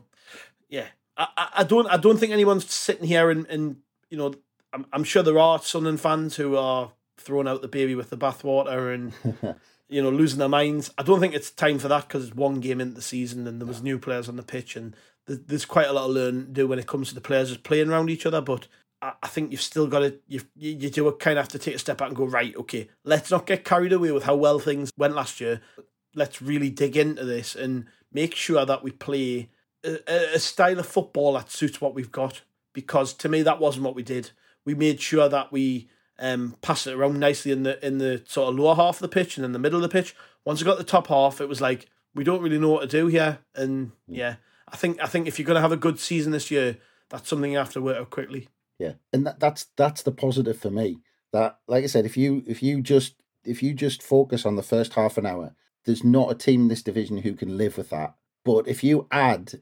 yeah, 0.69 0.87
I, 1.17 1.27
I- 1.37 1.49
I 1.57 1.63
don't 1.63 1.87
I 1.87 1.97
don't 1.97 2.17
think 2.17 2.31
anyone's 2.31 2.71
sitting 2.71 3.05
here 3.07 3.29
and 3.29 3.45
and 3.47 3.77
you 4.09 4.17
know, 4.17 4.33
I'm 4.73 4.85
I'm 4.93 5.03
sure 5.03 5.21
there 5.23 5.37
are 5.39 5.59
Sunderland 5.61 5.99
fans 5.99 6.35
who 6.37 6.55
are 6.55 6.91
throwing 7.17 7.47
out 7.47 7.61
the 7.61 7.67
baby 7.67 7.95
with 7.95 8.09
the 8.09 8.17
bathwater 8.17 8.93
and 8.93 9.13
you 9.89 10.01
know 10.01 10.09
losing 10.09 10.39
their 10.39 10.49
minds. 10.49 10.91
I 10.97 11.03
don't 11.03 11.19
think 11.19 11.33
it's 11.33 11.51
time 11.51 11.79
for 11.79 11.87
that 11.87 12.07
because 12.07 12.27
it's 12.27 12.35
one 12.35 12.59
game 12.59 12.81
into 12.81 12.95
the 12.95 13.01
season 13.01 13.47
and 13.47 13.59
there 13.61 13.67
was 13.67 13.83
new 13.83 13.99
players 13.99 14.27
on 14.27 14.35
the 14.35 14.43
pitch 14.43 14.75
and 14.75 14.95
there's, 15.27 15.39
there's 15.39 15.65
quite 15.65 15.87
a 15.87 15.93
lot 15.93 16.05
of 16.05 16.11
learn 16.11 16.45
to 16.45 16.51
do 16.51 16.67
when 16.67 16.79
it 16.79 16.87
comes 16.87 17.09
to 17.09 17.15
the 17.15 17.21
players 17.21 17.49
just 17.49 17.63
playing 17.63 17.89
around 17.89 18.09
each 18.09 18.25
other. 18.25 18.41
But 18.41 18.67
I, 19.01 19.13
I 19.23 19.27
think 19.27 19.51
you've 19.51 19.61
still 19.61 19.87
got 19.87 19.99
to 19.99 20.15
you 20.27 20.41
you 20.55 20.89
do 20.89 21.11
kind 21.13 21.37
of 21.37 21.43
have 21.43 21.51
to 21.51 21.59
take 21.59 21.75
a 21.75 21.79
step 21.79 21.97
back 21.97 22.09
and 22.09 22.17
go 22.17 22.25
right. 22.25 22.55
Okay, 22.55 22.89
let's 23.03 23.31
not 23.31 23.45
get 23.45 23.65
carried 23.65 23.93
away 23.93 24.11
with 24.11 24.23
how 24.23 24.35
well 24.35 24.59
things 24.59 24.91
went 24.97 25.15
last 25.15 25.39
year. 25.39 25.61
Let's 26.15 26.41
really 26.41 26.69
dig 26.69 26.95
into 26.97 27.25
this 27.25 27.55
and 27.55 27.85
make 28.11 28.35
sure 28.35 28.65
that 28.65 28.83
we 28.83 28.91
play 28.91 29.49
a- 29.83 30.35
a 30.35 30.39
style 30.39 30.79
of 30.79 30.85
football 30.85 31.33
that 31.33 31.51
suits 31.51 31.81
what 31.81 31.93
we've 31.93 32.11
got. 32.11 32.41
Because 32.73 33.13
to 33.13 33.29
me, 33.29 33.41
that 33.43 33.59
wasn't 33.59 33.85
what 33.85 33.95
we 33.95 34.03
did. 34.03 34.31
We 34.65 34.75
made 34.75 34.99
sure 34.99 35.29
that 35.29 35.51
we 35.51 35.89
um, 36.19 36.55
pass 36.61 36.87
it 36.87 36.93
around 36.93 37.19
nicely 37.19 37.51
in 37.51 37.63
the 37.63 37.85
in 37.85 37.97
the 37.97 38.23
sort 38.25 38.49
of 38.49 38.59
lower 38.59 38.75
half 38.75 38.97
of 38.97 39.01
the 39.01 39.07
pitch 39.07 39.37
and 39.37 39.45
in 39.45 39.51
the 39.51 39.59
middle 39.59 39.77
of 39.77 39.83
the 39.83 39.89
pitch. 39.89 40.15
Once 40.43 40.61
we 40.61 40.65
got 40.65 40.77
the 40.77 40.83
top 40.83 41.07
half, 41.07 41.41
it 41.41 41.49
was 41.49 41.61
like 41.61 41.87
we 42.13 42.23
don't 42.23 42.41
really 42.41 42.59
know 42.59 42.69
what 42.69 42.81
to 42.81 42.87
do 42.87 43.07
here. 43.07 43.39
And 43.55 43.91
yeah, 44.07 44.35
I 44.67 44.77
think 44.77 45.01
I 45.01 45.07
think 45.07 45.27
if 45.27 45.37
you're 45.37 45.45
going 45.45 45.55
to 45.55 45.61
have 45.61 45.71
a 45.71 45.77
good 45.77 45.99
season 45.99 46.31
this 46.31 46.49
year, 46.49 46.77
that's 47.09 47.29
something 47.29 47.51
you 47.51 47.57
have 47.57 47.73
to 47.73 47.81
work 47.81 47.97
out 47.97 48.09
quickly. 48.09 48.47
Yeah, 48.79 48.93
and 49.13 49.25
that, 49.25 49.39
that's 49.39 49.67
that's 49.75 50.03
the 50.03 50.11
positive 50.11 50.57
for 50.57 50.69
me. 50.69 50.99
That, 51.33 51.59
like 51.67 51.83
I 51.83 51.87
said, 51.87 52.05
if 52.05 52.17
you 52.17 52.43
if 52.47 52.63
you 52.63 52.81
just 52.81 53.15
if 53.43 53.61
you 53.61 53.73
just 53.73 54.01
focus 54.01 54.45
on 54.45 54.55
the 54.55 54.63
first 54.63 54.93
half 54.93 55.17
an 55.17 55.25
hour, 55.25 55.55
there's 55.85 56.03
not 56.03 56.31
a 56.31 56.35
team 56.35 56.61
in 56.61 56.67
this 56.67 56.81
division 56.81 57.17
who 57.17 57.33
can 57.33 57.57
live 57.57 57.77
with 57.77 57.89
that. 57.89 58.15
But 58.43 58.67
if 58.67 58.83
you 58.83 59.07
add 59.11 59.61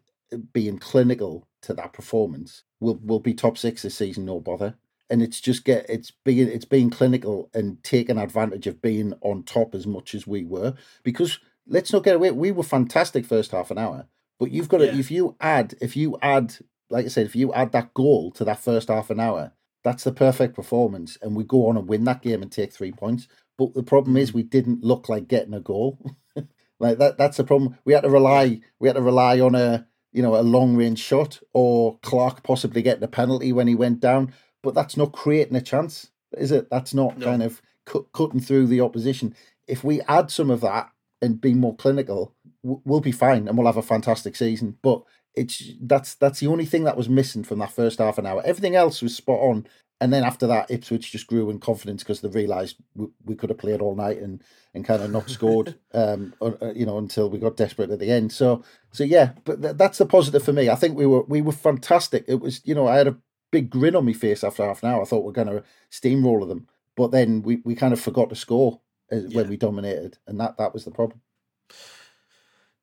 being 0.52 0.80
clinical 0.80 1.48
to 1.62 1.74
that 1.74 1.94
performance, 1.94 2.64
we'll 2.80 3.00
we'll 3.02 3.20
be 3.20 3.34
top 3.34 3.58
six 3.58 3.82
this 3.82 3.96
season, 3.96 4.26
no 4.26 4.40
bother. 4.40 4.76
And 5.10 5.22
it's 5.22 5.40
just 5.40 5.66
get 5.66 5.86
it's 5.90 6.12
being 6.12 6.48
it's 6.48 6.66
being 6.66 6.90
clinical 6.90 7.50
and 7.54 7.84
taking 7.84 8.18
advantage 8.18 8.68
of 8.68 8.82
being 8.82 9.14
on 9.22 9.44
top 9.44 9.76
as 9.76 9.86
much 9.86 10.16
as 10.16 10.26
we 10.26 10.44
were. 10.44 10.74
Because 11.04 11.40
let's 11.68 11.94
not 11.94 12.04
get 12.04 12.16
away, 12.16 12.32
we 12.32 12.52
were 12.52 12.64
fantastic 12.64 13.26
first 13.26 13.52
half 13.52 13.70
an 13.70 13.78
hour. 13.78 14.08
But 14.40 14.52
you've 14.52 14.70
got 14.70 14.80
to 14.80 14.88
Yeah. 14.88 15.00
if 15.00 15.12
you 15.12 15.36
add 15.40 15.76
if 15.82 15.96
you 15.96 16.18
add 16.22 16.56
like 16.90 17.06
I 17.06 17.10
said, 17.10 17.26
if 17.26 17.36
you 17.36 17.52
add 17.54 17.72
that 17.72 17.94
goal 17.94 18.32
to 18.32 18.46
that 18.46 18.60
first 18.60 18.88
half 18.88 19.10
an 19.10 19.20
hour, 19.20 19.54
that's 19.84 20.04
the 20.04 20.12
perfect 20.12 20.56
performance, 20.56 21.18
and 21.22 21.36
we 21.36 21.44
go 21.44 21.68
on 21.68 21.76
and 21.76 21.88
win 21.88 22.04
that 22.06 22.22
game 22.22 22.42
and 22.42 22.52
take 22.52 22.72
three 22.72 22.92
points. 22.92 23.28
But 23.58 23.74
the 23.74 23.84
problem 23.84 24.16
is, 24.16 24.30
mm-hmm. 24.30 24.38
we 24.38 24.44
didn't 24.44 24.84
look 24.84 25.10
like 25.10 25.28
getting 25.28 25.54
a 25.54 25.60
goal. 25.60 26.00
like 26.80 26.98
that, 27.00 27.18
that's 27.18 27.38
the 27.38 27.44
problem. 27.44 27.78
We 27.84 27.94
had 27.94 28.02
to 28.02 28.10
rely, 28.10 28.62
we 28.80 28.88
had 28.88 28.96
to 28.96 29.02
rely 29.02 29.40
on 29.40 29.56
a, 29.56 29.88
you 30.12 30.22
know, 30.22 30.36
a 30.36 30.42
long 30.42 30.76
range 30.76 31.00
shot 31.00 31.40
or 31.54 32.00
Clarke 32.02 32.44
possibly 32.44 32.82
getting 32.82 33.04
a 33.04 33.08
penalty 33.08 33.52
when 33.52 33.68
he 33.68 33.76
went 33.76 34.00
down. 34.00 34.34
But 34.64 34.74
that's 34.74 34.98
not 34.98 35.12
creating 35.12 35.56
a 35.56 35.62
chance, 35.62 36.10
is 36.38 36.52
it? 36.52 36.70
That's 36.72 36.94
not 36.94 37.18
No. 37.20 37.26
kind 37.26 37.44
of 37.44 37.62
cut, 37.86 38.12
cutting 38.14 38.40
through 38.40 38.68
the 38.68 38.82
opposition. 38.82 39.36
If 39.68 39.84
we 39.84 40.02
add 40.02 40.32
some 40.32 40.50
of 40.50 40.62
that 40.62 40.90
and 41.22 41.40
be 41.40 41.54
more 41.54 41.76
clinical, 41.76 42.34
w- 42.64 42.82
we'll 42.86 43.02
be 43.02 43.12
fine 43.12 43.48
and 43.48 43.58
we'll 43.58 43.68
have 43.68 43.78
a 43.78 43.82
fantastic 43.84 44.36
season. 44.36 44.78
But 44.82 45.04
it's 45.36 45.64
that's 45.82 46.16
that's 46.16 46.40
the 46.40 46.48
only 46.48 46.66
thing 46.66 46.84
that 46.86 46.98
was 46.98 47.10
missing 47.10 47.44
from 47.44 47.60
that 47.60 47.72
first 47.72 48.00
half 48.00 48.18
an 48.18 48.26
hour. 48.26 48.42
Everything 48.46 48.76
else 48.76 49.02
was 49.02 49.16
spot 49.16 49.40
on. 49.40 49.68
And 50.02 50.12
then 50.12 50.24
after 50.26 50.48
that, 50.48 50.70
Ipswich 50.70 51.12
just 51.14 51.28
grew 51.28 51.50
in 51.50 51.60
confidence 51.60 52.04
because 52.04 52.20
they 52.20 52.28
realised 52.28 52.76
we, 52.94 53.08
we 53.24 53.36
could 53.36 53.50
have 53.50 53.60
played 53.60 53.80
all 53.80 53.96
night 53.96 54.18
and, 54.18 54.44
and 54.74 54.84
kind 54.84 55.02
of 55.02 55.12
not 55.12 55.30
scored, 55.30 55.76
um, 55.94 56.34
uh, 56.42 56.52
uh, 56.62 56.74
you 56.76 56.86
know, 56.86 56.98
until 56.98 57.30
we 57.30 57.40
got 57.40 57.56
desperate 57.56 57.90
at 57.90 58.00
the 58.00 58.12
end. 58.12 58.34
So, 58.34 58.64
so 58.92 59.06
yeah, 59.06 59.32
but 59.46 59.62
th- 59.62 59.78
that's 59.78 60.00
the 60.00 60.06
positive 60.06 60.44
for 60.44 60.52
me. 60.52 60.68
I 60.68 60.76
think 60.76 60.98
we 60.98 61.06
were 61.06 61.24
we 61.24 61.42
were 61.42 61.54
fantastic. 61.54 62.26
It 62.28 62.42
was, 62.42 62.60
you 62.66 62.76
know, 62.76 62.88
I 62.88 62.98
had 62.98 63.08
a 63.08 63.18
big 63.54 63.70
grin 63.70 63.96
on 63.96 64.06
my 64.06 64.14
face 64.14 64.44
after 64.44 64.66
half 64.66 64.84
an 64.84 64.90
hour. 64.90 65.02
I 65.02 65.06
thought 65.06 65.24
we 65.24 65.30
are 65.30 65.44
going 65.44 65.48
to 65.48 65.64
steamroller 65.90 66.46
them, 66.48 66.68
but 66.98 67.12
then 67.12 67.42
we, 67.44 67.62
we 67.64 67.76
kind 67.76 67.94
of 67.94 68.02
forgot 68.02 68.30
to 68.30 68.36
score 68.36 68.82
uh, 69.12 69.18
Yeah. 69.28 69.38
when 69.38 69.50
we 69.50 69.58
dominated, 69.58 70.18
and 70.28 70.40
that 70.42 70.58
that 70.58 70.74
was 70.74 70.84
the 70.84 70.92
problem. 70.92 71.22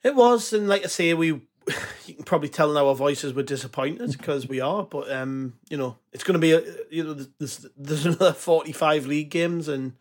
It 0.03 0.15
was, 0.15 0.53
and 0.53 0.69
like 0.69 0.85
I 0.85 0.89
say, 0.89 1.13
we 1.15 1.29
you 2.07 2.15
can 2.15 2.25
probably 2.25 2.49
tell 2.49 2.73
now 2.73 2.89
our 2.89 2.95
voices 2.95 3.35
were 3.35 3.43
disappointed 3.43 4.13
because 4.17 4.49
we 4.49 4.61
are. 4.61 4.85
But 4.85 5.11
um, 5.13 5.55
you 5.69 5.77
know, 5.77 5.99
it's 6.13 6.25
going 6.25 6.35
to 6.35 6.39
be 6.39 6.53
a, 6.53 6.63
you 6.91 7.05
know, 7.05 7.15
there's 7.39 7.67
there's 7.77 8.07
another 8.11 8.33
forty 8.33 8.73
five 8.73 9.07
league 9.07 9.31
games 9.31 9.69
and 9.69 9.93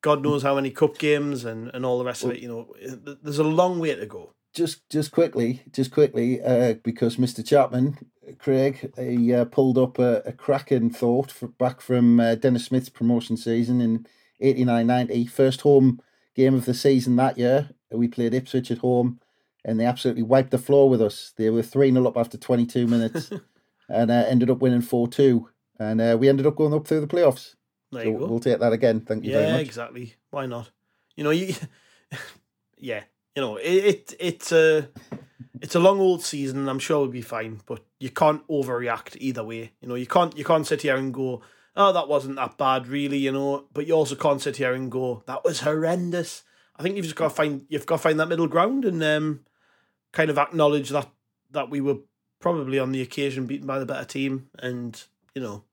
God 0.00 0.22
knows 0.22 0.42
how 0.42 0.54
many 0.54 0.70
cup 0.70 0.98
games 0.98 1.44
and 1.44 1.70
and 1.74 1.84
all 1.84 1.98
the 1.98 2.04
rest 2.04 2.24
of 2.24 2.30
it. 2.30 2.40
You 2.40 2.48
know, 2.48 2.74
there's 3.22 3.38
a 3.38 3.44
long 3.44 3.78
way 3.78 3.94
to 3.94 4.06
go. 4.06 4.32
Just 4.54 4.88
just 4.90 5.10
quickly, 5.10 5.62
just 5.72 5.90
quickly, 5.90 6.40
uh, 6.42 6.74
because 6.82 7.16
Mr. 7.16 7.44
Chapman, 7.44 7.98
Craig, 8.38 8.92
he 8.98 9.32
uh, 9.34 9.44
pulled 9.46 9.78
up 9.78 9.98
a, 9.98 10.22
a 10.26 10.32
cracking 10.32 10.90
thought 10.90 11.30
for, 11.30 11.48
back 11.48 11.80
from 11.80 12.20
uh, 12.20 12.34
Dennis 12.34 12.66
Smith's 12.66 12.88
promotion 12.88 13.36
season 13.36 13.80
in 13.80 14.06
89-90. 14.42 15.30
First 15.30 15.62
home 15.62 16.00
game 16.34 16.54
of 16.54 16.64
the 16.64 16.74
season 16.74 17.16
that 17.16 17.38
year. 17.38 17.70
We 17.90 18.08
played 18.08 18.34
Ipswich 18.34 18.70
at 18.70 18.78
home, 18.78 19.20
and 19.64 19.78
they 19.78 19.84
absolutely 19.84 20.22
wiped 20.22 20.50
the 20.50 20.58
floor 20.58 20.88
with 20.88 21.02
us. 21.02 21.32
They 21.36 21.50
were 21.50 21.62
3 21.62 21.92
0 21.92 22.06
up 22.06 22.16
after 22.16 22.38
22 22.38 22.86
minutes 22.86 23.30
and 23.88 24.10
uh, 24.10 24.24
ended 24.28 24.50
up 24.50 24.60
winning 24.60 24.82
4 24.82 25.08
2. 25.08 25.48
And 25.78 26.00
uh, 26.00 26.16
we 26.18 26.28
ended 26.28 26.46
up 26.46 26.56
going 26.56 26.74
up 26.74 26.86
through 26.86 27.00
the 27.00 27.06
playoffs. 27.06 27.54
There 27.90 28.04
So 28.04 28.08
you 28.10 28.18
go. 28.18 28.26
we'll 28.26 28.40
take 28.40 28.60
that 28.60 28.72
again. 28.72 29.00
Thank 29.00 29.24
you 29.24 29.32
very 29.32 29.46
yeah, 29.46 29.52
much. 29.52 29.66
exactly. 29.66 30.14
Why 30.30 30.46
not? 30.46 30.70
You 31.16 31.24
know, 31.24 31.30
you. 31.30 31.54
yeah, 32.78 33.02
you 33.34 33.42
know, 33.42 33.56
it, 33.56 33.64
it 33.64 34.14
it's 34.20 34.52
a 34.52 34.88
it's 35.60 35.74
a 35.74 35.80
long 35.80 36.00
old 36.00 36.22
season. 36.22 36.68
I'm 36.68 36.78
sure 36.78 37.00
we'll 37.00 37.08
be 37.08 37.22
fine, 37.22 37.60
but 37.66 37.84
you 37.98 38.10
can't 38.10 38.46
overreact 38.48 39.16
either 39.20 39.44
way. 39.44 39.72
You 39.80 39.88
know, 39.88 39.94
you 39.94 40.06
can't 40.06 40.36
you 40.36 40.44
can't 40.44 40.66
sit 40.66 40.82
here 40.82 40.96
and 40.96 41.14
go, 41.14 41.42
oh, 41.76 41.92
that 41.92 42.08
wasn't 42.08 42.36
that 42.36 42.58
bad, 42.58 42.88
really. 42.88 43.18
You 43.18 43.32
know, 43.32 43.64
but 43.72 43.86
you 43.86 43.94
also 43.94 44.16
can't 44.16 44.42
sit 44.42 44.56
here 44.56 44.74
and 44.74 44.90
go, 44.90 45.22
that 45.26 45.44
was 45.44 45.60
horrendous. 45.60 46.42
I 46.76 46.82
think 46.82 46.96
you've 46.96 47.04
just 47.04 47.16
got 47.16 47.28
to 47.28 47.34
find 47.34 47.64
you've 47.68 47.86
got 47.86 47.96
to 47.96 48.02
find 48.02 48.20
that 48.20 48.28
middle 48.28 48.48
ground 48.48 48.84
and 48.84 49.02
um, 49.02 49.40
kind 50.12 50.30
of 50.30 50.38
acknowledge 50.38 50.90
that 50.90 51.08
that 51.52 51.70
we 51.70 51.80
were 51.80 51.98
probably 52.40 52.78
on 52.78 52.92
the 52.92 53.02
occasion 53.02 53.46
beaten 53.46 53.66
by 53.66 53.78
the 53.78 53.86
better 53.86 54.04
team, 54.04 54.48
and 54.58 55.02
you 55.34 55.42
know. 55.42 55.64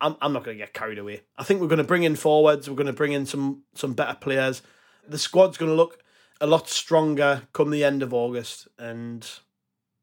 I'm 0.00 0.16
I'm 0.22 0.32
not 0.32 0.44
going 0.44 0.56
to 0.56 0.64
get 0.64 0.72
carried 0.72 0.96
away. 0.96 1.24
I 1.36 1.44
think 1.44 1.60
we're 1.60 1.68
going 1.68 1.76
to 1.76 1.84
bring 1.84 2.04
in 2.04 2.16
forwards. 2.16 2.70
We're 2.70 2.74
going 2.74 2.86
to 2.86 2.94
bring 2.94 3.12
in 3.12 3.26
some 3.26 3.64
some 3.74 3.92
better 3.92 4.16
players. 4.18 4.62
The 5.06 5.18
squad's 5.18 5.58
going 5.58 5.70
to 5.70 5.76
look 5.76 5.98
a 6.40 6.46
lot 6.46 6.68
stronger 6.68 7.42
come 7.52 7.70
the 7.70 7.84
end 7.84 8.02
of 8.02 8.12
August, 8.12 8.68
and 8.78 9.28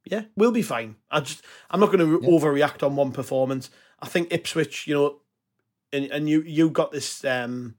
yeah, 0.05 0.23
we'll 0.35 0.51
be 0.51 0.61
fine. 0.61 0.95
I 1.09 1.19
just 1.21 1.43
I'm 1.69 1.79
not 1.79 1.91
going 1.91 1.99
to 1.99 2.27
overreact 2.27 2.83
on 2.83 2.95
one 2.95 3.11
performance. 3.11 3.69
I 3.99 4.07
think 4.07 4.31
Ipswich, 4.31 4.87
you 4.87 4.95
know, 4.95 5.19
and 5.93 6.05
and 6.05 6.29
you 6.29 6.41
you 6.41 6.69
got 6.69 6.91
this 6.91 7.23
um 7.25 7.75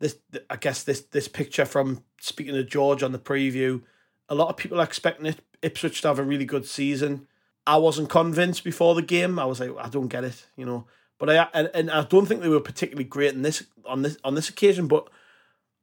this 0.00 0.16
I 0.50 0.56
guess 0.56 0.82
this 0.82 1.00
this 1.00 1.28
picture 1.28 1.64
from 1.64 2.04
speaking 2.20 2.54
to 2.54 2.64
George 2.64 3.02
on 3.02 3.12
the 3.12 3.18
preview. 3.18 3.82
A 4.28 4.34
lot 4.34 4.48
of 4.48 4.56
people 4.56 4.80
are 4.80 4.84
expecting 4.84 5.26
it, 5.26 5.40
Ipswich 5.62 6.00
to 6.02 6.08
have 6.08 6.18
a 6.18 6.24
really 6.24 6.44
good 6.44 6.66
season. 6.66 7.26
I 7.66 7.78
wasn't 7.78 8.10
convinced 8.10 8.64
before 8.64 8.94
the 8.94 9.02
game. 9.02 9.38
I 9.38 9.46
was 9.46 9.60
like, 9.60 9.70
I 9.78 9.88
don't 9.88 10.08
get 10.08 10.24
it, 10.24 10.46
you 10.56 10.66
know. 10.66 10.86
But 11.18 11.30
I 11.30 11.48
and, 11.54 11.70
and 11.74 11.90
I 11.90 12.04
don't 12.04 12.26
think 12.26 12.42
they 12.42 12.48
were 12.48 12.60
particularly 12.60 13.04
great 13.04 13.34
in 13.34 13.42
this 13.42 13.64
on 13.86 14.02
this 14.02 14.18
on 14.22 14.34
this 14.34 14.48
occasion. 14.48 14.88
But 14.88 15.08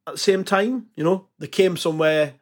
at 0.07 0.13
the 0.13 0.19
same 0.19 0.43
time, 0.43 0.87
you 0.95 1.03
know, 1.03 1.27
they 1.39 1.47
came 1.47 1.77
somewhere 1.77 2.33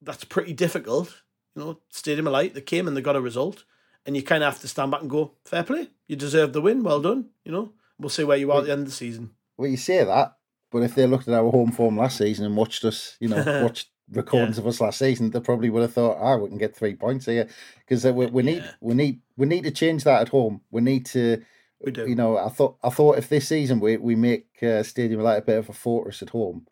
that's 0.00 0.24
pretty 0.24 0.52
difficult. 0.52 1.22
You 1.54 1.62
know, 1.62 1.78
Stadium 1.90 2.26
of 2.26 2.32
Light. 2.32 2.54
They 2.54 2.60
came 2.60 2.86
and 2.88 2.96
they 2.96 3.00
got 3.02 3.16
a 3.16 3.20
result, 3.20 3.64
and 4.06 4.16
you 4.16 4.22
kind 4.22 4.42
of 4.42 4.52
have 4.52 4.60
to 4.62 4.68
stand 4.68 4.90
back 4.90 5.00
and 5.02 5.10
go, 5.10 5.32
fair 5.44 5.62
play. 5.62 5.88
You 6.08 6.16
deserve 6.16 6.52
the 6.52 6.60
win. 6.60 6.82
Well 6.82 7.00
done. 7.00 7.26
You 7.44 7.52
know, 7.52 7.72
we'll 7.98 8.08
see 8.10 8.24
where 8.24 8.36
you 8.38 8.50
are 8.52 8.58
at 8.58 8.64
the 8.64 8.72
end 8.72 8.80
of 8.82 8.86
the 8.86 8.92
season. 8.92 9.30
Well, 9.56 9.70
you 9.70 9.76
say 9.76 10.02
that, 10.04 10.36
but 10.70 10.82
if 10.82 10.94
they 10.94 11.06
looked 11.06 11.28
at 11.28 11.34
our 11.34 11.50
home 11.50 11.72
form 11.72 11.98
last 11.98 12.18
season 12.18 12.46
and 12.46 12.56
watched 12.56 12.84
us, 12.84 13.16
you 13.20 13.28
know, 13.28 13.42
watched 13.62 13.88
recordings 14.10 14.58
of 14.58 14.66
us 14.66 14.80
last 14.80 14.98
season, 14.98 15.30
they 15.30 15.40
probably 15.40 15.70
would 15.70 15.82
have 15.82 15.92
thought, 15.92 16.18
"Ah, 16.20 16.36
we 16.36 16.48
can 16.48 16.58
get 16.58 16.74
three 16.74 16.94
points 16.94 17.26
here," 17.26 17.48
because 17.80 18.04
we, 18.04 18.26
we 18.26 18.42
need 18.42 18.58
Yeah. 18.62 18.70
we 18.80 18.94
need 18.94 19.20
we 19.36 19.46
need 19.46 19.64
to 19.64 19.70
change 19.70 20.04
that 20.04 20.22
at 20.22 20.28
home. 20.30 20.62
We 20.70 20.80
need 20.80 21.06
to, 21.06 21.42
We 21.84 21.92
do. 21.92 22.06
you 22.08 22.14
know. 22.14 22.38
I 22.38 22.48
thought 22.48 22.76
I 22.82 22.88
thought 22.90 23.18
if 23.18 23.28
this 23.28 23.48
season 23.48 23.78
we 23.80 23.98
we 23.98 24.14
make 24.16 24.48
uh, 24.62 24.82
Stadium 24.82 25.20
like 25.20 25.42
a 25.42 25.46
bit 25.46 25.58
of 25.58 25.68
a 25.68 25.72
fortress 25.74 26.22
at 26.22 26.30
home, 26.30 26.66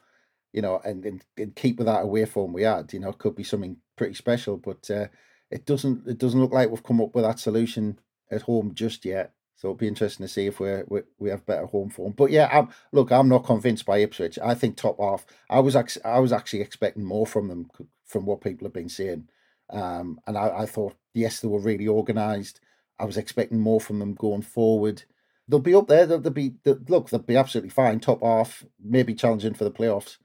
you 0.52 0.62
know, 0.62 0.80
and, 0.84 1.04
and, 1.04 1.24
and 1.36 1.54
keep 1.56 1.78
with 1.78 1.86
that 1.86 2.02
away 2.02 2.24
form 2.24 2.52
we 2.52 2.62
had, 2.62 2.92
you 2.92 3.00
know, 3.00 3.12
could 3.12 3.36
be 3.36 3.44
something 3.44 3.76
pretty 3.96 4.14
special. 4.14 4.56
But 4.56 4.90
uh, 4.90 5.06
it 5.50 5.66
doesn't 5.66 6.06
it 6.06 6.18
doesn't 6.18 6.40
look 6.40 6.52
like 6.52 6.70
we've 6.70 6.82
come 6.82 7.00
up 7.00 7.14
with 7.14 7.24
that 7.24 7.38
solution 7.38 7.98
at 8.30 8.42
home 8.42 8.74
just 8.74 9.04
yet. 9.04 9.32
So 9.56 9.68
it'll 9.68 9.76
be 9.76 9.88
interesting 9.88 10.24
to 10.24 10.32
see 10.32 10.46
if 10.46 10.58
we're, 10.58 10.84
we 10.88 11.02
we 11.18 11.28
have 11.28 11.44
better 11.44 11.66
home 11.66 11.90
form. 11.90 12.14
But 12.16 12.30
yeah, 12.30 12.48
I'm, 12.50 12.70
look, 12.92 13.12
I'm 13.12 13.28
not 13.28 13.44
convinced 13.44 13.84
by 13.84 13.98
Ipswich. 13.98 14.38
I 14.42 14.54
think 14.54 14.76
top 14.76 14.98
half. 14.98 15.26
I 15.50 15.60
was 15.60 15.76
actually, 15.76 16.04
I 16.04 16.18
was 16.18 16.32
actually 16.32 16.62
expecting 16.62 17.04
more 17.04 17.26
from 17.26 17.48
them 17.48 17.70
from 18.06 18.24
what 18.24 18.40
people 18.40 18.66
have 18.66 18.72
been 18.72 18.88
saying. 18.88 19.28
Um, 19.68 20.18
and 20.26 20.38
I, 20.38 20.60
I 20.60 20.66
thought 20.66 20.96
yes, 21.12 21.40
they 21.40 21.48
were 21.48 21.60
really 21.60 21.86
organised. 21.86 22.60
I 22.98 23.04
was 23.04 23.16
expecting 23.16 23.60
more 23.60 23.80
from 23.80 23.98
them 23.98 24.14
going 24.14 24.42
forward. 24.42 25.04
They'll 25.46 25.58
be 25.58 25.74
up 25.74 25.88
there. 25.88 26.06
They'll, 26.06 26.20
they'll 26.20 26.32
be 26.32 26.54
they'll, 26.64 26.80
look. 26.88 27.10
They'll 27.10 27.20
be 27.20 27.36
absolutely 27.36 27.70
fine. 27.70 28.00
Top 28.00 28.22
half, 28.22 28.64
maybe 28.82 29.14
challenging 29.14 29.54
for 29.54 29.64
the 29.64 29.70
playoffs. 29.70 30.16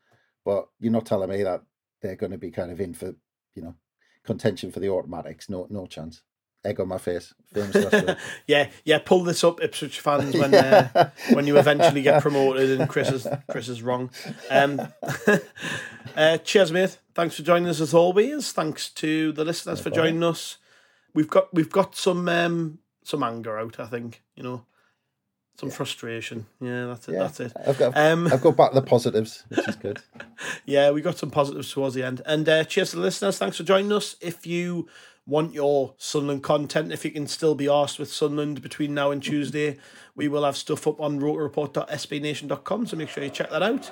But 0.45 0.67
you're 0.79 0.93
not 0.93 1.05
telling 1.05 1.29
me 1.29 1.43
that 1.43 1.63
they're 2.01 2.15
going 2.15 2.31
to 2.31 2.37
be 2.37 2.51
kind 2.51 2.71
of 2.71 2.79
in 2.79 2.93
for 2.93 3.15
you 3.55 3.61
know 3.63 3.75
contention 4.23 4.71
for 4.71 4.79
the 4.79 4.89
automatics. 4.89 5.49
No, 5.49 5.67
no 5.69 5.85
chance. 5.87 6.21
Egg 6.63 6.79
on 6.79 6.87
my 6.87 6.97
face. 6.97 7.31
Famous 7.53 7.75
last 7.75 7.93
word. 7.93 8.17
yeah, 8.47 8.69
yeah. 8.85 8.97
Pull 8.97 9.23
this 9.23 9.43
up, 9.43 9.61
Ipswich 9.61 9.99
fans, 9.99 10.35
when 10.35 10.51
Yeah. 10.53 10.89
uh, 10.95 11.09
when 11.33 11.45
you 11.45 11.57
eventually 11.57 12.01
get 12.01 12.21
promoted 12.23 12.79
and 12.79 12.89
Chris 12.89 13.11
is 13.11 13.27
Chris 13.49 13.67
is 13.69 13.83
wrong. 13.83 14.09
Um, 14.49 14.81
uh, 16.15 16.37
cheers, 16.39 16.71
mate. 16.71 16.97
Thanks 17.13 17.35
for 17.35 17.43
joining 17.43 17.69
us 17.69 17.81
as 17.81 17.93
always. 17.93 18.51
Thanks 18.51 18.89
to 18.89 19.31
the 19.31 19.45
listeners 19.45 19.79
for 19.79 19.89
joining 19.91 20.23
us. 20.23 20.57
We've 21.13 21.29
got 21.29 21.53
we've 21.53 21.69
got 21.71 21.95
some 21.95 22.27
um, 22.27 22.79
some 23.03 23.21
anger 23.23 23.59
out. 23.59 23.79
I 23.79 23.85
think 23.85 24.23
you 24.35 24.41
know 24.43 24.65
some 25.57 25.69
frustration. 25.69 26.45
Yeah, 26.59 26.85
that's 26.85 27.07
it. 27.07 27.13
Yeah, 27.13 27.19
That's 27.19 27.39
it. 27.39 27.53
I've 27.67 27.77
got 27.77 27.95
Um, 27.95 28.27
I've 28.27 28.41
got 28.41 28.57
back 28.57 28.73
the 28.73 28.81
positives, 28.81 29.43
which 29.49 29.67
is 29.67 29.75
good. 29.75 30.01
yeah, 30.65 30.91
we 30.91 31.01
got 31.01 31.17
some 31.17 31.31
positives 31.31 31.71
towards 31.71 31.95
the 31.95 32.03
end. 32.03 32.21
And 32.25 32.47
uh, 32.47 32.63
cheers 32.65 32.91
to 32.91 32.97
the 32.97 33.01
listeners. 33.01 33.37
Thanks 33.37 33.57
for 33.57 33.63
joining 33.63 33.91
us. 33.91 34.15
If 34.21 34.45
you 34.45 34.87
want 35.25 35.53
your 35.53 35.93
Sunderland 35.97 36.43
content, 36.43 36.91
if 36.91 37.03
you 37.05 37.11
can 37.11 37.27
still 37.27 37.55
be 37.55 37.67
asked 37.69 37.97
with 37.99 38.11
Sunderland 38.11 38.61
between 38.61 38.93
now 38.93 39.11
and 39.11 39.23
Tuesday, 39.23 39.77
we 40.15 40.27
will 40.27 40.43
have 40.43 40.55
stuff 40.57 40.85
up 40.87 40.99
on 41.01 41.19
rokerreport.sbnation.com, 41.19 42.85
so 42.85 42.95
make 42.95 43.09
sure 43.09 43.23
you 43.23 43.29
check 43.29 43.49
that 43.49 43.63
out. 43.63 43.91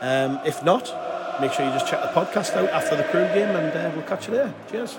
Um, 0.00 0.40
if 0.46 0.62
not, 0.62 1.40
make 1.40 1.52
sure 1.52 1.66
you 1.66 1.72
just 1.72 1.88
check 1.88 2.00
the 2.00 2.08
podcast 2.08 2.54
out 2.54 2.68
after 2.70 2.96
the 2.96 3.02
Crewe 3.04 3.26
game, 3.34 3.56
and 3.56 3.76
uh, 3.76 3.90
we'll 3.94 4.06
catch 4.06 4.28
you 4.28 4.34
there. 4.34 4.54
Cheers. 4.70 4.98